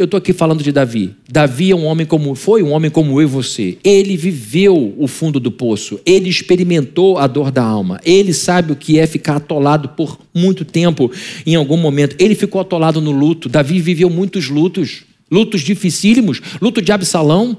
Eu 0.00 0.06
estou 0.06 0.16
aqui 0.16 0.32
falando 0.32 0.62
de 0.62 0.72
Davi. 0.72 1.14
Davi 1.30 1.72
é 1.72 1.76
um 1.76 1.84
homem 1.84 2.06
como 2.06 2.34
foi 2.34 2.62
um 2.62 2.70
homem 2.70 2.90
como 2.90 3.20
eu 3.20 3.24
e 3.24 3.30
você. 3.30 3.76
Ele 3.84 4.16
viveu 4.16 4.94
o 4.96 5.06
fundo 5.06 5.38
do 5.38 5.50
poço. 5.50 6.00
Ele 6.06 6.30
experimentou 6.30 7.18
a 7.18 7.26
dor 7.26 7.50
da 7.50 7.62
alma. 7.62 8.00
Ele 8.02 8.32
sabe 8.32 8.72
o 8.72 8.76
que 8.76 8.98
é 8.98 9.06
ficar 9.06 9.36
atolado 9.36 9.90
por 9.90 10.18
muito 10.34 10.64
tempo 10.64 11.12
em 11.44 11.54
algum 11.54 11.76
momento. 11.76 12.16
Ele 12.18 12.34
ficou 12.34 12.62
atolado 12.62 12.98
no 12.98 13.10
luto. 13.10 13.46
Davi 13.46 13.78
viveu 13.78 14.08
muitos 14.08 14.48
lutos, 14.48 15.02
lutos 15.30 15.60
dificílimos, 15.60 16.40
luto 16.62 16.80
de 16.80 16.92
Absalão. 16.92 17.58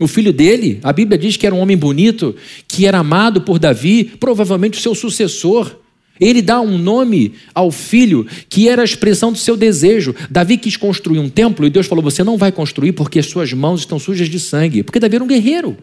O 0.00 0.08
filho 0.08 0.32
dele, 0.32 0.80
a 0.82 0.90
Bíblia 0.90 1.18
diz 1.18 1.36
que 1.36 1.46
era 1.46 1.54
um 1.54 1.60
homem 1.60 1.76
bonito, 1.76 2.34
que 2.66 2.86
era 2.86 3.00
amado 3.00 3.42
por 3.42 3.58
Davi, 3.58 4.04
provavelmente 4.18 4.78
o 4.78 4.80
seu 4.80 4.94
sucessor. 4.94 5.83
Ele 6.20 6.40
dá 6.40 6.60
um 6.60 6.78
nome 6.78 7.34
ao 7.52 7.70
filho 7.70 8.26
que 8.48 8.68
era 8.68 8.82
a 8.82 8.84
expressão 8.84 9.32
do 9.32 9.38
seu 9.38 9.56
desejo. 9.56 10.14
Davi 10.30 10.56
quis 10.56 10.76
construir 10.76 11.18
um 11.18 11.28
templo 11.28 11.66
e 11.66 11.70
Deus 11.70 11.86
falou: 11.86 12.04
Você 12.04 12.22
não 12.22 12.36
vai 12.36 12.52
construir 12.52 12.92
porque 12.92 13.18
as 13.18 13.26
suas 13.26 13.52
mãos 13.52 13.80
estão 13.80 13.98
sujas 13.98 14.28
de 14.28 14.38
sangue. 14.38 14.82
Porque 14.82 15.00
Davi 15.00 15.16
era 15.16 15.24
um 15.24 15.28
guerreiro. 15.28 15.76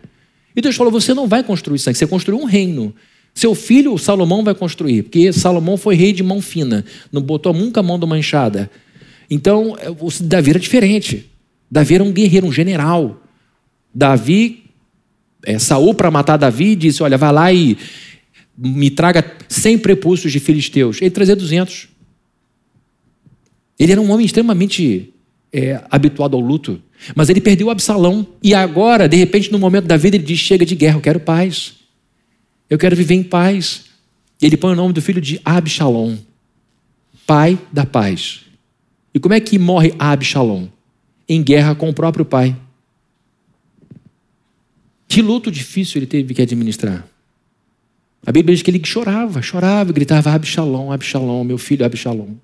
E 0.55 0.61
Deus 0.61 0.75
falou: 0.75 0.91
Você 0.91 1.13
não 1.13 1.27
vai 1.27 1.43
construir 1.43 1.79
sangue, 1.79 1.97
você 1.97 2.07
construiu 2.07 2.39
um 2.41 2.45
reino. 2.45 2.93
Seu 3.33 3.55
filho, 3.55 3.97
Salomão, 3.97 4.43
vai 4.43 4.53
construir, 4.53 5.03
porque 5.03 5.31
Salomão 5.31 5.77
foi 5.77 5.95
rei 5.95 6.11
de 6.11 6.21
mão 6.21 6.41
fina, 6.41 6.83
não 7.11 7.21
botou 7.21 7.53
nunca 7.53 7.79
a 7.79 7.83
mão 7.83 7.97
do 7.97 8.05
manchada. 8.05 8.69
Então, 9.29 9.77
o 9.99 10.09
Davi 10.23 10.49
era 10.49 10.59
diferente. 10.59 11.29
Davi 11.69 11.95
era 11.95 12.03
um 12.03 12.11
guerreiro, 12.11 12.47
um 12.47 12.51
general. 12.51 13.21
Davi, 13.95 14.65
é, 15.45 15.57
Saul, 15.57 15.93
para 15.93 16.11
matar 16.11 16.35
Davi, 16.35 16.75
disse: 16.75 17.01
Olha, 17.01 17.17
vai 17.17 17.31
lá 17.31 17.53
e 17.53 17.77
me 18.63 18.91
traga 18.91 19.37
100 19.49 19.79
prepúcios 19.79 20.31
de 20.31 20.39
filisteus. 20.39 21.01
Ele 21.01 21.09
trazia 21.09 21.35
200. 21.35 21.87
Ele 23.79 23.91
era 23.91 23.99
um 23.99 24.11
homem 24.11 24.25
extremamente 24.25 25.11
é, 25.51 25.83
habituado 25.89 26.35
ao 26.35 26.41
luto. 26.41 26.79
Mas 27.15 27.29
ele 27.29 27.41
perdeu 27.41 27.71
Absalão. 27.71 28.27
E 28.43 28.53
agora, 28.53 29.09
de 29.09 29.17
repente, 29.17 29.51
no 29.51 29.57
momento 29.57 29.85
da 29.85 29.97
vida, 29.97 30.15
ele 30.15 30.23
diz: 30.23 30.39
Chega 30.39 30.63
de 30.63 30.75
guerra, 30.75 30.97
eu 30.97 31.01
quero 31.01 31.19
paz. 31.19 31.73
Eu 32.69 32.77
quero 32.77 32.95
viver 32.95 33.15
em 33.15 33.23
paz. 33.23 33.85
E 34.39 34.45
ele 34.45 34.57
põe 34.57 34.73
o 34.73 34.75
nome 34.75 34.93
do 34.93 35.01
filho 35.01 35.21
de 35.21 35.41
Absalom, 35.43 36.17
pai 37.25 37.59
da 37.71 37.85
paz. 37.85 38.41
E 39.13 39.19
como 39.19 39.33
é 39.33 39.39
que 39.39 39.59
morre 39.59 39.93
Absalom? 39.99 40.67
Em 41.27 41.43
guerra 41.43 41.75
com 41.75 41.89
o 41.89 41.93
próprio 41.93 42.25
pai. 42.25 42.55
Que 45.07 45.21
luto 45.21 45.51
difícil 45.51 45.99
ele 45.99 46.07
teve 46.07 46.33
que 46.33 46.41
administrar. 46.41 47.10
A 48.25 48.31
Bíblia 48.31 48.55
diz 48.55 48.61
que 48.63 48.69
ele 48.69 48.81
chorava, 48.83 49.41
chorava, 49.41 49.91
gritava: 49.91 50.31
Absalom, 50.31 50.91
Absalom, 50.91 51.43
meu 51.43 51.57
filho 51.57 51.85
Absalom. 51.85 52.35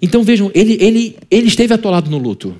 Então 0.00 0.22
vejam, 0.22 0.50
ele, 0.54 0.76
ele, 0.80 1.16
ele 1.30 1.48
esteve 1.48 1.74
atolado 1.74 2.10
no 2.10 2.18
luto. 2.18 2.54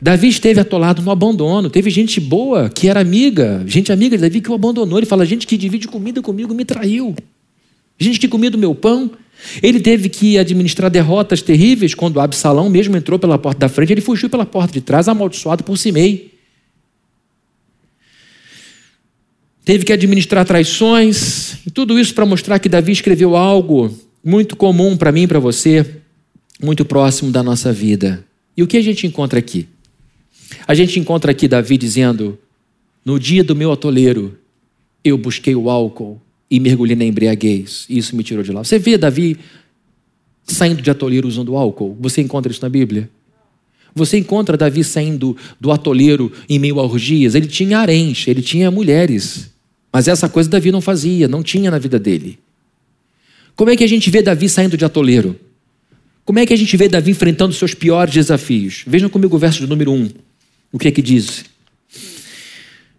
Davi 0.00 0.28
esteve 0.28 0.60
atolado 0.60 1.02
no 1.02 1.10
abandono. 1.10 1.70
Teve 1.70 1.90
gente 1.90 2.20
boa 2.20 2.68
que 2.68 2.88
era 2.88 3.00
amiga, 3.00 3.64
gente 3.66 3.90
amiga 3.90 4.16
de 4.16 4.22
Davi 4.22 4.40
que 4.40 4.50
o 4.50 4.54
abandonou. 4.54 4.98
Ele 4.98 5.06
fala: 5.06 5.24
gente 5.24 5.46
que 5.46 5.56
divide 5.56 5.88
comida 5.88 6.20
comigo 6.20 6.54
me 6.54 6.64
traiu. 6.64 7.14
Gente 7.98 8.18
que 8.18 8.28
comia 8.28 8.50
do 8.50 8.58
meu 8.58 8.74
pão. 8.74 9.10
Ele 9.62 9.80
teve 9.80 10.10
que 10.10 10.36
administrar 10.38 10.90
derrotas 10.90 11.40
terríveis 11.40 11.94
quando 11.94 12.20
Absalão 12.20 12.68
mesmo 12.68 12.94
entrou 12.94 13.18
pela 13.18 13.38
porta 13.38 13.60
da 13.60 13.68
frente. 13.68 13.92
Ele 13.92 14.02
fugiu 14.02 14.28
pela 14.28 14.44
porta 14.44 14.72
de 14.72 14.82
trás, 14.82 15.08
amaldiçoado 15.08 15.64
por 15.64 15.78
Simei. 15.78 16.39
Teve 19.70 19.84
que 19.84 19.92
administrar 19.92 20.44
traições. 20.44 21.64
E 21.64 21.70
tudo 21.70 21.96
isso 21.96 22.12
para 22.12 22.26
mostrar 22.26 22.58
que 22.58 22.68
Davi 22.68 22.90
escreveu 22.90 23.36
algo 23.36 23.96
muito 24.24 24.56
comum 24.56 24.96
para 24.96 25.12
mim 25.12 25.22
e 25.22 25.26
para 25.28 25.38
você 25.38 25.86
muito 26.60 26.84
próximo 26.84 27.30
da 27.30 27.40
nossa 27.40 27.72
vida. 27.72 28.26
E 28.56 28.64
o 28.64 28.66
que 28.66 28.76
a 28.76 28.82
gente 28.82 29.06
encontra 29.06 29.38
aqui? 29.38 29.68
A 30.66 30.74
gente 30.74 30.98
encontra 30.98 31.30
aqui 31.30 31.46
Davi 31.46 31.78
dizendo: 31.78 32.36
No 33.04 33.16
dia 33.16 33.44
do 33.44 33.54
meu 33.54 33.70
atoleiro, 33.70 34.36
eu 35.04 35.16
busquei 35.16 35.54
o 35.54 35.70
álcool 35.70 36.20
e 36.50 36.58
mergulhei 36.58 36.96
na 36.96 37.04
embriaguez. 37.04 37.86
E 37.88 37.96
isso 37.96 38.16
me 38.16 38.24
tirou 38.24 38.42
de 38.42 38.50
lá. 38.50 38.64
Você 38.64 38.76
vê 38.76 38.98
Davi 38.98 39.38
saindo 40.42 40.82
de 40.82 40.90
atoleiro 40.90 41.28
usando 41.28 41.54
álcool? 41.54 41.96
Você 42.00 42.20
encontra 42.20 42.50
isso 42.50 42.60
na 42.60 42.68
Bíblia? 42.68 43.08
Você 43.94 44.18
encontra 44.18 44.56
Davi 44.56 44.82
saindo 44.82 45.36
do 45.60 45.70
atoleiro 45.70 46.32
em 46.48 46.58
meio 46.58 46.80
a 46.80 46.82
orgias? 46.82 47.36
Ele 47.36 47.46
tinha 47.46 47.78
haréns, 47.78 48.26
ele 48.26 48.42
tinha 48.42 48.68
mulheres. 48.68 49.49
Mas 49.92 50.08
essa 50.08 50.28
coisa 50.28 50.48
Davi 50.48 50.70
não 50.70 50.80
fazia, 50.80 51.26
não 51.26 51.42
tinha 51.42 51.70
na 51.70 51.78
vida 51.78 51.98
dele. 51.98 52.38
Como 53.56 53.70
é 53.70 53.76
que 53.76 53.84
a 53.84 53.88
gente 53.88 54.08
vê 54.10 54.22
Davi 54.22 54.48
saindo 54.48 54.76
de 54.76 54.84
atoleiro? 54.84 55.38
Como 56.24 56.38
é 56.38 56.46
que 56.46 56.52
a 56.52 56.56
gente 56.56 56.76
vê 56.76 56.88
Davi 56.88 57.10
enfrentando 57.10 57.52
seus 57.52 57.74
piores 57.74 58.14
desafios? 58.14 58.84
Vejam 58.86 59.08
comigo 59.08 59.34
o 59.36 59.38
verso 59.38 59.60
de 59.60 59.66
número 59.66 59.92
1. 59.92 60.10
O 60.72 60.78
que 60.78 60.88
é 60.88 60.90
que 60.90 61.02
diz? 61.02 61.44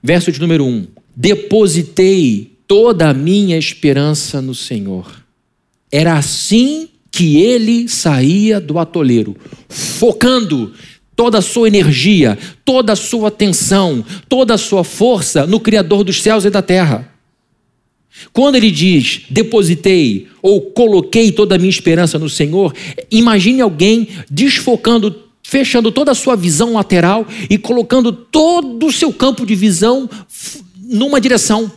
Verso 0.04 0.32
de 0.32 0.40
número 0.40 0.66
1. 0.66 0.88
Depositei 1.16 2.52
toda 2.68 3.10
a 3.10 3.14
minha 3.14 3.58
esperança 3.58 4.42
no 4.42 4.54
Senhor. 4.54 5.24
Era 5.92 6.18
assim 6.18 6.90
que 7.12 7.38
ele 7.38 7.88
saía 7.90 8.60
do 8.60 8.80
atoleiro, 8.80 9.36
focando 9.68 10.74
toda 11.22 11.38
a 11.38 11.42
sua 11.44 11.68
energia, 11.68 12.36
toda 12.66 12.94
a 12.94 12.96
sua 12.96 13.28
atenção, 13.28 14.04
toda 14.28 14.56
a 14.56 14.58
sua 14.58 14.84
força 14.84 15.46
no 15.46 15.60
Criador 15.60 16.04
dos 16.04 16.20
céus 16.20 16.46
e 16.46 16.50
da 16.50 16.64
terra. 16.64 17.08
Quando 18.34 18.56
ele 18.56 18.72
diz 18.72 19.22
depositei 19.30 20.28
ou 20.42 20.62
coloquei 20.72 21.32
toda 21.32 21.54
a 21.54 21.58
minha 21.60 21.70
esperança 21.70 22.18
no 22.18 22.28
Senhor, 22.28 22.74
imagine 23.12 23.62
alguém 23.62 24.08
desfocando, 24.32 25.16
fechando 25.44 25.92
toda 25.92 26.10
a 26.12 26.16
sua 26.16 26.36
visão 26.36 26.74
lateral 26.74 27.28
e 27.48 27.56
colocando 27.56 28.12
todo 28.12 28.88
o 28.88 28.92
seu 28.92 29.14
campo 29.14 29.46
de 29.46 29.54
visão 29.54 30.10
numa 30.76 31.22
direção. 31.22 31.72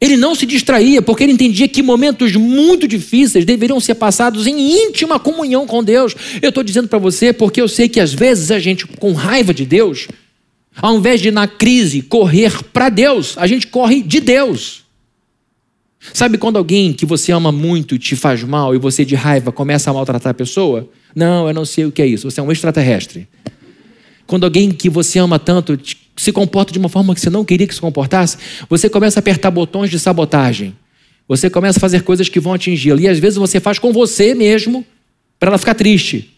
Ele 0.00 0.16
não 0.16 0.34
se 0.34 0.44
distraía, 0.44 1.00
porque 1.00 1.24
ele 1.24 1.32
entendia 1.32 1.66
que 1.66 1.82
momentos 1.82 2.36
muito 2.36 2.86
difíceis 2.86 3.46
deveriam 3.46 3.80
ser 3.80 3.94
passados 3.94 4.46
em 4.46 4.84
íntima 4.84 5.18
comunhão 5.18 5.66
com 5.66 5.82
Deus. 5.82 6.14
Eu 6.42 6.50
estou 6.50 6.62
dizendo 6.62 6.86
para 6.86 6.98
você 6.98 7.32
porque 7.32 7.60
eu 7.60 7.68
sei 7.68 7.88
que 7.88 7.98
às 7.98 8.12
vezes 8.12 8.50
a 8.50 8.58
gente, 8.58 8.86
com 8.86 9.12
raiva 9.14 9.54
de 9.54 9.64
Deus, 9.64 10.06
ao 10.76 10.96
invés 10.96 11.20
de, 11.22 11.30
na 11.30 11.48
crise, 11.48 12.02
correr 12.02 12.62
para 12.64 12.90
Deus, 12.90 13.34
a 13.38 13.46
gente 13.46 13.66
corre 13.68 14.02
de 14.02 14.20
Deus. 14.20 14.84
Sabe 16.12 16.36
quando 16.36 16.56
alguém 16.56 16.92
que 16.92 17.06
você 17.06 17.32
ama 17.32 17.50
muito 17.50 17.98
te 17.98 18.14
faz 18.14 18.42
mal 18.44 18.74
e 18.74 18.78
você, 18.78 19.04
de 19.04 19.14
raiva, 19.14 19.50
começa 19.50 19.90
a 19.90 19.94
maltratar 19.94 20.30
a 20.30 20.34
pessoa? 20.34 20.88
Não, 21.14 21.48
eu 21.48 21.54
não 21.54 21.64
sei 21.64 21.86
o 21.86 21.92
que 21.92 22.02
é 22.02 22.06
isso. 22.06 22.30
Você 22.30 22.38
é 22.38 22.42
um 22.42 22.52
extraterrestre. 22.52 23.26
Quando 24.26 24.44
alguém 24.44 24.70
que 24.70 24.90
você 24.90 25.18
ama 25.18 25.38
tanto 25.38 25.78
se 26.16 26.32
comporta 26.32 26.72
de 26.72 26.78
uma 26.78 26.88
forma 26.88 27.14
que 27.14 27.20
você 27.20 27.30
não 27.30 27.44
queria 27.44 27.66
que 27.66 27.74
se 27.74 27.80
comportasse, 27.80 28.38
você 28.68 28.88
começa 28.88 29.18
a 29.18 29.20
apertar 29.20 29.50
botões 29.50 29.90
de 29.90 29.98
sabotagem. 29.98 30.74
Você 31.28 31.50
começa 31.50 31.78
a 31.78 31.80
fazer 31.80 32.02
coisas 32.02 32.28
que 32.28 32.40
vão 32.40 32.54
atingi-la. 32.54 33.00
E 33.00 33.08
às 33.08 33.18
vezes 33.18 33.36
você 33.36 33.60
faz 33.60 33.78
com 33.78 33.92
você 33.92 34.34
mesmo 34.34 34.84
para 35.38 35.50
ela 35.50 35.58
ficar 35.58 35.74
triste. 35.74 36.32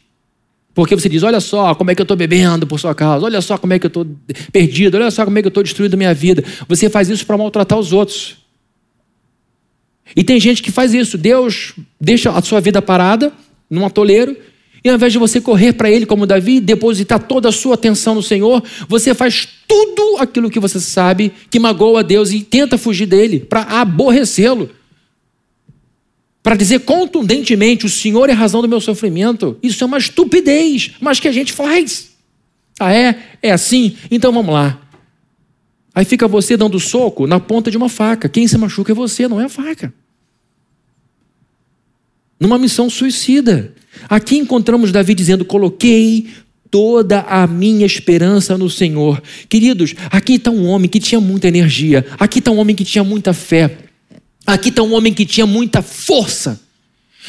Porque 0.74 0.94
você 0.94 1.08
diz: 1.08 1.22
olha 1.22 1.40
só 1.40 1.74
como 1.74 1.90
é 1.90 1.94
que 1.94 2.00
eu 2.00 2.04
estou 2.04 2.16
bebendo 2.16 2.66
por 2.66 2.78
sua 2.78 2.94
causa, 2.94 3.26
olha 3.26 3.40
só 3.40 3.58
como 3.58 3.72
é 3.72 3.78
que 3.78 3.86
eu 3.86 3.88
estou 3.88 4.06
perdido, 4.52 4.96
olha 4.96 5.10
só 5.10 5.24
como 5.24 5.38
é 5.38 5.42
que 5.42 5.46
eu 5.46 5.50
estou 5.50 5.62
destruindo 5.62 5.96
minha 5.96 6.14
vida. 6.14 6.42
Você 6.68 6.88
faz 6.88 7.08
isso 7.08 7.26
para 7.26 7.36
maltratar 7.36 7.78
os 7.78 7.92
outros. 7.92 8.36
E 10.16 10.24
tem 10.24 10.40
gente 10.40 10.62
que 10.62 10.70
faz 10.70 10.94
isso. 10.94 11.18
Deus 11.18 11.74
deixa 12.00 12.30
a 12.30 12.40
sua 12.42 12.60
vida 12.60 12.80
parada 12.80 13.32
num 13.68 13.84
atoleiro, 13.84 14.36
e 14.88 14.90
ao 14.90 14.96
invés 14.96 15.12
de 15.12 15.18
você 15.18 15.40
correr 15.40 15.74
para 15.74 15.90
Ele 15.90 16.06
como 16.06 16.26
Davi, 16.26 16.60
depositar 16.60 17.18
toda 17.20 17.48
a 17.48 17.52
sua 17.52 17.74
atenção 17.74 18.14
no 18.14 18.22
Senhor, 18.22 18.62
você 18.88 19.14
faz 19.14 19.46
tudo 19.66 20.16
aquilo 20.18 20.50
que 20.50 20.58
você 20.58 20.80
sabe 20.80 21.32
que 21.50 21.58
magoa 21.58 22.00
a 22.00 22.02
Deus 22.02 22.32
e 22.32 22.40
tenta 22.40 22.78
fugir 22.78 23.06
dele 23.06 23.40
para 23.40 23.62
aborrecê-lo 23.62 24.70
para 26.42 26.56
dizer 26.56 26.80
contundentemente: 26.80 27.84
o 27.84 27.90
Senhor 27.90 28.30
é 28.30 28.32
a 28.32 28.36
razão 28.36 28.62
do 28.62 28.68
meu 28.68 28.80
sofrimento. 28.80 29.58
Isso 29.62 29.84
é 29.84 29.86
uma 29.86 29.98
estupidez, 29.98 30.92
mas 30.98 31.20
que 31.20 31.28
a 31.28 31.32
gente 31.32 31.52
faz. 31.52 32.12
Ah, 32.80 32.90
é? 32.90 33.22
É 33.42 33.50
assim? 33.50 33.96
Então 34.10 34.32
vamos 34.32 34.54
lá. 34.54 34.80
Aí 35.94 36.06
fica 36.06 36.26
você 36.26 36.56
dando 36.56 36.80
soco 36.80 37.26
na 37.26 37.38
ponta 37.38 37.70
de 37.70 37.76
uma 37.76 37.90
faca. 37.90 38.28
Quem 38.28 38.48
se 38.48 38.56
machuca 38.56 38.92
é 38.92 38.94
você, 38.94 39.28
não 39.28 39.38
é 39.38 39.44
a 39.44 39.48
faca. 39.50 39.92
Numa 42.40 42.56
missão 42.56 42.88
suicida. 42.88 43.74
Aqui 44.08 44.36
encontramos 44.36 44.92
Davi 44.92 45.14
dizendo: 45.14 45.44
Coloquei 45.44 46.26
toda 46.70 47.20
a 47.20 47.46
minha 47.46 47.86
esperança 47.86 48.58
no 48.58 48.68
Senhor. 48.68 49.22
Queridos, 49.48 49.94
aqui 50.10 50.34
está 50.34 50.50
um 50.50 50.66
homem 50.66 50.88
que 50.88 51.00
tinha 51.00 51.20
muita 51.20 51.48
energia, 51.48 52.04
aqui 52.18 52.40
está 52.40 52.50
um 52.50 52.58
homem 52.58 52.76
que 52.76 52.84
tinha 52.84 53.02
muita 53.02 53.32
fé, 53.32 53.88
Aqui 54.48 54.70
está 54.70 54.82
um 54.82 54.94
homem 54.94 55.12
que 55.12 55.26
tinha 55.26 55.46
muita 55.46 55.82
força. 55.82 56.58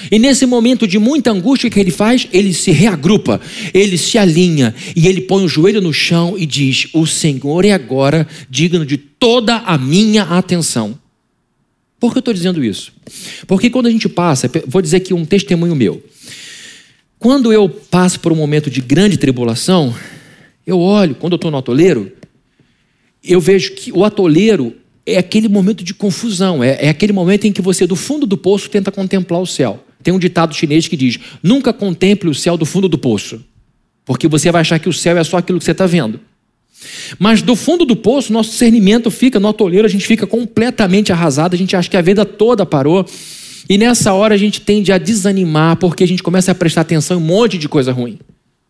E 0.09 0.17
nesse 0.17 0.45
momento 0.45 0.87
de 0.87 0.97
muita 0.97 1.31
angústia, 1.31 1.69
que 1.69 1.77
ele 1.77 1.91
faz? 1.91 2.29
Ele 2.31 2.53
se 2.53 2.71
reagrupa, 2.71 3.41
ele 3.73 3.97
se 3.97 4.17
alinha 4.17 4.73
e 4.95 5.05
ele 5.05 5.19
põe 5.19 5.43
o 5.43 5.47
joelho 5.47 5.81
no 5.81 5.91
chão 5.91 6.35
e 6.37 6.45
diz: 6.45 6.87
O 6.93 7.05
Senhor 7.05 7.65
é 7.65 7.73
agora 7.73 8.25
digno 8.49 8.85
de 8.85 8.95
toda 8.97 9.57
a 9.57 9.77
minha 9.77 10.23
atenção. 10.23 10.97
Por 11.99 12.13
que 12.13 12.19
eu 12.19 12.21
estou 12.21 12.33
dizendo 12.33 12.63
isso? 12.63 12.93
Porque 13.45 13.69
quando 13.69 13.87
a 13.87 13.91
gente 13.91 14.07
passa, 14.07 14.49
vou 14.65 14.81
dizer 14.81 14.95
aqui 14.97 15.13
um 15.13 15.25
testemunho 15.25 15.75
meu. 15.75 16.01
Quando 17.19 17.51
eu 17.51 17.67
passo 17.67 18.17
por 18.21 18.31
um 18.31 18.35
momento 18.35 18.71
de 18.71 18.79
grande 18.79 19.17
tribulação, 19.17 19.93
eu 20.65 20.79
olho, 20.79 21.15
quando 21.15 21.33
eu 21.33 21.35
estou 21.35 21.51
no 21.51 21.57
atoleiro, 21.57 22.09
eu 23.21 23.41
vejo 23.41 23.73
que 23.73 23.91
o 23.91 24.05
atoleiro 24.05 24.73
é 25.05 25.17
aquele 25.17 25.49
momento 25.49 25.83
de 25.83 25.93
confusão, 25.93 26.63
é, 26.63 26.85
é 26.85 26.87
aquele 26.87 27.11
momento 27.11 27.45
em 27.45 27.51
que 27.51 27.61
você, 27.61 27.85
do 27.85 27.97
fundo 27.97 28.25
do 28.25 28.37
poço, 28.37 28.69
tenta 28.69 28.89
contemplar 28.89 29.41
o 29.41 29.45
céu. 29.45 29.83
Tem 30.01 30.13
um 30.13 30.19
ditado 30.19 30.55
chinês 30.55 30.87
que 30.87 30.95
diz: 30.95 31.19
nunca 31.43 31.73
contemple 31.73 32.29
o 32.29 32.33
céu 32.33 32.55
do 32.55 32.65
fundo 32.65 32.87
do 32.87 32.97
poço, 32.97 33.43
porque 34.05 34.25
você 34.25 34.49
vai 34.49 34.61
achar 34.61 34.79
que 34.79 34.87
o 34.87 34.93
céu 34.93 35.17
é 35.17 35.23
só 35.25 35.39
aquilo 35.39 35.59
que 35.59 35.65
você 35.65 35.71
está 35.71 35.85
vendo. 35.85 36.21
Mas 37.19 37.41
do 37.41 37.53
fundo 37.53 37.83
do 37.83 37.97
poço, 37.97 38.31
nosso 38.31 38.51
discernimento 38.51 39.11
fica, 39.11 39.41
no 39.41 39.49
atoleiro, 39.49 39.85
a 39.85 39.89
gente 39.89 40.07
fica 40.07 40.25
completamente 40.25 41.11
arrasado, 41.11 41.53
a 41.53 41.57
gente 41.57 41.75
acha 41.75 41.89
que 41.89 41.97
a 41.97 42.01
vida 42.01 42.23
toda 42.23 42.65
parou. 42.65 43.05
E 43.69 43.77
nessa 43.77 44.11
hora 44.13 44.33
a 44.33 44.37
gente 44.37 44.61
tende 44.61 44.91
a 44.91 44.97
desanimar, 44.97 45.77
porque 45.77 46.03
a 46.03 46.07
gente 46.07 46.23
começa 46.23 46.51
a 46.51 46.55
prestar 46.55 46.81
atenção 46.81 47.19
em 47.19 47.23
um 47.23 47.25
monte 47.25 47.55
de 47.55 47.69
coisa 47.69 47.91
ruim. 47.91 48.19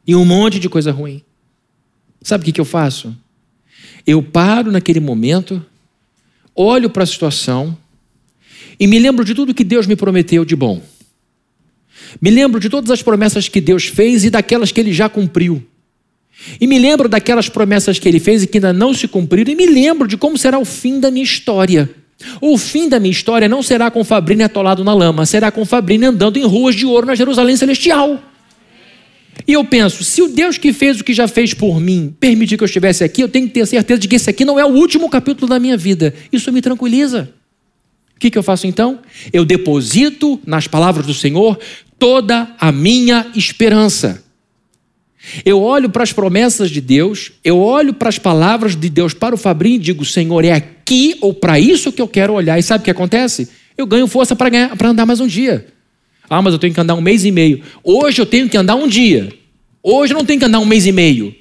E 0.05 0.13
um 0.13 0.25
monte 0.25 0.59
de 0.59 0.67
coisa 0.67 0.91
ruim. 0.91 1.23
Sabe 2.21 2.41
o 2.41 2.45
que, 2.45 2.51
que 2.51 2.59
eu 2.59 2.65
faço? 2.65 3.15
Eu 4.05 4.21
paro 4.21 4.71
naquele 4.71 4.99
momento 4.99 5.65
olho 6.53 6.89
para 6.89 7.03
a 7.03 7.07
situação 7.07 7.77
e 8.77 8.87
me 8.87 8.99
lembro 8.99 9.23
de 9.23 9.33
tudo 9.33 9.53
que 9.53 9.63
Deus 9.63 9.87
me 9.87 9.95
prometeu 9.95 10.43
de 10.43 10.55
bom. 10.55 10.81
Me 12.21 12.29
lembro 12.29 12.59
de 12.59 12.69
todas 12.69 12.91
as 12.91 13.01
promessas 13.01 13.47
que 13.47 13.61
Deus 13.61 13.85
fez 13.85 14.25
e 14.25 14.29
daquelas 14.29 14.71
que 14.71 14.79
ele 14.81 14.91
já 14.91 15.07
cumpriu. 15.07 15.63
E 16.59 16.65
me 16.65 16.79
lembro 16.79 17.07
daquelas 17.07 17.49
promessas 17.49 17.99
que 17.99 18.07
ele 18.07 18.19
fez 18.19 18.43
e 18.43 18.47
que 18.47 18.57
ainda 18.57 18.73
não 18.73 18.93
se 18.93 19.07
cumpriram, 19.07 19.51
e 19.51 19.55
me 19.55 19.65
lembro 19.65 20.07
de 20.07 20.17
como 20.17 20.37
será 20.37 20.57
o 20.57 20.65
fim 20.65 20.99
da 20.99 21.11
minha 21.11 21.23
história. 21.23 21.89
O 22.41 22.57
fim 22.57 22.89
da 22.89 22.99
minha 22.99 23.11
história 23.11 23.47
não 23.47 23.63
será 23.63 23.89
com 23.89 24.03
Fabrício 24.03 24.45
atolado 24.45 24.83
na 24.83 24.93
lama, 24.93 25.25
será 25.25 25.51
com 25.51 25.65
Fabrício 25.65 26.07
andando 26.07 26.37
em 26.37 26.45
ruas 26.45 26.75
de 26.75 26.85
ouro 26.85 27.07
na 27.07 27.15
Jerusalém 27.15 27.55
Celestial. 27.55 28.21
E 29.47 29.53
eu 29.53 29.63
penso, 29.63 30.03
se 30.03 30.21
o 30.21 30.27
Deus 30.27 30.57
que 30.57 30.73
fez 30.73 30.99
o 30.99 31.03
que 31.03 31.13
já 31.13 31.27
fez 31.27 31.53
por 31.53 31.79
mim 31.79 32.13
permitir 32.19 32.57
que 32.57 32.63
eu 32.63 32.67
estivesse 32.67 33.03
aqui, 33.03 33.21
eu 33.21 33.29
tenho 33.29 33.47
que 33.47 33.53
ter 33.53 33.65
certeza 33.65 33.99
de 33.99 34.07
que 34.07 34.15
esse 34.15 34.29
aqui 34.29 34.43
não 34.43 34.59
é 34.59 34.65
o 34.65 34.69
último 34.69 35.09
capítulo 35.09 35.47
da 35.47 35.59
minha 35.59 35.77
vida. 35.77 36.13
Isso 36.31 36.51
me 36.51 36.61
tranquiliza. 36.61 37.33
O 38.15 38.19
que, 38.19 38.29
que 38.29 38.37
eu 38.37 38.43
faço 38.43 38.67
então? 38.67 38.99
Eu 39.31 39.45
deposito 39.45 40.39
nas 40.45 40.67
palavras 40.67 41.05
do 41.05 41.13
Senhor 41.13 41.57
toda 41.97 42.53
a 42.59 42.71
minha 42.71 43.27
esperança. 43.33 44.23
Eu 45.45 45.61
olho 45.61 45.89
para 45.89 46.03
as 46.03 46.13
promessas 46.13 46.71
de 46.71 46.79
Deus, 46.79 47.31
eu 47.43 47.59
olho 47.59 47.93
para 47.93 48.09
as 48.09 48.17
palavras 48.17 48.75
de 48.75 48.89
Deus 48.89 49.13
para 49.13 49.35
o 49.35 49.37
Fabrinho 49.37 49.75
e 49.75 49.79
digo: 49.79 50.05
Senhor, 50.05 50.43
é 50.45 50.53
aqui 50.53 51.17
ou 51.21 51.33
para 51.33 51.59
isso 51.59 51.91
que 51.91 52.01
eu 52.01 52.07
quero 52.07 52.33
olhar. 52.33 52.57
E 52.57 52.63
sabe 52.63 52.81
o 52.81 52.85
que 52.85 52.91
acontece? 52.91 53.49
Eu 53.77 53.85
ganho 53.85 54.07
força 54.07 54.35
para 54.35 54.71
andar 54.83 55.05
mais 55.05 55.19
um 55.19 55.27
dia. 55.27 55.67
Ah, 56.29 56.41
mas 56.41 56.53
eu 56.53 56.59
tenho 56.59 56.73
que 56.73 56.79
andar 56.79 56.95
um 56.95 57.01
mês 57.01 57.25
e 57.25 57.31
meio. 57.31 57.61
Hoje 57.83 58.21
eu 58.21 58.25
tenho 58.25 58.47
que 58.47 58.57
andar 58.57 58.75
um 58.75 58.87
dia. 58.87 59.31
Hoje 59.81 60.13
eu 60.13 60.17
não 60.17 60.25
tenho 60.25 60.39
que 60.39 60.45
andar 60.45 60.59
um 60.59 60.65
mês 60.65 60.85
e 60.85 60.91
meio. 60.91 61.35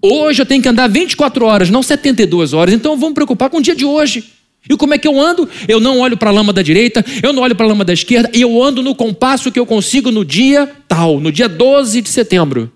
Hoje 0.00 0.42
eu 0.42 0.46
tenho 0.46 0.62
que 0.62 0.68
andar 0.68 0.86
24 0.86 1.44
horas, 1.44 1.70
não 1.70 1.82
72 1.82 2.52
horas. 2.52 2.72
Então 2.72 2.96
vamos 2.96 3.14
preocupar 3.14 3.50
com 3.50 3.58
o 3.58 3.62
dia 3.62 3.74
de 3.74 3.84
hoje. 3.84 4.24
E 4.68 4.76
como 4.76 4.94
é 4.94 4.98
que 4.98 5.06
eu 5.06 5.20
ando? 5.20 5.48
Eu 5.68 5.80
não 5.80 6.00
olho 6.00 6.16
para 6.16 6.30
a 6.30 6.32
lama 6.32 6.52
da 6.52 6.62
direita, 6.62 7.04
eu 7.22 7.32
não 7.32 7.42
olho 7.42 7.54
para 7.54 7.66
a 7.66 7.68
lama 7.68 7.84
da 7.84 7.92
esquerda, 7.92 8.30
eu 8.32 8.62
ando 8.62 8.82
no 8.82 8.94
compasso 8.94 9.52
que 9.52 9.58
eu 9.58 9.66
consigo 9.66 10.10
no 10.10 10.24
dia 10.24 10.70
tal, 10.88 11.20
no 11.20 11.30
dia 11.30 11.48
12 11.48 12.00
de 12.00 12.08
setembro. 12.08 12.72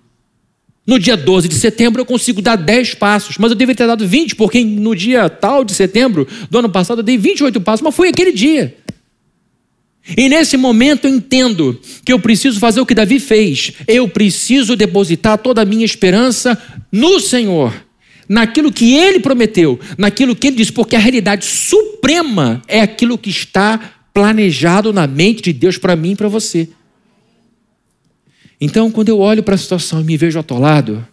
No 0.86 0.98
dia 0.98 1.16
12 1.16 1.48
de 1.48 1.54
setembro 1.54 2.00
eu 2.00 2.06
consigo 2.06 2.40
dar 2.40 2.56
10 2.56 2.94
passos, 2.94 3.38
mas 3.38 3.50
eu 3.50 3.56
deveria 3.56 3.76
ter 3.76 3.86
dado 3.86 4.06
20, 4.06 4.34
porque 4.34 4.64
no 4.64 4.94
dia 4.94 5.28
tal 5.28 5.64
de 5.64 5.74
setembro 5.74 6.26
do 6.48 6.58
ano 6.58 6.68
passado 6.68 6.98
eu 6.98 7.04
dei 7.04 7.18
28 7.18 7.60
passos, 7.60 7.82
mas 7.82 7.94
foi 7.94 8.08
aquele 8.08 8.32
dia. 8.32 8.76
E 10.16 10.28
nesse 10.28 10.56
momento 10.56 11.06
eu 11.06 11.14
entendo 11.14 11.78
que 12.04 12.12
eu 12.12 12.18
preciso 12.18 12.58
fazer 12.58 12.80
o 12.80 12.86
que 12.86 12.94
Davi 12.94 13.20
fez. 13.20 13.72
Eu 13.86 14.08
preciso 14.08 14.74
depositar 14.74 15.38
toda 15.38 15.62
a 15.62 15.64
minha 15.64 15.84
esperança 15.84 16.60
no 16.90 17.20
Senhor 17.20 17.72
naquilo 18.30 18.70
que 18.70 18.94
ele 18.94 19.18
prometeu, 19.18 19.80
naquilo 19.98 20.36
que 20.36 20.46
ele 20.46 20.56
disse, 20.56 20.72
porque 20.72 20.94
a 20.94 21.00
realidade 21.00 21.44
suprema 21.44 22.62
é 22.68 22.80
aquilo 22.80 23.18
que 23.18 23.28
está 23.28 23.96
planejado 24.14 24.92
na 24.92 25.04
mente 25.04 25.42
de 25.42 25.52
Deus 25.52 25.76
para 25.76 25.96
mim 25.96 26.12
e 26.12 26.16
para 26.16 26.28
você. 26.28 26.68
Então, 28.60 28.88
quando 28.88 29.08
eu 29.08 29.18
olho 29.18 29.42
para 29.42 29.56
a 29.56 29.58
situação 29.58 30.00
e 30.00 30.04
me 30.04 30.16
vejo 30.16 30.38
atolado, 30.38 31.04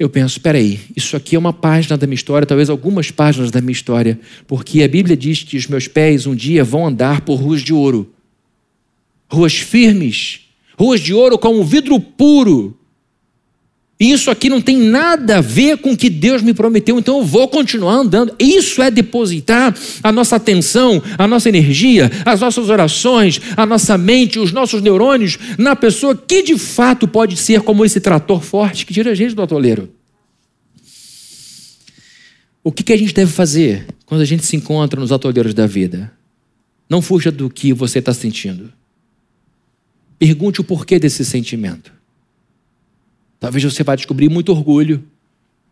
eu 0.00 0.10
penso: 0.10 0.38
espera 0.38 0.58
aí, 0.58 0.80
isso 0.96 1.16
aqui 1.16 1.36
é 1.36 1.38
uma 1.38 1.52
página 1.52 1.96
da 1.96 2.08
minha 2.08 2.16
história, 2.16 2.44
talvez 2.44 2.68
algumas 2.68 3.12
páginas 3.12 3.52
da 3.52 3.60
minha 3.60 3.70
história, 3.70 4.18
porque 4.48 4.82
a 4.82 4.88
Bíblia 4.88 5.16
diz 5.16 5.44
que 5.44 5.56
os 5.56 5.68
meus 5.68 5.86
pés 5.86 6.26
um 6.26 6.34
dia 6.34 6.64
vão 6.64 6.88
andar 6.88 7.20
por 7.20 7.36
ruas 7.36 7.62
de 7.62 7.72
ouro, 7.72 8.12
ruas 9.30 9.54
firmes, 9.54 10.40
ruas 10.76 11.00
de 11.00 11.14
ouro 11.14 11.38
com 11.38 11.60
um 11.60 11.62
vidro 11.62 12.00
puro, 12.00 12.79
isso 14.00 14.30
aqui 14.30 14.48
não 14.48 14.62
tem 14.62 14.78
nada 14.78 15.38
a 15.38 15.40
ver 15.42 15.76
com 15.76 15.92
o 15.92 15.96
que 15.96 16.08
Deus 16.08 16.40
me 16.40 16.54
prometeu, 16.54 16.98
então 16.98 17.18
eu 17.18 17.24
vou 17.24 17.46
continuar 17.46 17.96
andando. 17.96 18.34
Isso 18.38 18.80
é 18.82 18.90
depositar 18.90 19.76
a 20.02 20.10
nossa 20.10 20.36
atenção, 20.36 21.02
a 21.18 21.28
nossa 21.28 21.50
energia, 21.50 22.10
as 22.24 22.40
nossas 22.40 22.70
orações, 22.70 23.42
a 23.54 23.66
nossa 23.66 23.98
mente, 23.98 24.38
os 24.38 24.52
nossos 24.52 24.80
neurônios 24.80 25.38
na 25.58 25.76
pessoa 25.76 26.16
que 26.16 26.42
de 26.42 26.56
fato 26.56 27.06
pode 27.06 27.36
ser 27.36 27.60
como 27.60 27.84
esse 27.84 28.00
trator 28.00 28.40
forte 28.40 28.86
que 28.86 28.94
tira 28.94 29.10
a 29.10 29.14
gente 29.14 29.34
do 29.34 29.42
atoleiro. 29.42 29.92
O 32.64 32.72
que, 32.72 32.82
que 32.82 32.94
a 32.94 32.98
gente 32.98 33.12
deve 33.12 33.30
fazer 33.30 33.86
quando 34.06 34.22
a 34.22 34.26
gente 34.26 34.46
se 34.46 34.56
encontra 34.56 34.98
nos 34.98 35.12
atoleiros 35.12 35.52
da 35.52 35.66
vida? 35.66 36.10
Não 36.88 37.02
fuja 37.02 37.30
do 37.30 37.50
que 37.50 37.72
você 37.74 37.98
está 37.98 38.14
sentindo. 38.14 38.72
Pergunte 40.18 40.62
o 40.62 40.64
porquê 40.64 40.98
desse 40.98 41.22
sentimento. 41.22 41.99
Talvez 43.40 43.64
você 43.64 43.82
vá 43.82 43.96
descobrir 43.96 44.28
muito 44.28 44.52
orgulho. 44.52 45.02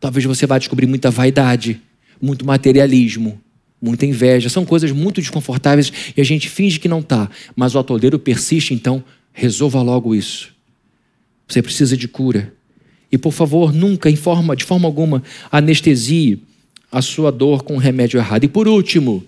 Talvez 0.00 0.24
você 0.24 0.46
vá 0.46 0.58
descobrir 0.58 0.86
muita 0.86 1.10
vaidade, 1.10 1.80
muito 2.20 2.46
materialismo, 2.46 3.38
muita 3.80 4.06
inveja. 4.06 4.48
São 4.48 4.64
coisas 4.64 4.90
muito 4.90 5.20
desconfortáveis 5.20 5.92
e 6.16 6.20
a 6.20 6.24
gente 6.24 6.48
finge 6.48 6.80
que 6.80 6.88
não 6.88 7.00
está. 7.00 7.30
Mas 7.54 7.74
o 7.74 7.78
atoleiro 7.78 8.18
persiste, 8.18 8.72
então 8.72 9.04
resolva 9.32 9.82
logo 9.82 10.14
isso. 10.14 10.54
Você 11.46 11.60
precisa 11.60 11.96
de 11.96 12.08
cura. 12.08 12.54
E 13.12 13.18
por 13.18 13.32
favor, 13.32 13.72
nunca, 13.72 14.10
de 14.10 14.16
forma 14.64 14.88
alguma, 14.88 15.22
anestesie 15.50 16.42
a 16.90 17.02
sua 17.02 17.30
dor 17.30 17.62
com 17.62 17.74
um 17.74 17.78
remédio 17.78 18.18
errado. 18.18 18.44
E 18.44 18.48
por 18.48 18.66
último, 18.66 19.24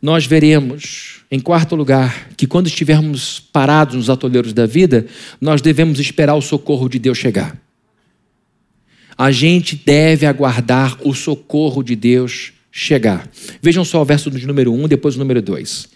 nós 0.00 0.26
veremos, 0.26 1.22
em 1.30 1.40
quarto 1.40 1.74
lugar, 1.74 2.30
que 2.36 2.46
quando 2.46 2.68
estivermos 2.68 3.40
parados 3.40 3.96
nos 3.96 4.08
atoleiros 4.08 4.52
da 4.52 4.64
vida, 4.64 5.06
nós 5.40 5.60
devemos 5.60 5.98
esperar 5.98 6.34
o 6.34 6.42
socorro 6.42 6.88
de 6.88 6.98
Deus 6.98 7.18
chegar. 7.18 7.60
A 9.16 9.32
gente 9.32 9.74
deve 9.74 10.24
aguardar 10.24 10.96
o 11.04 11.12
socorro 11.12 11.82
de 11.82 11.96
Deus 11.96 12.52
chegar. 12.70 13.28
Vejam 13.60 13.84
só 13.84 14.00
o 14.00 14.04
verso 14.04 14.30
de 14.30 14.46
número 14.46 14.72
1, 14.72 14.84
um, 14.84 14.88
depois 14.88 15.16
o 15.16 15.18
número 15.18 15.42
2. 15.42 15.88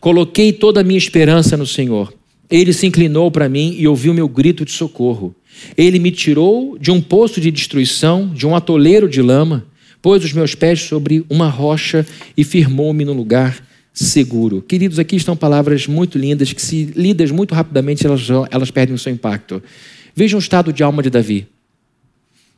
Coloquei 0.00 0.52
toda 0.52 0.80
a 0.80 0.84
minha 0.84 0.96
esperança 0.96 1.56
no 1.56 1.66
Senhor. 1.66 2.12
Ele 2.48 2.72
se 2.72 2.86
inclinou 2.86 3.30
para 3.30 3.48
mim 3.48 3.76
e 3.78 3.86
ouviu 3.86 4.14
meu 4.14 4.26
grito 4.26 4.64
de 4.64 4.72
socorro. 4.72 5.34
Ele 5.76 5.98
me 5.98 6.10
tirou 6.10 6.78
de 6.78 6.90
um 6.90 7.00
poço 7.00 7.40
de 7.40 7.50
destruição, 7.50 8.28
de 8.28 8.46
um 8.46 8.56
atoleiro 8.56 9.08
de 9.08 9.20
lama 9.20 9.66
pôs 10.02 10.24
os 10.24 10.32
meus 10.32 10.54
pés 10.54 10.82
sobre 10.82 11.24
uma 11.28 11.48
rocha 11.48 12.06
e 12.36 12.44
firmou-me 12.44 13.04
no 13.04 13.12
lugar 13.12 13.62
seguro. 13.92 14.62
Queridos, 14.62 14.98
aqui 14.98 15.16
estão 15.16 15.36
palavras 15.36 15.86
muito 15.86 16.18
lindas 16.18 16.52
que, 16.52 16.62
se 16.62 16.84
lidas 16.84 17.30
muito 17.30 17.54
rapidamente, 17.54 18.06
elas, 18.06 18.28
elas 18.50 18.70
perdem 18.70 18.94
o 18.94 18.98
seu 18.98 19.12
impacto. 19.12 19.62
Vejam 20.14 20.38
o 20.38 20.42
estado 20.42 20.72
de 20.72 20.82
alma 20.82 21.02
de 21.02 21.10
Davi. 21.10 21.46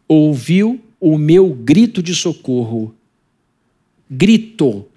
Ouviu 0.07 0.81
o 1.01 1.19
meu 1.19 1.51
grito 1.51 2.03
de 2.03 2.15
socorro. 2.15 2.95
Gritou 4.11 4.91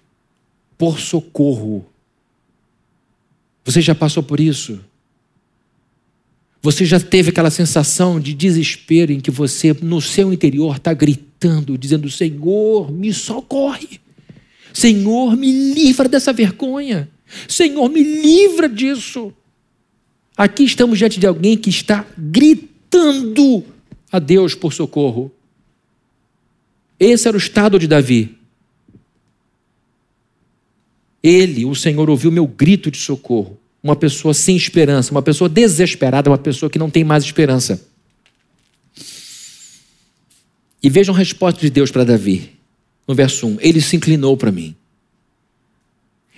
por 0.77 0.99
socorro. 0.99 1.85
Você 3.63 3.81
já 3.81 3.95
passou 3.95 4.21
por 4.21 4.39
isso? 4.39 4.79
Você 6.65 6.83
já 6.83 6.99
teve 6.99 7.29
aquela 7.29 7.51
sensação 7.51 8.19
de 8.19 8.33
desespero 8.33 9.11
em 9.11 9.19
que 9.19 9.29
você, 9.29 9.71
no 9.83 10.01
seu 10.01 10.33
interior, 10.33 10.77
está 10.77 10.95
gritando, 10.95 11.77
dizendo: 11.77 12.09
Senhor, 12.09 12.91
me 12.91 13.13
socorre. 13.13 13.99
Senhor, 14.73 15.37
me 15.37 15.51
livra 15.75 16.09
dessa 16.09 16.33
vergonha. 16.33 17.07
Senhor, 17.47 17.87
me 17.87 18.01
livra 18.01 18.67
disso. 18.67 19.31
Aqui 20.35 20.63
estamos 20.63 20.97
diante 20.97 21.19
de 21.19 21.27
alguém 21.27 21.55
que 21.55 21.69
está 21.69 22.03
gritando 22.17 23.63
a 24.11 24.17
Deus 24.17 24.55
por 24.55 24.73
socorro. 24.73 25.31
Esse 26.99 27.27
era 27.27 27.37
o 27.37 27.39
estado 27.39 27.77
de 27.77 27.87
Davi. 27.87 28.39
Ele, 31.21 31.63
o 31.63 31.75
Senhor, 31.75 32.09
ouviu 32.09 32.31
meu 32.31 32.47
grito 32.47 32.89
de 32.89 32.97
socorro 32.97 33.55
uma 33.85 33.95
pessoa 33.95 34.33
sem 34.33 34.55
esperança, 34.55 35.11
uma 35.11 35.21
pessoa 35.21 35.47
desesperada, 35.47 36.27
uma 36.27 36.39
pessoa 36.39 36.71
que 36.71 36.79
não 36.79 36.89
tem 36.89 37.03
mais 37.03 37.23
esperança. 37.23 37.79
E 40.81 40.89
vejam 40.89 41.13
a 41.13 41.17
resposta 41.19 41.61
de 41.61 41.69
Deus 41.69 41.91
para 41.91 42.03
Davi, 42.03 42.49
no 43.07 43.13
verso 43.13 43.45
1: 43.45 43.57
Ele 43.61 43.79
se 43.79 43.95
inclinou 43.95 44.35
para 44.35 44.51
mim. 44.51 44.75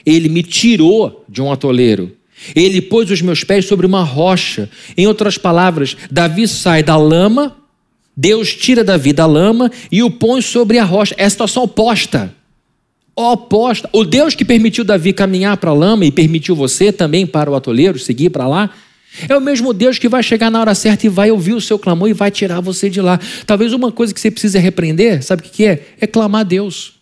Ele 0.06 0.28
me 0.28 0.44
tirou 0.44 1.24
de 1.30 1.42
um 1.42 1.50
atoleiro. 1.50 2.18
Ele 2.54 2.82
pôs 2.82 3.10
os 3.10 3.22
meus 3.22 3.46
pés 3.46 3.66
sobre 3.66 3.86
uma 3.86 4.04
rocha. 4.04 4.70
Em 4.98 5.08
outras 5.08 5.38
palavras, 5.38 5.96
Davi 6.12 6.50
sai 6.50 6.84
da 6.84 6.98
lama, 6.98 7.56
Deus 8.16 8.54
tira 8.54 8.84
Davi 8.84 9.14
da 9.14 9.26
lama 9.26 9.72
e 9.90 10.04
o 10.04 10.12
põe 10.12 10.42
sobre 10.42 10.80
a 10.80 10.84
rocha. 10.84 11.16
É 11.18 11.24
a 11.24 11.30
situação 11.30 11.64
oposta 11.64 12.36
oposta. 13.18 13.90
O 13.92 14.04
Deus 14.04 14.36
que 14.36 14.46
permitiu 14.46 14.84
Davi 14.84 15.12
caminhar 15.12 15.58
para 15.58 15.72
a 15.72 15.74
lama 15.74 16.06
e 16.06 16.12
permitiu 16.12 16.56
você 16.56 16.92
também 16.92 17.26
para 17.26 17.50
o 17.50 17.56
atoleiro 17.56 17.98
seguir 17.98 18.30
para 18.30 18.48
lá, 18.48 18.70
é 19.28 19.36
o 19.36 19.42
mesmo 19.42 19.74
Deus 19.74 19.98
que 19.98 20.08
vai 20.08 20.22
chegar 20.22 20.52
na 20.52 20.62
hora 20.62 20.76
certa 20.76 21.08
e 21.08 21.10
vai 21.10 21.32
ouvir 21.32 21.54
o 21.54 21.62
seu 21.62 21.80
clamor 21.80 22.08
e 22.08 22.14
vai 22.14 22.30
tirar 22.30 22.62
você 22.62 22.90
de 22.90 23.02
lá. 23.02 23.20
Talvez 23.48 23.74
uma 23.74 23.92
coisa 23.92 24.14
que 24.14 24.20
você 24.20 24.30
precisa 24.30 24.60
repreender, 24.60 25.24
sabe 25.24 25.42
o 25.42 25.46
que 25.46 25.66
é? 25.66 25.88
É 26.00 26.06
clamar 26.06 26.42
a 26.42 26.44
Deus. 26.44 27.02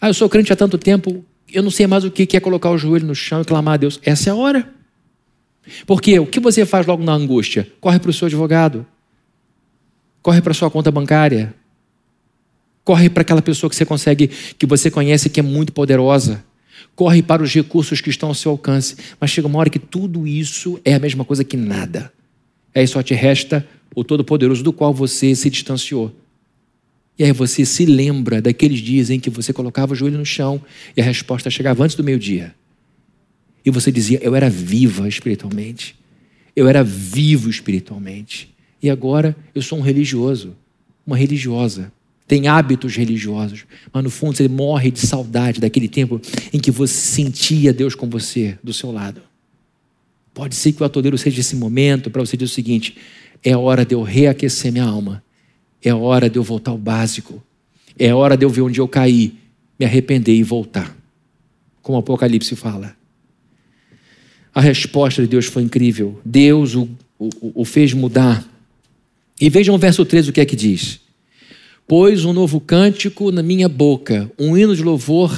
Ah, 0.00 0.08
eu 0.08 0.14
sou 0.14 0.28
crente 0.28 0.52
há 0.52 0.56
tanto 0.56 0.78
tempo, 0.78 1.24
eu 1.52 1.62
não 1.62 1.70
sei 1.70 1.88
mais 1.88 2.04
o 2.04 2.10
que 2.10 2.36
é 2.36 2.40
colocar 2.40 2.70
o 2.70 2.78
joelho 2.78 3.06
no 3.06 3.14
chão 3.14 3.40
e 3.40 3.44
clamar 3.44 3.74
a 3.74 3.76
Deus. 3.78 3.98
Essa 4.04 4.30
é 4.30 4.32
a 4.32 4.36
hora. 4.36 4.70
Porque 5.86 6.18
o 6.20 6.26
que 6.26 6.38
você 6.38 6.64
faz 6.64 6.86
logo 6.86 7.02
na 7.02 7.14
angústia? 7.14 7.66
Corre 7.80 7.98
para 7.98 8.10
o 8.10 8.12
seu 8.12 8.26
advogado, 8.26 8.86
corre 10.22 10.40
para 10.40 10.52
a 10.52 10.54
sua 10.54 10.70
conta 10.70 10.90
bancária, 10.90 11.54
Corre 12.84 13.08
para 13.08 13.22
aquela 13.22 13.40
pessoa 13.40 13.70
que 13.70 13.74
você 13.74 13.86
consegue, 13.86 14.28
que 14.58 14.66
você 14.66 14.90
conhece 14.90 15.30
que 15.30 15.40
é 15.40 15.42
muito 15.42 15.72
poderosa. 15.72 16.44
Corre 16.94 17.22
para 17.22 17.42
os 17.42 17.52
recursos 17.52 18.00
que 18.00 18.10
estão 18.10 18.28
ao 18.28 18.34
seu 18.34 18.50
alcance. 18.50 18.96
Mas 19.18 19.30
chega 19.30 19.48
uma 19.48 19.58
hora 19.58 19.70
que 19.70 19.78
tudo 19.78 20.26
isso 20.26 20.78
é 20.84 20.94
a 20.94 20.98
mesma 20.98 21.24
coisa 21.24 21.42
que 21.42 21.56
nada. 21.56 22.12
Aí 22.74 22.86
só 22.86 23.02
te 23.02 23.14
resta 23.14 23.66
o 23.94 24.04
Todo-Poderoso 24.04 24.62
do 24.62 24.72
qual 24.72 24.92
você 24.92 25.34
se 25.34 25.48
distanciou. 25.48 26.14
E 27.18 27.24
aí 27.24 27.32
você 27.32 27.64
se 27.64 27.86
lembra 27.86 28.42
daqueles 28.42 28.80
dias 28.80 29.08
em 29.08 29.20
que 29.20 29.30
você 29.30 29.52
colocava 29.52 29.92
o 29.92 29.96
joelho 29.96 30.18
no 30.18 30.26
chão 30.26 30.60
e 30.96 31.00
a 31.00 31.04
resposta 31.04 31.48
chegava 31.48 31.84
antes 31.84 31.96
do 31.96 32.02
meio-dia. 32.02 32.54
E 33.64 33.70
você 33.70 33.90
dizia: 33.90 34.18
Eu 34.20 34.34
era 34.34 34.50
viva 34.50 35.08
espiritualmente. 35.08 35.96
Eu 36.54 36.68
era 36.68 36.82
vivo 36.82 37.48
espiritualmente. 37.48 38.52
E 38.82 38.90
agora 38.90 39.36
eu 39.54 39.62
sou 39.62 39.78
um 39.78 39.82
religioso, 39.82 40.54
uma 41.06 41.16
religiosa. 41.16 41.92
Tem 42.26 42.48
hábitos 42.48 42.96
religiosos, 42.96 43.64
mas 43.92 44.02
no 44.02 44.10
fundo 44.10 44.36
você 44.36 44.48
morre 44.48 44.90
de 44.90 45.00
saudade 45.00 45.60
daquele 45.60 45.88
tempo 45.88 46.20
em 46.52 46.58
que 46.58 46.70
você 46.70 46.94
sentia 46.94 47.72
Deus 47.72 47.94
com 47.94 48.08
você, 48.08 48.58
do 48.62 48.72
seu 48.72 48.90
lado. 48.90 49.20
Pode 50.32 50.54
ser 50.54 50.72
que 50.72 50.82
o 50.82 50.86
atoleiro 50.86 51.18
seja 51.18 51.40
esse 51.40 51.54
momento 51.54 52.10
para 52.10 52.24
você 52.24 52.36
dizer 52.36 52.50
o 52.50 52.54
seguinte: 52.54 52.96
é 53.42 53.56
hora 53.56 53.84
de 53.84 53.94
eu 53.94 54.02
reaquecer 54.02 54.72
minha 54.72 54.84
alma, 54.84 55.22
é 55.82 55.92
hora 55.92 56.30
de 56.30 56.38
eu 56.38 56.42
voltar 56.42 56.70
ao 56.70 56.78
básico, 56.78 57.42
é 57.98 58.12
hora 58.12 58.36
de 58.36 58.44
eu 58.44 58.50
ver 58.50 58.62
onde 58.62 58.80
eu 58.80 58.88
caí, 58.88 59.34
me 59.78 59.84
arrepender 59.84 60.34
e 60.34 60.42
voltar. 60.42 60.96
Como 61.82 61.98
o 61.98 62.00
Apocalipse 62.00 62.56
fala. 62.56 62.96
A 64.54 64.60
resposta 64.60 65.20
de 65.20 65.28
Deus 65.28 65.46
foi 65.46 65.62
incrível. 65.62 66.18
Deus 66.24 66.74
o, 66.74 66.88
o, 67.18 67.62
o 67.62 67.64
fez 67.64 67.92
mudar. 67.92 68.48
E 69.40 69.50
vejam 69.50 69.74
o 69.74 69.78
verso 69.78 70.04
13 70.04 70.30
o 70.30 70.32
que 70.32 70.40
é 70.40 70.46
que 70.46 70.56
diz. 70.56 71.00
Pôs 71.86 72.24
um 72.24 72.32
novo 72.32 72.60
cântico 72.60 73.30
na 73.30 73.42
minha 73.42 73.68
boca, 73.68 74.30
um 74.38 74.56
hino 74.56 74.74
de 74.74 74.82
louvor 74.82 75.30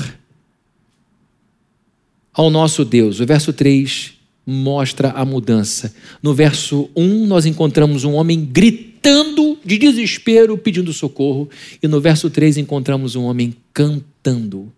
ao 2.32 2.50
nosso 2.50 2.84
Deus. 2.84 3.18
O 3.18 3.26
verso 3.26 3.52
3 3.52 4.14
mostra 4.46 5.10
a 5.10 5.24
mudança. 5.24 5.92
No 6.22 6.32
verso 6.32 6.88
1, 6.94 7.26
nós 7.26 7.46
encontramos 7.46 8.04
um 8.04 8.14
homem 8.14 8.44
gritando 8.44 9.58
de 9.64 9.76
desespero, 9.76 10.56
pedindo 10.56 10.92
socorro. 10.92 11.48
E 11.82 11.88
no 11.88 12.00
verso 12.00 12.30
3, 12.30 12.58
encontramos 12.58 13.16
um 13.16 13.24
homem 13.24 13.56
cantando 13.72 14.72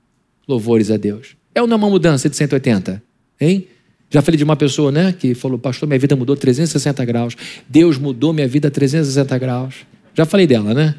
louvores 0.47 0.91
a 0.91 0.97
Deus. 0.97 1.37
É 1.55 1.61
uma 1.61 1.77
mudança 1.77 2.31
de 2.31 2.37
180, 2.37 3.03
hein? 3.41 3.67
Já 4.11 4.23
falei 4.23 4.39
de 4.39 4.45
uma 4.45 4.57
pessoa, 4.57 4.91
né, 4.91 5.13
que 5.13 5.35
falou, 5.35 5.59
pastor, 5.59 5.87
minha 5.87 5.99
vida 5.99 6.17
mudou 6.17 6.35
360 6.35 7.05
graus. 7.05 7.37
Deus 7.69 7.99
mudou 7.99 8.33
minha 8.33 8.49
vida 8.49 8.71
360 8.71 9.37
graus. 9.37 9.75
Já 10.15 10.25
falei 10.25 10.47
dela, 10.47 10.73
né? 10.73 10.95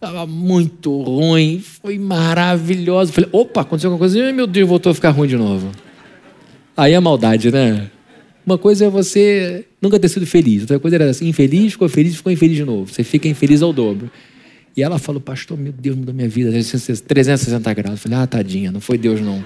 Estava 0.00 0.26
muito 0.26 1.02
ruim, 1.02 1.60
foi 1.60 1.98
maravilhoso. 1.98 3.12
Falei, 3.12 3.28
opa, 3.32 3.60
aconteceu 3.60 3.90
alguma 3.90 3.98
coisa. 3.98 4.32
Meu 4.32 4.46
Deus, 4.46 4.66
voltou 4.66 4.92
a 4.92 4.94
ficar 4.94 5.10
ruim 5.10 5.28
de 5.28 5.36
novo. 5.36 5.70
Aí 6.74 6.94
é 6.94 7.00
maldade, 7.00 7.50
né? 7.50 7.90
Uma 8.46 8.56
coisa 8.56 8.86
é 8.86 8.88
você 8.88 9.66
nunca 9.78 10.00
ter 10.00 10.08
sido 10.08 10.24
feliz, 10.24 10.62
outra 10.62 10.78
coisa 10.78 10.96
era 10.96 11.10
assim, 11.10 11.28
infeliz, 11.28 11.72
ficou 11.72 11.86
feliz, 11.86 12.16
ficou 12.16 12.32
infeliz 12.32 12.56
de 12.56 12.64
novo. 12.64 12.90
Você 12.90 13.04
fica 13.04 13.28
infeliz 13.28 13.60
ao 13.60 13.74
dobro. 13.74 14.10
E 14.74 14.82
ela 14.82 14.98
falou, 14.98 15.20
pastor, 15.20 15.58
meu 15.58 15.70
Deus, 15.70 15.94
mudou 15.94 16.14
minha 16.14 16.30
vida 16.30 16.50
360 16.50 17.74
graus. 17.74 17.90
Eu 17.92 17.98
falei, 17.98 18.18
ah, 18.20 18.26
tadinha, 18.26 18.72
não 18.72 18.80
foi 18.80 18.96
Deus 18.96 19.20
não. 19.20 19.44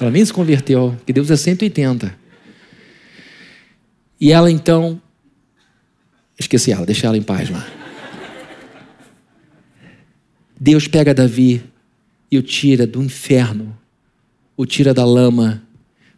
Ela 0.00 0.10
nem 0.10 0.24
se 0.24 0.32
converteu, 0.32 0.96
que 1.06 1.12
Deus 1.12 1.30
é 1.30 1.36
180. 1.36 2.12
E 4.20 4.32
ela 4.32 4.50
então. 4.50 5.00
Esqueci 6.36 6.72
ela, 6.72 6.84
deixa 6.84 7.06
ela 7.06 7.16
em 7.16 7.22
paz 7.22 7.48
lá. 7.48 7.85
Deus 10.58 10.88
pega 10.88 11.14
Davi 11.14 11.62
e 12.30 12.38
o 12.38 12.42
tira 12.42 12.86
do 12.86 13.02
inferno, 13.02 13.76
o 14.56 14.64
tira 14.66 14.92
da 14.92 15.04
lama, 15.04 15.62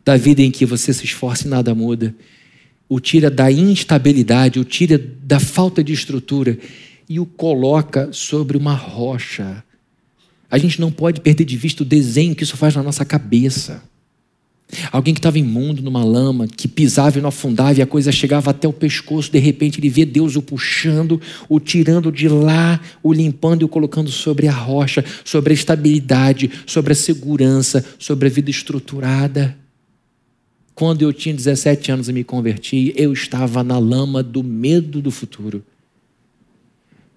da 0.04 0.16
vida 0.16 0.42
em 0.42 0.50
que 0.50 0.64
você 0.64 0.92
se 0.92 1.04
esforça 1.04 1.46
e 1.46 1.50
nada 1.50 1.74
muda, 1.74 2.14
o 2.88 3.00
tira 3.00 3.30
da 3.30 3.50
instabilidade, 3.50 4.58
o 4.58 4.64
tira 4.64 4.98
da 4.98 5.38
falta 5.38 5.82
de 5.84 5.92
estrutura 5.92 6.58
e 7.08 7.20
o 7.20 7.26
coloca 7.26 8.12
sobre 8.12 8.56
uma 8.56 8.74
rocha 8.74 9.64
a 10.50 10.56
gente 10.56 10.80
não 10.80 10.90
pode 10.90 11.20
perder 11.20 11.44
de 11.44 11.56
vista 11.56 11.82
o 11.82 11.86
desenho 11.86 12.34
que 12.34 12.42
isso 12.42 12.56
faz 12.56 12.74
na 12.74 12.82
nossa 12.82 13.04
cabeça. 13.04 13.82
Alguém 14.92 15.14
que 15.14 15.18
estava 15.18 15.38
imundo 15.38 15.82
numa 15.82 16.04
lama, 16.04 16.46
que 16.46 16.68
pisava 16.68 17.18
e 17.18 17.22
não 17.22 17.30
afundava 17.30 17.78
e 17.78 17.82
a 17.82 17.86
coisa 17.86 18.12
chegava 18.12 18.50
até 18.50 18.68
o 18.68 18.72
pescoço, 18.72 19.32
de 19.32 19.38
repente 19.38 19.80
ele 19.80 19.88
vê 19.88 20.04
Deus 20.04 20.36
o 20.36 20.42
puxando, 20.42 21.20
o 21.48 21.58
tirando 21.58 22.12
de 22.12 22.28
lá, 22.28 22.78
o 23.02 23.12
limpando 23.12 23.62
e 23.62 23.64
o 23.64 23.68
colocando 23.68 24.10
sobre 24.10 24.46
a 24.46 24.52
rocha, 24.52 25.02
sobre 25.24 25.52
a 25.52 25.54
estabilidade, 25.54 26.50
sobre 26.66 26.92
a 26.92 26.96
segurança, 26.96 27.84
sobre 27.98 28.28
a 28.28 28.30
vida 28.30 28.50
estruturada. 28.50 29.56
Quando 30.74 31.00
eu 31.00 31.14
tinha 31.14 31.34
17 31.34 31.90
anos 31.90 32.08
e 32.08 32.12
me 32.12 32.22
converti, 32.22 32.92
eu 32.94 33.12
estava 33.12 33.64
na 33.64 33.78
lama 33.78 34.22
do 34.22 34.44
medo 34.44 35.00
do 35.00 35.10
futuro. 35.10 35.64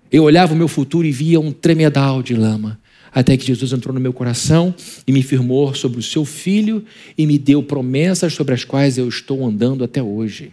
Eu 0.10 0.24
olhava 0.24 0.54
o 0.54 0.58
meu 0.58 0.70
futuro 0.70 1.06
e 1.06 1.12
via 1.12 1.40
um 1.40 1.52
tremedal 1.52 2.24
de 2.24 2.34
lama 2.34 2.81
até 3.14 3.36
que 3.36 3.46
Jesus 3.46 3.74
entrou 3.74 3.94
no 3.94 4.00
meu 4.00 4.14
coração 4.14 4.74
e 5.06 5.12
me 5.12 5.22
firmou 5.22 5.74
sobre 5.76 6.00
o 6.00 6.04
seu 6.04 6.24
filho 6.24 6.84
e 7.18 7.28
me 7.28 7.38
deu 7.38 7.62
promessas 7.62 8.34
sobre 8.34 8.54
as 8.54 8.64
quais 8.64 8.98
eu 8.98 9.08
estou 9.08 9.46
andando 9.46 9.84
até 9.84 10.02
hoje. 10.02 10.52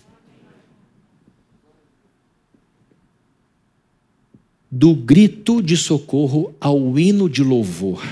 Do 4.71 4.95
grito 4.95 5.63
de 5.63 5.77
socorro 5.77 6.53
ao 6.61 6.99
hino 6.99 7.29
de 7.29 7.43
louvor, 7.43 8.03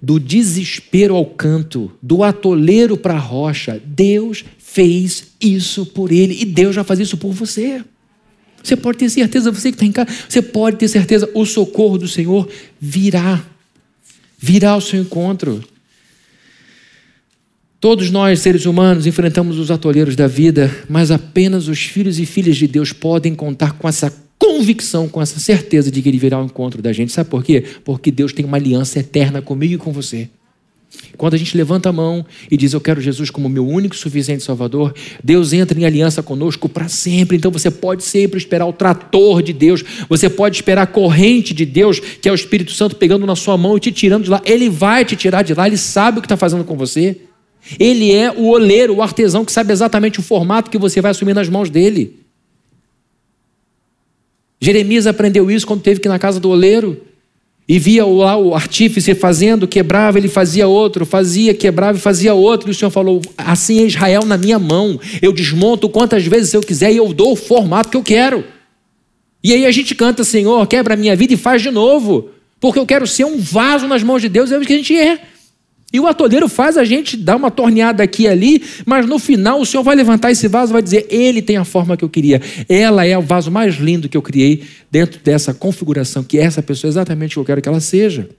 do 0.00 0.18
desespero 0.18 1.14
ao 1.14 1.26
canto, 1.26 1.92
do 2.00 2.22
atoleiro 2.22 2.96
para 2.96 3.14
a 3.14 3.18
rocha, 3.18 3.82
Deus 3.84 4.44
fez 4.56 5.32
isso 5.40 5.84
por 5.84 6.10
ele 6.10 6.40
e 6.40 6.46
Deus 6.46 6.74
vai 6.76 6.84
fazer 6.84 7.02
isso 7.02 7.18
por 7.18 7.32
você. 7.32 7.84
Você 8.62 8.76
pode 8.76 8.98
ter 8.98 9.10
certeza, 9.10 9.50
você 9.50 9.70
que 9.70 9.76
está 9.76 9.86
em 9.86 9.92
casa, 9.92 10.08
você 10.28 10.40
pode 10.40 10.76
ter 10.76 10.88
certeza, 10.88 11.28
o 11.34 11.44
socorro 11.44 11.98
do 11.98 12.08
Senhor 12.08 12.48
virá. 12.80 13.44
Virá 14.38 14.70
ao 14.70 14.80
seu 14.80 15.00
encontro. 15.00 15.62
Todos 17.80 18.10
nós, 18.10 18.40
seres 18.40 18.64
humanos, 18.64 19.06
enfrentamos 19.06 19.58
os 19.58 19.70
atoleiros 19.70 20.14
da 20.14 20.28
vida, 20.28 20.70
mas 20.88 21.10
apenas 21.10 21.66
os 21.66 21.80
filhos 21.80 22.20
e 22.20 22.24
filhas 22.24 22.56
de 22.56 22.68
Deus 22.68 22.92
podem 22.92 23.34
contar 23.34 23.72
com 23.72 23.88
essa 23.88 24.12
convicção, 24.38 25.08
com 25.08 25.20
essa 25.20 25.40
certeza 25.40 25.90
de 25.90 26.00
que 26.00 26.08
Ele 26.08 26.18
virá 26.18 26.36
ao 26.36 26.44
encontro 26.44 26.80
da 26.80 26.92
gente. 26.92 27.12
Sabe 27.12 27.30
por 27.30 27.42
quê? 27.42 27.64
Porque 27.84 28.10
Deus 28.10 28.32
tem 28.32 28.44
uma 28.44 28.56
aliança 28.56 29.00
eterna 29.00 29.42
comigo 29.42 29.74
e 29.74 29.78
com 29.78 29.92
você. 29.92 30.28
Quando 31.16 31.34
a 31.34 31.36
gente 31.36 31.56
levanta 31.56 31.88
a 31.88 31.92
mão 31.92 32.24
e 32.50 32.56
diz 32.56 32.72
eu 32.72 32.80
quero 32.80 33.00
Jesus 33.00 33.30
como 33.30 33.48
meu 33.48 33.66
único 33.66 33.94
suficiente 33.94 34.42
Salvador, 34.42 34.94
Deus 35.22 35.52
entra 35.52 35.78
em 35.78 35.84
aliança 35.84 36.22
conosco 36.22 36.68
para 36.68 36.88
sempre. 36.88 37.36
Então 37.36 37.50
você 37.50 37.70
pode 37.70 38.02
sempre 38.02 38.38
esperar 38.38 38.66
o 38.66 38.72
trator 38.72 39.42
de 39.42 39.52
Deus, 39.52 39.84
você 40.08 40.28
pode 40.28 40.56
esperar 40.56 40.82
a 40.82 40.86
corrente 40.86 41.54
de 41.54 41.64
Deus, 41.64 42.00
que 42.00 42.28
é 42.28 42.32
o 42.32 42.34
Espírito 42.34 42.72
Santo 42.72 42.96
pegando 42.96 43.26
na 43.26 43.36
sua 43.36 43.56
mão 43.56 43.76
e 43.76 43.80
te 43.80 43.92
tirando 43.92 44.24
de 44.24 44.30
lá. 44.30 44.42
Ele 44.44 44.68
vai 44.68 45.04
te 45.04 45.14
tirar 45.14 45.42
de 45.42 45.54
lá, 45.54 45.66
ele 45.66 45.76
sabe 45.76 46.18
o 46.18 46.22
que 46.22 46.26
está 46.26 46.36
fazendo 46.36 46.64
com 46.64 46.76
você. 46.76 47.20
Ele 47.78 48.12
é 48.12 48.30
o 48.32 48.48
oleiro, 48.48 48.96
o 48.96 49.02
artesão 49.02 49.44
que 49.44 49.52
sabe 49.52 49.72
exatamente 49.72 50.18
o 50.18 50.22
formato 50.22 50.70
que 50.70 50.78
você 50.78 51.00
vai 51.00 51.12
assumir 51.12 51.34
nas 51.34 51.48
mãos 51.48 51.70
dele. 51.70 52.20
Jeremias 54.60 55.06
aprendeu 55.06 55.50
isso 55.50 55.66
quando 55.66 55.82
teve 55.82 56.00
que 56.00 56.08
ir 56.08 56.10
na 56.10 56.18
casa 56.18 56.40
do 56.40 56.48
oleiro 56.48 57.11
e 57.72 57.78
via 57.78 58.04
lá 58.04 58.36
o 58.36 58.54
artífice 58.54 59.14
fazendo, 59.14 59.66
quebrava, 59.66 60.18
ele 60.18 60.28
fazia 60.28 60.68
outro, 60.68 61.06
fazia, 61.06 61.54
quebrava 61.54 61.96
e 61.96 62.00
fazia 62.02 62.34
outro. 62.34 62.68
E 62.68 62.72
o 62.72 62.74
Senhor 62.74 62.90
falou: 62.90 63.22
Assim 63.34 63.80
é 63.80 63.86
Israel 63.86 64.26
na 64.26 64.36
minha 64.36 64.58
mão. 64.58 65.00
Eu 65.22 65.32
desmonto 65.32 65.88
quantas 65.88 66.26
vezes 66.26 66.52
eu 66.52 66.60
quiser 66.60 66.92
e 66.92 66.98
eu 66.98 67.14
dou 67.14 67.32
o 67.32 67.34
formato 67.34 67.88
que 67.88 67.96
eu 67.96 68.02
quero. 68.02 68.44
E 69.42 69.54
aí 69.54 69.64
a 69.64 69.70
gente 69.70 69.94
canta: 69.94 70.22
Senhor, 70.22 70.66
quebra 70.66 70.92
a 70.92 70.96
minha 70.98 71.16
vida 71.16 71.32
e 71.32 71.36
faz 71.38 71.62
de 71.62 71.70
novo. 71.70 72.28
Porque 72.60 72.78
eu 72.78 72.84
quero 72.84 73.06
ser 73.06 73.24
um 73.24 73.38
vaso 73.38 73.88
nas 73.88 74.02
mãos 74.02 74.20
de 74.20 74.28
Deus, 74.28 74.52
é 74.52 74.58
o 74.58 74.60
que 74.60 74.74
a 74.74 74.76
gente 74.76 74.94
é. 74.94 75.18
E 75.92 76.00
o 76.00 76.06
atoleiro 76.06 76.48
faz 76.48 76.78
a 76.78 76.84
gente 76.84 77.16
dar 77.16 77.36
uma 77.36 77.50
torneada 77.50 78.02
aqui 78.02 78.22
e 78.22 78.28
ali, 78.28 78.64
mas 78.86 79.06
no 79.06 79.18
final 79.18 79.60
o 79.60 79.66
Senhor 79.66 79.82
vai 79.82 79.94
levantar 79.94 80.30
esse 80.30 80.48
vaso 80.48 80.72
e 80.72 80.74
vai 80.74 80.82
dizer: 80.82 81.06
Ele 81.10 81.42
tem 81.42 81.58
a 81.58 81.64
forma 81.64 81.96
que 81.96 82.04
eu 82.04 82.08
queria. 82.08 82.40
Ela 82.66 83.04
é 83.04 83.16
o 83.18 83.20
vaso 83.20 83.50
mais 83.50 83.74
lindo 83.74 84.08
que 84.08 84.16
eu 84.16 84.22
criei 84.22 84.64
dentro 84.90 85.20
dessa 85.20 85.52
configuração, 85.52 86.24
que 86.24 86.38
essa 86.38 86.62
pessoa 86.62 86.88
é 86.88 86.92
exatamente 86.92 87.32
o 87.32 87.34
que 87.34 87.40
eu 87.40 87.44
quero 87.44 87.62
que 87.62 87.68
ela 87.68 87.80
seja. 87.80 88.30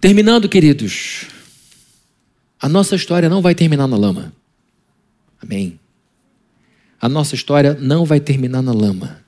Terminando, 0.00 0.48
queridos, 0.48 1.26
a 2.60 2.68
nossa 2.68 2.94
história 2.94 3.28
não 3.28 3.42
vai 3.42 3.54
terminar 3.54 3.88
na 3.88 3.96
lama. 3.96 4.32
Amém. 5.42 5.78
A 7.00 7.08
nossa 7.08 7.34
história 7.34 7.76
não 7.80 8.04
vai 8.04 8.20
terminar 8.20 8.62
na 8.62 8.72
lama. 8.72 9.18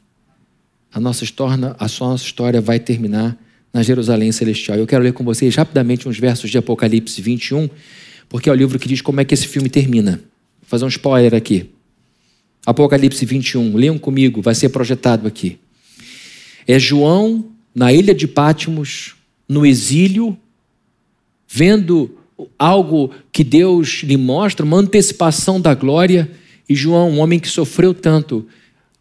A 0.92 1.00
nossa 1.00 1.24
história, 1.24 1.74
a 1.78 1.86
nossa 2.00 2.24
história 2.24 2.60
vai 2.60 2.78
terminar 2.78 3.36
na 3.76 3.82
Jerusalém 3.82 4.32
Celestial. 4.32 4.78
Eu 4.78 4.86
quero 4.86 5.04
ler 5.04 5.12
com 5.12 5.22
vocês 5.22 5.54
rapidamente 5.54 6.08
uns 6.08 6.18
versos 6.18 6.50
de 6.50 6.56
Apocalipse 6.56 7.20
21, 7.20 7.68
porque 8.26 8.48
é 8.48 8.52
o 8.52 8.54
livro 8.54 8.78
que 8.78 8.88
diz 8.88 9.02
como 9.02 9.20
é 9.20 9.24
que 9.24 9.34
esse 9.34 9.46
filme 9.46 9.68
termina. 9.68 10.12
Vou 10.12 10.68
fazer 10.68 10.86
um 10.86 10.88
spoiler 10.88 11.34
aqui. 11.34 11.68
Apocalipse 12.64 13.26
21, 13.26 13.76
leiam 13.76 13.98
comigo, 13.98 14.40
vai 14.40 14.54
ser 14.54 14.70
projetado 14.70 15.28
aqui. 15.28 15.58
É 16.66 16.78
João 16.78 17.50
na 17.74 17.92
ilha 17.92 18.14
de 18.14 18.26
Pátimos, 18.26 19.14
no 19.46 19.66
exílio, 19.66 20.34
vendo 21.46 22.16
algo 22.58 23.10
que 23.30 23.44
Deus 23.44 24.00
lhe 24.02 24.16
mostra, 24.16 24.64
uma 24.64 24.78
antecipação 24.78 25.60
da 25.60 25.74
glória, 25.74 26.30
e 26.66 26.74
João, 26.74 27.10
um 27.10 27.18
homem 27.18 27.38
que 27.38 27.48
sofreu 27.48 27.92
tanto, 27.92 28.46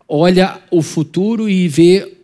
olha 0.06 0.60
o 0.70 0.82
futuro 0.82 1.48
e 1.48 1.66
vê 1.70 2.15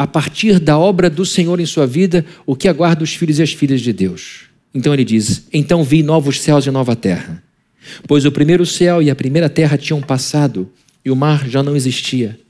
a 0.00 0.06
partir 0.06 0.58
da 0.58 0.78
obra 0.78 1.10
do 1.10 1.26
Senhor 1.26 1.60
em 1.60 1.66
sua 1.66 1.86
vida, 1.86 2.24
o 2.46 2.56
que 2.56 2.68
aguarda 2.68 3.04
os 3.04 3.12
filhos 3.12 3.38
e 3.38 3.42
as 3.42 3.52
filhas 3.52 3.82
de 3.82 3.92
Deus. 3.92 4.44
Então 4.74 4.94
ele 4.94 5.04
diz: 5.04 5.46
Então 5.52 5.84
vi 5.84 6.02
novos 6.02 6.40
céus 6.40 6.64
e 6.64 6.70
nova 6.70 6.96
terra. 6.96 7.42
Pois 8.08 8.24
o 8.24 8.32
primeiro 8.32 8.64
céu 8.64 9.02
e 9.02 9.10
a 9.10 9.14
primeira 9.14 9.50
terra 9.50 9.76
tinham 9.76 10.00
passado, 10.00 10.70
e 11.04 11.10
o 11.10 11.16
mar 11.16 11.46
já 11.46 11.62
não 11.62 11.76
existia. 11.76 12.40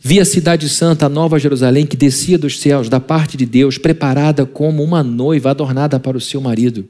Vi 0.00 0.20
a 0.20 0.24
cidade 0.24 0.68
santa, 0.68 1.06
a 1.06 1.08
nova 1.08 1.36
Jerusalém, 1.36 1.84
que 1.84 1.96
descia 1.96 2.38
dos 2.38 2.60
céus, 2.60 2.88
da 2.88 3.00
parte 3.00 3.36
de 3.36 3.44
Deus, 3.44 3.76
preparada 3.76 4.46
como 4.46 4.80
uma 4.80 5.02
noiva 5.02 5.50
adornada 5.50 5.98
para 5.98 6.16
o 6.16 6.20
seu 6.20 6.40
marido. 6.40 6.88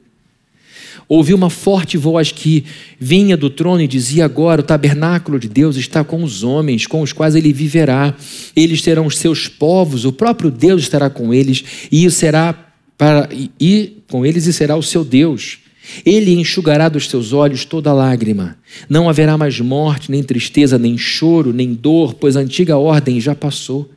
Ouvi 1.07 1.33
uma 1.33 1.49
forte 1.49 1.97
voz 1.97 2.31
que 2.31 2.65
vinha 2.99 3.37
do 3.37 3.49
trono 3.49 3.81
e 3.81 3.87
dizia: 3.87 4.25
Agora 4.25 4.61
o 4.61 4.63
tabernáculo 4.63 5.39
de 5.39 5.47
Deus 5.47 5.75
está 5.75 6.03
com 6.03 6.23
os 6.23 6.43
homens, 6.43 6.87
com 6.87 7.01
os 7.01 7.13
quais 7.13 7.35
ele 7.35 7.53
viverá. 7.53 8.13
Eles 8.55 8.81
serão 8.81 9.05
os 9.05 9.17
seus 9.17 9.47
povos, 9.47 10.05
o 10.05 10.13
próprio 10.13 10.51
Deus 10.51 10.81
estará 10.81 11.09
com 11.09 11.33
eles, 11.33 11.63
e 11.91 12.09
será 12.09 12.53
para 12.97 13.29
e 13.59 13.97
com 14.09 14.25
eles 14.25 14.45
e 14.45 14.53
será 14.53 14.75
o 14.75 14.83
seu 14.83 15.03
Deus. 15.03 15.59
Ele 16.05 16.33
enxugará 16.33 16.89
dos 16.89 17.09
seus 17.09 17.31
olhos 17.31 17.63
toda 17.63 17.93
lágrima. 17.93 18.57
Não 18.89 19.07
haverá 19.07 19.37
mais 19.37 19.59
morte, 19.59 20.09
nem 20.09 20.23
tristeza, 20.23 20.79
nem 20.79 20.97
choro, 20.97 21.53
nem 21.53 21.73
dor, 21.73 22.15
pois 22.15 22.35
a 22.35 22.39
antiga 22.39 22.77
ordem 22.77 23.21
já 23.21 23.35
passou. 23.35 23.89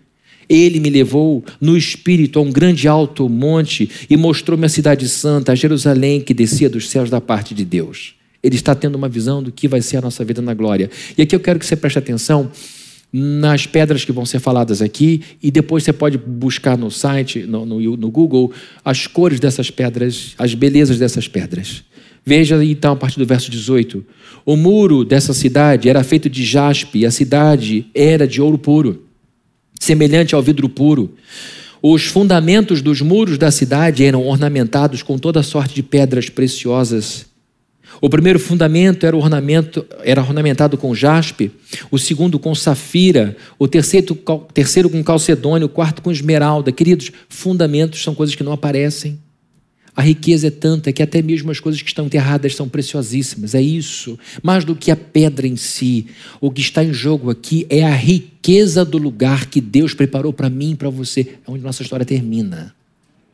Ele 0.49 0.81
me 0.81 0.89
levou 0.89 1.45
no 1.61 1.77
espírito 1.77 2.39
a 2.39 2.43
um 2.43 2.51
grande 2.51 2.89
alto 2.89 3.29
monte 3.29 3.91
e 4.09 4.17
mostrou-me 4.17 4.65
a 4.65 4.69
cidade 4.69 5.09
santa, 5.09 5.53
a 5.53 5.55
Jerusalém, 5.55 6.21
que 6.21 6.33
descia 6.33 6.71
dos 6.71 6.89
céus 6.89 7.11
da 7.11 7.21
parte 7.21 7.55
de 7.55 7.65
Deus. 7.65 8.15
Ele 8.43 8.55
está 8.55 8.75
tendo 8.75 8.95
uma 8.95 9.09
visão 9.09 9.43
do 9.43 9.53
que 9.53 9.69
vai 9.69 9.83
ser 9.83 9.99
a 9.99 10.01
nossa 10.01 10.25
vida 10.25 10.41
na 10.41 10.55
glória. 10.55 10.91
E 11.17 11.23
aqui 11.23 11.35
eu 11.35 11.41
quero 11.41 11.59
que 11.59 11.67
você 11.67 11.77
preste 11.77 11.99
atenção 11.99 12.51
nas 13.13 13.67
pedras 13.67 14.05
que 14.05 14.13
vão 14.13 14.27
ser 14.27 14.39
faladas 14.39 14.83
aqui, 14.83 15.23
e 15.43 15.51
depois 15.51 15.83
você 15.83 15.93
pode 15.93 16.19
buscar 16.19 16.77
no 16.77 16.91
site, 16.91 17.41
no, 17.41 17.65
no, 17.65 17.97
no 17.97 18.11
Google, 18.11 18.53
as 18.85 19.07
cores 19.07 19.41
dessas 19.41 19.71
pedras, 19.71 20.35
as 20.39 20.55
belezas 20.55 20.99
dessas 20.99 21.27
pedras. 21.27 21.85
Veja 22.25 22.63
então 22.63 22.93
a 22.93 22.97
partir 22.97 23.19
do 23.19 23.25
verso 23.25 23.51
18. 23.51 24.05
O 24.45 24.57
muro 24.57 25.05
dessa 25.05 25.33
cidade 25.33 25.89
era 25.89 26.05
feito 26.05 26.29
de 26.29 26.45
jaspe, 26.45 26.99
e 27.01 27.07
a 27.07 27.11
cidade 27.11 27.87
era 27.95 28.27
de 28.27 28.43
ouro 28.43 28.59
puro, 28.59 29.08
semelhante 29.79 30.35
ao 30.35 30.43
vidro 30.43 30.69
puro. 30.69 31.15
Os 31.81 32.07
fundamentos 32.07 32.83
dos 32.83 33.01
muros 33.01 33.39
da 33.39 33.51
cidade 33.51 34.05
eram 34.05 34.27
ornamentados 34.27 35.03
com 35.03 35.17
toda 35.17 35.43
sorte 35.43 35.75
de 35.75 35.83
pedras 35.83 36.29
preciosas. 36.29 37.27
O 38.01 38.09
primeiro 38.09 38.39
fundamento 38.39 39.07
era, 39.07 39.17
ornamento, 39.17 39.85
era 40.03 40.21
ornamentado 40.21 40.77
com 40.77 40.95
jaspe, 40.95 41.51
o 41.91 41.99
segundo 41.99 42.39
com 42.39 42.55
safira, 42.55 43.37
o 43.59 43.67
terceiro, 43.67 44.17
terceiro 44.53 44.91
com 44.91 45.03
calcedônio, 45.03 45.67
o 45.67 45.71
quarto 45.71 46.03
com 46.03 46.11
esmeralda. 46.11 46.71
Queridos, 46.71 47.11
fundamentos 47.29 48.03
são 48.03 48.15
coisas 48.15 48.35
que 48.35 48.45
não 48.45 48.53
aparecem. 48.53 49.19
A 49.99 50.03
riqueza 50.03 50.47
é 50.47 50.51
tanta 50.53 50.93
que 50.93 51.03
até 51.03 51.21
mesmo 51.21 51.51
as 51.51 51.59
coisas 51.59 51.83
que 51.83 51.89
estão 51.89 52.07
enterradas 52.07 52.55
são 52.55 52.69
preciosíssimas. 52.69 53.53
É 53.53 53.61
isso. 53.61 54.17
Mais 54.41 54.65
do 54.65 54.77
que 54.77 54.93
a 54.93 54.97
pedra 54.97 55.45
em 55.45 55.57
si. 55.57 56.07
O 56.41 56.53
que 56.53 56.61
está 56.61 56.85
em 56.85 56.93
jogo 56.93 57.31
aqui 57.31 57.67
é 57.69 57.83
a 57.83 57.93
riqueza 57.93 58.85
do 58.85 58.97
lugar 58.97 59.47
que 59.47 59.61
Deus 59.61 59.95
preparou 59.95 60.33
para 60.33 60.49
mim 60.49 60.71
e 60.71 60.77
para 60.77 60.89
você. 60.89 61.23
É 61.45 61.51
onde 61.51 61.65
nossa 61.65 61.83
história 61.83 62.07
termina. 62.07 62.73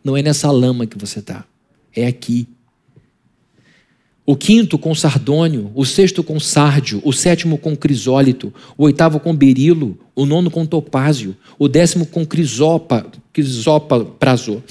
Não 0.02 0.16
é 0.16 0.22
nessa 0.22 0.50
lama 0.50 0.86
que 0.86 0.96
você 0.96 1.18
está. 1.18 1.44
É 1.94 2.06
aqui 2.06 2.48
o 4.24 4.34
quinto 4.34 4.78
com 4.78 4.94
sardônio, 4.94 5.70
o 5.74 5.84
sexto 5.84 6.24
com 6.24 6.40
sárdio, 6.40 6.98
o 7.04 7.12
sétimo 7.12 7.58
com 7.58 7.76
crisólito, 7.76 8.54
o 8.78 8.84
oitavo 8.84 9.20
com 9.20 9.36
berilo, 9.36 9.98
o 10.16 10.24
nono 10.24 10.50
com 10.50 10.64
topázio, 10.64 11.36
o 11.58 11.68
décimo 11.68 12.06
com 12.06 12.24
crisopa, 12.24 13.04
crisopa 13.34 14.02
prazo, 14.02 14.62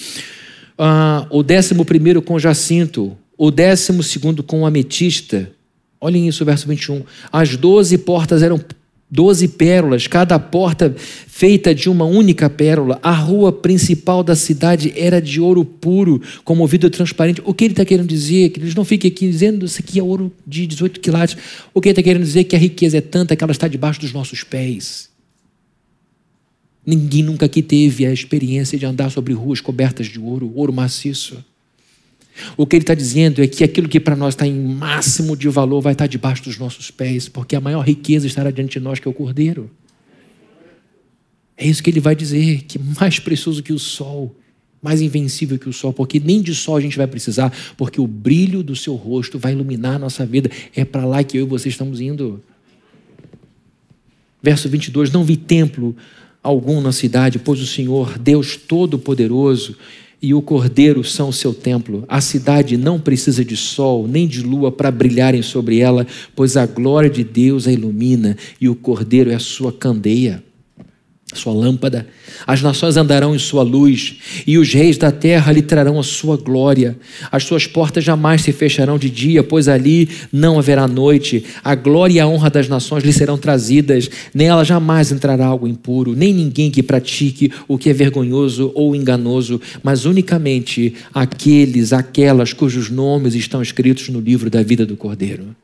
uh, 0.78 1.28
o 1.30 1.44
décimo 1.44 1.86
primeiro 1.86 2.22
com 2.22 2.40
jacinto, 2.40 3.18
o 3.38 3.52
décimo 3.52 4.04
segundo 4.04 4.44
com 4.44 4.66
ametista. 4.66 5.52
Olhem 6.00 6.28
isso, 6.28 6.44
verso 6.44 6.68
21. 6.68 7.04
As 7.32 7.56
doze 7.56 7.98
portas 7.98 8.44
eram 8.44 8.60
doze 9.14 9.48
pérolas, 9.48 10.08
cada 10.08 10.40
porta 10.40 10.94
feita 10.98 11.74
de 11.74 11.88
uma 11.88 12.04
única 12.04 12.50
pérola. 12.50 13.00
A 13.04 13.12
rua 13.12 13.52
principal 13.52 14.24
da 14.24 14.36
cidade 14.36 14.92
era 14.96 15.22
de 15.22 15.40
ouro 15.40 15.64
puro, 15.64 16.20
como 16.44 16.66
vidro 16.66 16.90
transparente. 16.90 17.42
O 17.46 17.54
que 17.54 17.66
ele 17.66 17.74
está 17.74 17.86
querendo 17.86 18.08
dizer? 18.08 18.50
Que 18.50 18.60
eles 18.60 18.74
não 18.74 18.84
fiquem 18.84 19.12
aqui 19.12 19.30
dizendo 19.30 19.68
isso 19.68 19.80
aqui 19.80 20.00
é 20.00 20.04
ouro 20.04 20.32
de 20.48 20.66
18 20.66 21.00
quilates. 21.00 21.38
O 21.74 21.80
que 21.80 21.90
ele 21.90 21.92
está 21.92 22.02
querendo 22.02 22.24
dizer 22.24 22.40
é 22.40 22.44
que 22.44 22.56
a 22.56 22.60
riqueza 22.60 22.98
é 22.98 23.02
tanta 23.02 23.36
que 23.36 23.44
ela 23.44 23.52
está 23.52 23.68
debaixo 23.68 24.02
dos 24.02 24.12
nossos 24.12 24.44
pés. 24.44 25.13
Ninguém 26.86 27.24
nunca 27.24 27.46
aqui 27.46 27.62
teve 27.62 28.06
a 28.06 28.12
experiência 28.12 28.78
de 28.78 28.86
andar 28.86 29.10
sobre 29.10 29.34
ruas 29.34 29.62
cobertas 29.62 30.08
de 30.08 30.20
ouro, 30.20 30.52
ouro 30.54 30.74
maciço. 30.74 31.44
O 32.58 32.66
que 32.66 32.76
ele 32.76 32.84
está 32.84 32.94
dizendo 32.94 33.42
é 33.42 33.48
que 33.48 33.64
aquilo 33.64 33.88
que 33.88 34.00
para 34.00 34.16
nós 34.16 34.34
está 34.34 34.46
em 34.46 34.54
máximo 34.54 35.38
de 35.38 35.48
valor 35.48 35.82
vai 35.82 35.94
estar 35.94 36.08
debaixo 36.08 36.44
dos 36.44 36.58
nossos 36.58 36.92
pés, 36.92 37.30
porque 37.30 37.56
a 37.56 37.62
maior 37.62 37.82
riqueza 37.82 38.28
estará 38.28 38.52
diante 38.52 38.80
de 38.80 38.84
nós, 38.84 39.00
que 39.00 39.08
é 39.08 39.12
o 39.12 39.14
Cordeiro. 39.14 39.70
É 41.56 41.68
isso 41.68 41.84
que 41.84 41.90
ele 41.90 42.00
vai 42.00 42.16
dizer, 42.16 42.64
que 42.64 42.80
mais 42.80 43.20
precioso 43.20 43.62
que 43.62 43.72
o 43.72 43.80
sol, 43.80 44.36
mais 44.82 45.02
invencível 45.02 45.58
que 45.58 45.70
o 45.70 45.74
sol, 45.74 45.94
porque 45.94 46.20
nem 46.20 46.42
de 46.42 46.54
sol 46.54 46.76
a 46.76 46.82
gente 46.82 46.98
vai 46.98 47.08
precisar, 47.08 47.54
porque 47.78 48.02
o 48.02 48.08
brilho 48.08 48.64
do 48.64 48.76
seu 48.76 48.96
rosto 48.96 49.38
vai 49.40 49.54
iluminar 49.54 49.96
a 49.96 50.00
nossa 50.00 50.26
vida. 50.26 50.50
É 50.76 50.84
para 50.84 51.06
lá 51.06 51.24
que 51.24 51.38
eu 51.38 51.46
e 51.46 51.48
você 51.48 51.70
estamos 51.70 52.02
indo. 52.02 52.44
Verso 54.42 54.68
22: 54.68 55.12
Não 55.12 55.24
vi 55.24 55.38
templo 55.38 55.96
algum 56.44 56.82
na 56.82 56.92
cidade, 56.92 57.40
pois 57.40 57.62
o 57.62 57.66
Senhor, 57.66 58.20
Deus 58.20 58.58
Todo-Poderoso, 58.58 59.78
e 60.22 60.34
o 60.34 60.42
cordeiro 60.42 61.04
são 61.04 61.30
o 61.30 61.34
seu 61.34 61.54
templo. 61.54 62.06
A 62.08 62.22
cidade 62.22 62.78
não 62.78 63.00
precisa 63.00 63.44
de 63.44 63.58
sol 63.58 64.08
nem 64.08 64.28
de 64.28 64.42
lua 64.42 64.72
para 64.72 64.92
brilharem 64.92 65.42
sobre 65.42 65.80
ela, 65.80 66.06
pois 66.36 66.56
a 66.56 66.66
glória 66.66 67.10
de 67.10 67.24
Deus 67.24 67.68
a 67.68 67.72
ilumina 67.72 68.38
e 68.60 68.70
o 68.70 68.76
cordeiro 68.76 69.32
é 69.32 69.36
a 69.36 69.40
sua 69.40 69.74
candeia 69.74 70.44
sua 71.36 71.54
lâmpada. 71.54 72.08
As 72.46 72.62
nações 72.62 72.98
andarão 72.98 73.36
em 73.36 73.40
sua 73.40 73.64
luz, 73.64 74.18
e 74.46 74.58
os 74.58 74.74
reis 74.74 74.98
da 74.98 75.12
terra 75.12 75.52
lhe 75.52 75.62
trarão 75.62 76.00
a 76.00 76.04
sua 76.04 76.38
glória. 76.38 76.98
As 77.32 77.44
suas 77.44 77.66
portas 77.68 78.04
jamais 78.04 78.42
se 78.42 78.52
fecharão 78.52 78.98
de 78.98 79.10
dia, 79.10 79.44
pois 79.44 79.68
ali 79.68 80.10
não 80.32 80.60
haverá 80.60 80.88
noite. 80.88 81.44
A 81.64 81.76
glória 81.76 82.14
e 82.14 82.20
a 82.20 82.28
honra 82.28 82.50
das 82.50 82.68
nações 82.68 83.04
lhe 83.04 83.14
serão 83.14 83.38
trazidas. 83.38 84.10
Nela 84.34 84.64
jamais 84.64 85.12
entrará 85.12 85.46
algo 85.46 85.68
impuro, 85.68 86.16
nem 86.16 86.34
ninguém 86.34 86.70
que 86.70 86.84
pratique 86.84 87.52
o 87.68 87.78
que 87.78 87.90
é 87.90 87.94
vergonhoso 87.94 88.72
ou 88.76 88.96
enganoso, 88.96 89.62
mas 89.82 90.06
unicamente 90.06 90.94
aqueles, 91.14 91.94
aquelas 91.94 92.54
cujos 92.54 92.90
nomes 92.90 93.36
estão 93.36 93.62
escritos 93.62 94.10
no 94.10 94.20
livro 94.20 94.50
da 94.50 94.62
vida 94.62 94.86
do 94.86 94.98
Cordeiro. 94.98 95.56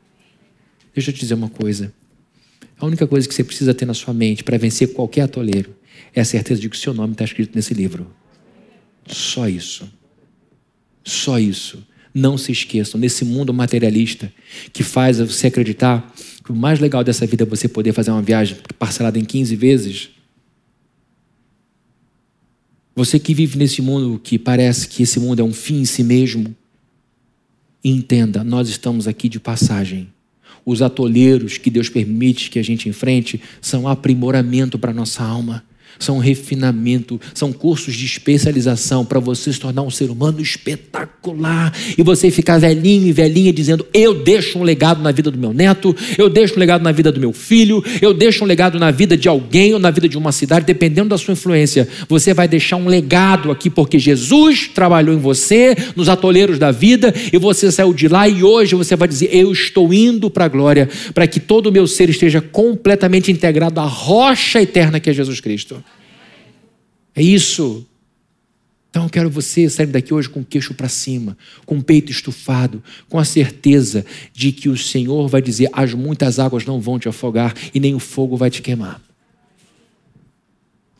Deixa 0.94 1.10
eu 1.10 1.14
te 1.14 1.20
dizer 1.20 1.34
uma 1.34 1.48
coisa. 1.48 1.92
A 2.80 2.86
única 2.86 3.06
coisa 3.06 3.28
que 3.28 3.34
você 3.34 3.44
precisa 3.44 3.74
ter 3.74 3.84
na 3.84 3.92
sua 3.92 4.14
mente 4.14 4.42
para 4.42 4.56
vencer 4.56 4.94
qualquer 4.94 5.22
atoleiro 5.22 5.76
é 6.14 6.20
a 6.22 6.24
certeza 6.24 6.60
de 6.60 6.68
que 6.68 6.74
o 6.74 6.78
seu 6.78 6.94
nome 6.94 7.12
está 7.12 7.24
escrito 7.24 7.54
nesse 7.54 7.74
livro. 7.74 8.10
Só 9.06 9.46
isso. 9.46 9.86
Só 11.04 11.38
isso. 11.38 11.86
Não 12.14 12.38
se 12.38 12.50
esqueçam, 12.50 12.98
nesse 12.98 13.22
mundo 13.22 13.52
materialista 13.52 14.32
que 14.72 14.82
faz 14.82 15.18
você 15.18 15.48
acreditar 15.48 16.10
que 16.42 16.50
o 16.50 16.56
mais 16.56 16.80
legal 16.80 17.04
dessa 17.04 17.26
vida 17.26 17.44
é 17.44 17.46
você 17.46 17.68
poder 17.68 17.92
fazer 17.92 18.10
uma 18.12 18.22
viagem 18.22 18.56
parcelada 18.78 19.18
em 19.18 19.24
15 19.26 19.54
vezes. 19.56 20.10
Você 22.96 23.18
que 23.18 23.34
vive 23.34 23.58
nesse 23.58 23.82
mundo 23.82 24.18
que 24.18 24.38
parece 24.38 24.88
que 24.88 25.02
esse 25.02 25.20
mundo 25.20 25.40
é 25.40 25.44
um 25.44 25.52
fim 25.52 25.80
em 25.80 25.84
si 25.84 26.02
mesmo, 26.02 26.56
entenda, 27.84 28.42
nós 28.42 28.70
estamos 28.70 29.06
aqui 29.06 29.28
de 29.28 29.38
passagem. 29.38 30.10
Os 30.64 30.82
atoleiros 30.82 31.58
que 31.58 31.70
Deus 31.70 31.88
permite 31.88 32.50
que 32.50 32.58
a 32.58 32.64
gente 32.64 32.88
enfrente 32.88 33.40
são 33.60 33.88
aprimoramento 33.88 34.78
para 34.78 34.92
nossa 34.92 35.22
alma 35.22 35.64
são 36.00 36.18
refinamento, 36.18 37.20
são 37.34 37.52
cursos 37.52 37.94
de 37.94 38.06
especialização 38.06 39.04
para 39.04 39.20
você 39.20 39.52
se 39.52 39.60
tornar 39.60 39.82
um 39.82 39.90
ser 39.90 40.10
humano 40.10 40.40
espetacular 40.40 41.72
e 41.96 42.02
você 42.02 42.30
ficar 42.30 42.58
velhinho 42.58 43.06
e 43.06 43.12
velhinha 43.12 43.52
dizendo: 43.52 43.86
Eu 43.92 44.14
deixo 44.22 44.58
um 44.58 44.62
legado 44.62 45.02
na 45.02 45.12
vida 45.12 45.30
do 45.30 45.38
meu 45.38 45.52
neto, 45.52 45.94
eu 46.16 46.28
deixo 46.28 46.56
um 46.56 46.58
legado 46.58 46.82
na 46.82 46.90
vida 46.90 47.12
do 47.12 47.20
meu 47.20 47.32
filho, 47.32 47.84
eu 48.00 48.14
deixo 48.14 48.44
um 48.44 48.46
legado 48.46 48.78
na 48.78 48.90
vida 48.90 49.16
de 49.16 49.28
alguém 49.28 49.74
ou 49.74 49.78
na 49.78 49.90
vida 49.90 50.08
de 50.08 50.16
uma 50.16 50.32
cidade, 50.32 50.64
dependendo 50.64 51.10
da 51.10 51.18
sua 51.18 51.32
influência. 51.32 51.86
Você 52.08 52.32
vai 52.32 52.48
deixar 52.48 52.76
um 52.76 52.86
legado 52.86 53.50
aqui 53.50 53.68
porque 53.68 53.98
Jesus 53.98 54.68
trabalhou 54.74 55.14
em 55.14 55.18
você, 55.18 55.76
nos 55.94 56.08
atoleiros 56.08 56.58
da 56.58 56.70
vida, 56.70 57.14
e 57.32 57.36
você 57.36 57.70
saiu 57.70 57.92
de 57.92 58.08
lá 58.08 58.26
e 58.26 58.42
hoje 58.42 58.74
você 58.74 58.96
vai 58.96 59.06
dizer: 59.06 59.28
Eu 59.32 59.52
estou 59.52 59.92
indo 59.92 60.30
para 60.30 60.46
a 60.46 60.48
glória, 60.48 60.88
para 61.12 61.26
que 61.26 61.38
todo 61.38 61.66
o 61.66 61.72
meu 61.72 61.86
ser 61.86 62.08
esteja 62.08 62.40
completamente 62.40 63.30
integrado 63.30 63.80
à 63.80 63.84
rocha 63.84 64.62
eterna 64.62 64.98
que 64.98 65.10
é 65.10 65.12
Jesus 65.12 65.40
Cristo. 65.40 65.82
É 67.20 67.22
isso. 67.22 67.86
Então 68.88 69.02
eu 69.02 69.10
quero 69.10 69.28
você 69.28 69.68
sair 69.68 69.88
daqui 69.88 70.14
hoje 70.14 70.26
com 70.26 70.40
o 70.40 70.44
queixo 70.44 70.72
para 70.72 70.88
cima, 70.88 71.36
com 71.66 71.76
o 71.76 71.84
peito 71.84 72.10
estufado, 72.10 72.82
com 73.10 73.18
a 73.18 73.26
certeza 73.26 74.06
de 74.32 74.50
que 74.52 74.70
o 74.70 74.76
Senhor 74.76 75.28
vai 75.28 75.42
dizer: 75.42 75.68
as 75.70 75.92
muitas 75.92 76.38
águas 76.38 76.64
não 76.64 76.80
vão 76.80 76.98
te 76.98 77.10
afogar 77.10 77.54
e 77.74 77.78
nem 77.78 77.94
o 77.94 77.98
fogo 77.98 78.38
vai 78.38 78.48
te 78.48 78.62
queimar. 78.62 79.02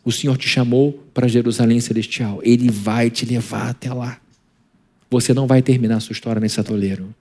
O 0.05 0.13
Senhor 0.13 0.37
te 0.37 0.47
chamou 0.47 0.93
para 1.15 1.27
Jerusalém 1.27 1.81
celestial, 1.81 2.39
Ele 2.45 2.71
vai 2.71 3.09
te 3.09 3.25
levar 3.25 3.71
até 3.71 3.91
lá. 3.91 4.21
Você 5.11 5.33
não 5.33 5.47
vai 5.47 5.63
terminar 5.63 5.97
a 5.97 6.01
sua 6.01 6.13
história 6.13 6.39
nesse 6.39 6.61
atoleiro. 6.61 7.15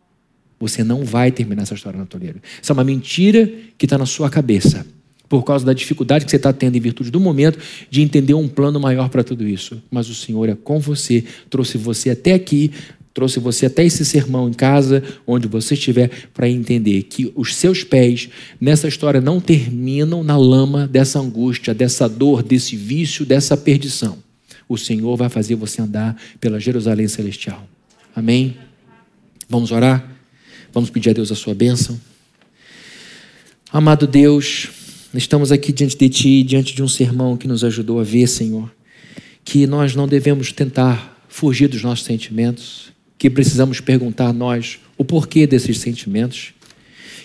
Você 0.59 0.83
não 0.83 1.05
vai 1.05 1.31
terminar 1.31 1.61
essa 1.61 1.73
história 1.73 1.95
no 1.95 2.03
atoleiro. 2.03 2.41
Isso 2.61 2.69
é 2.69 2.73
uma 2.73 2.83
mentira 2.83 3.49
que 3.77 3.85
está 3.85 3.97
na 3.97 4.05
sua 4.05 4.29
cabeça 4.29 4.85
por 5.29 5.43
causa 5.43 5.63
da 5.63 5.73
dificuldade 5.73 6.25
que 6.25 6.31
você 6.31 6.37
está 6.37 6.51
tendo 6.51 6.75
em 6.75 6.81
virtude 6.81 7.11
do 7.11 7.19
momento 7.19 7.59
de 7.89 8.01
entender 8.01 8.33
um 8.33 8.47
plano 8.47 8.79
maior 8.79 9.09
para 9.09 9.23
tudo 9.23 9.47
isso. 9.47 9.81
Mas 9.91 10.09
o 10.09 10.15
Senhor 10.15 10.49
é 10.49 10.55
com 10.55 10.79
você, 10.79 11.23
trouxe 11.49 11.77
você 11.77 12.09
até 12.09 12.33
aqui, 12.33 12.71
trouxe 13.13 13.39
você 13.39 13.67
até 13.67 13.85
esse 13.85 14.03
sermão 14.03 14.49
em 14.49 14.53
casa, 14.53 15.03
onde 15.27 15.47
você 15.47 15.75
estiver, 15.75 16.09
para 16.33 16.49
entender 16.49 17.03
que 17.03 17.31
os 17.35 17.55
seus 17.55 17.83
pés 17.83 18.29
nessa 18.59 18.87
história 18.87 19.21
não 19.21 19.39
terminam 19.39 20.23
na 20.23 20.35
lama 20.35 20.87
dessa 20.87 21.19
angústia, 21.19 21.73
dessa 21.73 22.09
dor, 22.09 22.41
desse 22.41 22.75
vício, 22.75 23.25
dessa 23.25 23.55
perdição. 23.55 24.17
O 24.67 24.77
Senhor 24.77 25.15
vai 25.15 25.29
fazer 25.29 25.55
você 25.55 25.81
andar 25.81 26.19
pela 26.39 26.59
Jerusalém 26.59 27.07
celestial. 27.07 27.67
Amém? 28.15 28.55
Vamos 29.47 29.71
orar? 29.71 30.09
Vamos 30.71 30.89
pedir 30.89 31.09
a 31.09 31.13
Deus 31.13 31.31
a 31.31 31.35
sua 31.35 31.53
bênção. 31.53 31.99
Amado 33.71 34.07
Deus, 34.07 34.69
Estamos 35.11 35.51
aqui 35.51 35.71
diante 35.73 35.97
de 35.97 36.07
Ti, 36.07 36.43
diante 36.43 36.75
de 36.75 36.83
um 36.83 36.87
sermão 36.87 37.35
que 37.35 37.47
nos 37.47 37.63
ajudou 37.63 37.99
a 37.99 38.03
ver, 38.03 38.27
Senhor, 38.27 38.71
que 39.43 39.65
nós 39.65 39.95
não 39.95 40.07
devemos 40.07 40.51
tentar 40.51 41.25
fugir 41.27 41.67
dos 41.67 41.81
nossos 41.81 42.05
sentimentos, 42.05 42.91
que 43.17 43.27
precisamos 43.27 43.79
perguntar 43.79 44.31
nós 44.31 44.77
o 44.99 45.03
porquê 45.03 45.47
desses 45.47 45.79
sentimentos, 45.79 46.53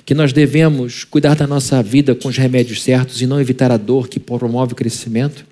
que 0.07 0.15
nós 0.15 0.33
devemos 0.33 1.05
cuidar 1.05 1.35
da 1.35 1.47
nossa 1.47 1.83
vida 1.83 2.15
com 2.15 2.29
os 2.29 2.39
remédios 2.39 2.83
certos 2.83 3.21
e 3.21 3.27
não 3.27 3.39
evitar 3.39 3.71
a 3.71 3.77
dor 3.77 4.09
que 4.09 4.19
promove 4.19 4.73
o 4.73 4.77
crescimento, 4.77 5.45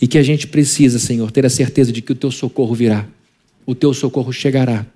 e 0.00 0.06
que 0.06 0.16
a 0.16 0.22
gente 0.22 0.46
precisa, 0.46 0.98
Senhor, 0.98 1.30
ter 1.30 1.44
a 1.44 1.50
certeza 1.50 1.92
de 1.92 2.00
que 2.00 2.12
o 2.12 2.16
Teu 2.16 2.30
socorro 2.30 2.74
virá, 2.74 3.06
o 3.66 3.74
Teu 3.74 3.92
socorro 3.92 4.32
chegará 4.32 4.86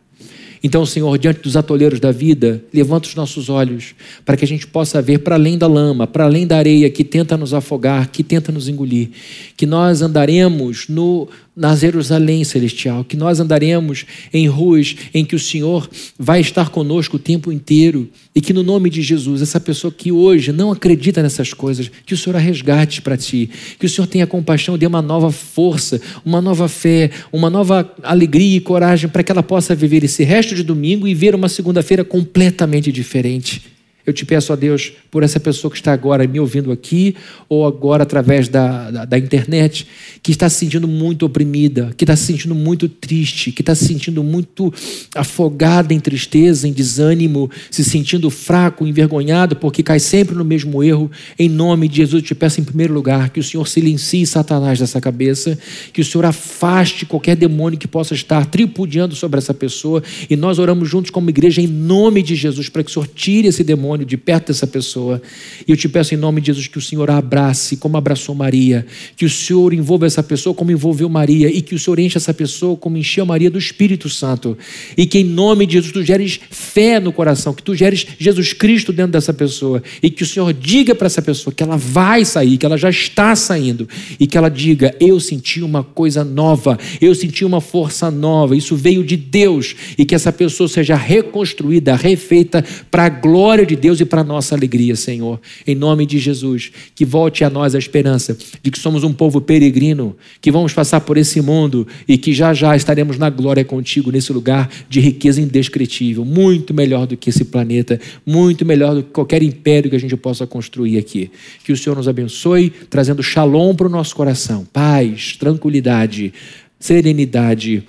então, 0.62 0.84
Senhor, 0.84 1.16
diante 1.18 1.40
dos 1.40 1.56
atoleiros 1.56 2.00
da 2.00 2.10
vida, 2.10 2.62
levanta 2.72 3.08
os 3.08 3.14
nossos 3.14 3.48
olhos 3.48 3.94
para 4.24 4.36
que 4.36 4.44
a 4.44 4.48
gente 4.48 4.66
possa 4.66 5.00
ver 5.00 5.18
para 5.18 5.36
além 5.36 5.56
da 5.56 5.66
lama, 5.66 6.06
para 6.06 6.24
além 6.24 6.46
da 6.46 6.56
areia 6.56 6.90
que 6.90 7.04
tenta 7.04 7.36
nos 7.36 7.54
afogar, 7.54 8.08
que 8.08 8.24
tenta 8.24 8.50
nos 8.50 8.68
engolir. 8.68 9.10
Que 9.56 9.66
nós 9.66 10.02
andaremos 10.02 10.88
no, 10.88 11.28
na 11.58 11.74
Jerusalém 11.74 12.44
celestial, 12.44 13.04
que 13.04 13.16
nós 13.16 13.40
andaremos 13.40 14.06
em 14.32 14.46
ruas 14.46 14.94
em 15.12 15.24
que 15.24 15.34
o 15.34 15.38
Senhor 15.40 15.90
vai 16.16 16.40
estar 16.40 16.70
conosco 16.70 17.16
o 17.16 17.18
tempo 17.18 17.50
inteiro 17.50 18.08
e 18.32 18.40
que 18.40 18.52
no 18.52 18.62
nome 18.62 18.88
de 18.88 19.02
Jesus, 19.02 19.42
essa 19.42 19.58
pessoa 19.58 19.92
que 19.92 20.12
hoje 20.12 20.52
não 20.52 20.70
acredita 20.70 21.20
nessas 21.20 21.52
coisas, 21.52 21.90
que 22.06 22.14
o 22.14 22.16
Senhor 22.16 22.36
a 22.36 22.38
resgate 22.38 23.02
para 23.02 23.16
ti, 23.16 23.50
que 23.76 23.86
o 23.86 23.88
Senhor 23.88 24.06
tenha 24.06 24.24
compaixão, 24.24 24.78
dê 24.78 24.86
uma 24.86 25.02
nova 25.02 25.32
força, 25.32 26.00
uma 26.24 26.40
nova 26.40 26.68
fé, 26.68 27.10
uma 27.32 27.50
nova 27.50 27.92
alegria 28.04 28.56
e 28.56 28.60
coragem 28.60 29.10
para 29.10 29.24
que 29.24 29.32
ela 29.32 29.42
possa 29.42 29.74
viver 29.74 30.04
esse 30.04 30.22
resto 30.22 30.54
de 30.54 30.62
domingo 30.62 31.08
e 31.08 31.14
ver 31.14 31.34
uma 31.34 31.48
segunda-feira 31.48 32.04
completamente 32.04 32.92
diferente. 32.92 33.77
Eu 34.08 34.14
te 34.14 34.24
peço 34.24 34.54
a 34.54 34.56
Deus 34.56 34.90
por 35.10 35.22
essa 35.22 35.38
pessoa 35.38 35.70
que 35.70 35.76
está 35.76 35.92
agora 35.92 36.26
me 36.26 36.40
ouvindo 36.40 36.72
aqui 36.72 37.14
ou 37.46 37.66
agora 37.66 38.04
através 38.04 38.48
da, 38.48 38.90
da, 38.90 39.04
da, 39.04 39.18
internet, 39.18 39.86
que 40.22 40.30
está 40.30 40.48
se 40.48 40.56
sentindo 40.56 40.88
muito 40.88 41.26
oprimida, 41.26 41.92
que 41.94 42.04
está 42.04 42.16
se 42.16 42.24
sentindo 42.24 42.54
muito 42.54 42.88
triste, 42.88 43.52
que 43.52 43.60
está 43.60 43.74
se 43.74 43.84
sentindo 43.84 44.24
muito 44.24 44.72
afogada 45.14 45.92
em 45.92 46.00
tristeza, 46.00 46.66
em 46.66 46.72
desânimo, 46.72 47.50
se 47.70 47.84
sentindo 47.84 48.30
fraco, 48.30 48.86
envergonhado, 48.86 49.56
porque 49.56 49.82
cai 49.82 50.00
sempre 50.00 50.34
no 50.34 50.44
mesmo 50.44 50.82
erro. 50.82 51.10
Em 51.38 51.46
nome 51.46 51.86
de 51.86 51.98
Jesus, 51.98 52.22
eu 52.22 52.26
te 52.28 52.34
peço 52.34 52.62
em 52.62 52.64
primeiro 52.64 52.94
lugar 52.94 53.28
que 53.28 53.40
o 53.40 53.44
Senhor 53.44 53.68
silencie 53.68 54.24
Satanás 54.24 54.78
dessa 54.78 55.02
cabeça, 55.02 55.58
que 55.92 56.00
o 56.00 56.04
Senhor 56.04 56.24
afaste 56.24 57.04
qualquer 57.04 57.36
demônio 57.36 57.78
que 57.78 57.86
possa 57.86 58.14
estar 58.14 58.46
tripudiando 58.46 59.14
sobre 59.14 59.36
essa 59.36 59.52
pessoa 59.52 60.02
e 60.30 60.34
nós 60.34 60.58
oramos 60.58 60.88
juntos 60.88 61.10
como 61.10 61.28
igreja 61.28 61.60
em 61.60 61.66
nome 61.66 62.22
de 62.22 62.34
Jesus 62.34 62.70
para 62.70 62.82
que 62.82 62.90
o 62.90 62.92
Senhor 62.94 63.06
tire 63.14 63.48
esse 63.48 63.62
demônio 63.62 63.97
de 64.04 64.16
perto 64.16 64.48
dessa 64.48 64.66
pessoa. 64.66 65.20
E 65.66 65.70
eu 65.70 65.76
te 65.76 65.88
peço 65.88 66.14
em 66.14 66.16
nome 66.16 66.40
de 66.40 66.48
Jesus 66.48 66.66
que 66.66 66.78
o 66.78 66.80
Senhor 66.80 67.10
abrace 67.10 67.76
como 67.76 67.96
abraçou 67.96 68.34
Maria, 68.34 68.86
que 69.16 69.24
o 69.24 69.30
Senhor 69.30 69.72
envolva 69.72 70.06
essa 70.06 70.22
pessoa 70.22 70.54
como 70.54 70.70
envolveu 70.70 71.08
Maria 71.08 71.48
e 71.48 71.62
que 71.62 71.74
o 71.74 71.78
Senhor 71.78 71.98
encha 71.98 72.18
essa 72.18 72.34
pessoa 72.34 72.76
como 72.76 72.96
encheu 72.96 73.24
Maria 73.24 73.50
do 73.50 73.58
Espírito 73.58 74.08
Santo. 74.08 74.56
E 74.96 75.06
que 75.06 75.18
em 75.18 75.24
nome 75.24 75.66
de 75.66 75.74
Jesus 75.74 75.92
tu 75.92 76.02
geres 76.02 76.40
fé 76.50 77.00
no 77.00 77.12
coração, 77.12 77.54
que 77.54 77.62
tu 77.62 77.74
geres 77.74 78.06
Jesus 78.18 78.52
Cristo 78.52 78.92
dentro 78.92 79.12
dessa 79.12 79.32
pessoa 79.32 79.82
e 80.02 80.10
que 80.10 80.22
o 80.22 80.26
Senhor 80.26 80.52
diga 80.52 80.94
para 80.94 81.06
essa 81.06 81.22
pessoa 81.22 81.54
que 81.54 81.62
ela 81.62 81.76
vai 81.76 82.24
sair, 82.24 82.58
que 82.58 82.66
ela 82.66 82.76
já 82.76 82.90
está 82.90 83.34
saindo 83.34 83.88
e 84.18 84.26
que 84.26 84.36
ela 84.36 84.48
diga: 84.48 84.94
"Eu 85.00 85.18
senti 85.20 85.62
uma 85.62 85.82
coisa 85.82 86.24
nova, 86.24 86.78
eu 87.00 87.14
senti 87.14 87.44
uma 87.44 87.60
força 87.60 88.10
nova, 88.10 88.56
isso 88.56 88.76
veio 88.76 89.02
de 89.04 89.16
Deus" 89.16 89.74
e 89.96 90.04
que 90.04 90.14
essa 90.14 90.32
pessoa 90.32 90.68
seja 90.68 90.94
reconstruída, 90.94 91.96
refeita 91.96 92.64
para 92.90 93.06
a 93.06 93.08
glória 93.08 93.64
de 93.64 93.76
Deus 93.76 93.87
Deus 93.88 94.00
e 94.02 94.04
para 94.04 94.22
nossa 94.22 94.54
alegria, 94.54 94.94
Senhor. 94.94 95.40
Em 95.66 95.74
nome 95.74 96.04
de 96.04 96.18
Jesus, 96.18 96.70
que 96.94 97.06
volte 97.06 97.42
a 97.42 97.48
nós 97.48 97.74
a 97.74 97.78
esperança 97.78 98.36
de 98.62 98.70
que 98.70 98.78
somos 98.78 99.02
um 99.02 99.14
povo 99.14 99.40
peregrino, 99.40 100.14
que 100.42 100.50
vamos 100.50 100.74
passar 100.74 101.00
por 101.00 101.16
esse 101.16 101.40
mundo 101.40 101.88
e 102.06 102.18
que 102.18 102.34
já 102.34 102.52
já 102.52 102.76
estaremos 102.76 103.16
na 103.16 103.30
glória 103.30 103.64
contigo 103.64 104.12
nesse 104.12 104.30
lugar 104.30 104.68
de 104.90 105.00
riqueza 105.00 105.40
indescritível, 105.40 106.22
muito 106.22 106.74
melhor 106.74 107.06
do 107.06 107.16
que 107.16 107.30
esse 107.30 107.46
planeta, 107.46 107.98
muito 108.26 108.66
melhor 108.66 108.94
do 108.94 109.02
que 109.02 109.10
qualquer 109.10 109.42
império 109.42 109.88
que 109.88 109.96
a 109.96 110.00
gente 110.00 110.14
possa 110.18 110.46
construir 110.46 110.98
aqui. 110.98 111.30
Que 111.64 111.72
o 111.72 111.76
Senhor 111.76 111.96
nos 111.96 112.08
abençoe, 112.08 112.68
trazendo 112.90 113.22
shalom 113.22 113.74
para 113.74 113.86
o 113.86 113.90
nosso 113.90 114.14
coração, 114.14 114.66
paz, 114.70 115.34
tranquilidade, 115.38 116.34
serenidade, 116.78 117.84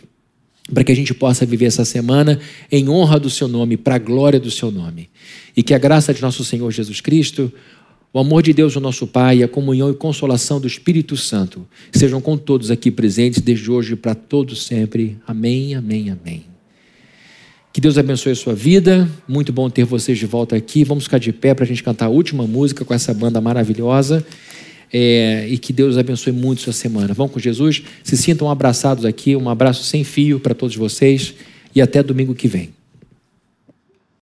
para 0.74 0.84
que 0.84 0.92
a 0.92 0.96
gente 0.96 1.14
possa 1.14 1.46
viver 1.46 1.66
essa 1.66 1.86
semana 1.86 2.40
em 2.72 2.88
honra 2.90 3.20
do 3.20 3.30
seu 3.30 3.48
nome, 3.48 3.78
para 3.78 3.96
a 3.96 4.00
glória 4.00 4.40
do 4.40 4.52
seu 4.52 4.72
nome. 4.72 5.10
E 5.56 5.64
que 5.64 5.74
a 5.74 5.78
graça 5.78 6.14
de 6.14 6.22
nosso 6.22 6.44
Senhor 6.44 6.70
Jesus 6.72 7.02
Cristo, 7.02 7.52
o 8.12 8.20
amor 8.20 8.42
de 8.42 8.54
Deus, 8.54 8.76
o 8.76 8.80
nosso 8.80 9.06
Pai, 9.06 9.44
a 9.44 9.48
comunhão 9.48 9.92
e 9.92 9.94
consolação 9.94 10.60
do 10.60 10.68
Espírito 10.68 11.16
Santo 11.16 11.68
sejam 11.92 12.20
com 12.20 12.38
todos 12.38 12.72
aqui 12.72 12.90
presentes, 12.90 13.42
desde 13.42 13.70
hoje 13.70 13.96
para 13.96 14.16
todos 14.16 14.66
sempre. 14.66 15.18
Amém, 15.28 15.76
amém, 15.76 16.10
amém. 16.10 16.46
Que 17.72 17.80
Deus 17.80 18.00
abençoe 18.00 18.32
a 18.32 18.36
sua 18.36 18.56
vida. 18.56 19.08
Muito 19.28 19.54
bom 19.54 19.70
ter 19.70 19.86
vocês 19.86 20.18
de 20.18 20.26
volta 20.26 20.56
aqui. 20.56 20.84
Vamos 20.84 21.04
ficar 21.04 21.20
de 21.20 21.32
pé 21.32 21.54
para 21.54 21.66
a 21.66 21.68
gente 21.68 21.84
cantar 21.84 22.08
a 22.08 22.10
última 22.10 22.48
música 22.48 22.84
com 22.84 22.94
essa 22.94 23.14
banda 23.14 23.40
maravilhosa. 23.40 24.26
É, 24.92 25.48
e 25.48 25.58
que 25.58 25.72
Deus 25.72 25.98
abençoe 25.98 26.34
muito 26.34 26.62
sua 26.62 26.74
semana. 26.74 27.14
Vão 27.14 27.28
com 27.28 27.40
Jesus, 27.40 27.84
se 28.04 28.18
sintam 28.18 28.50
abraçados 28.50 29.06
aqui, 29.06 29.36
um 29.36 29.50
abraço 29.50 29.84
sem 29.84 30.04
fio 30.04 30.40
para 30.40 30.56
todos 30.56 30.76
vocês 30.76 31.36
e 31.76 31.82
até 31.82 32.02
domingo 32.02 32.34
que 32.34 32.48
vem. 32.48 32.79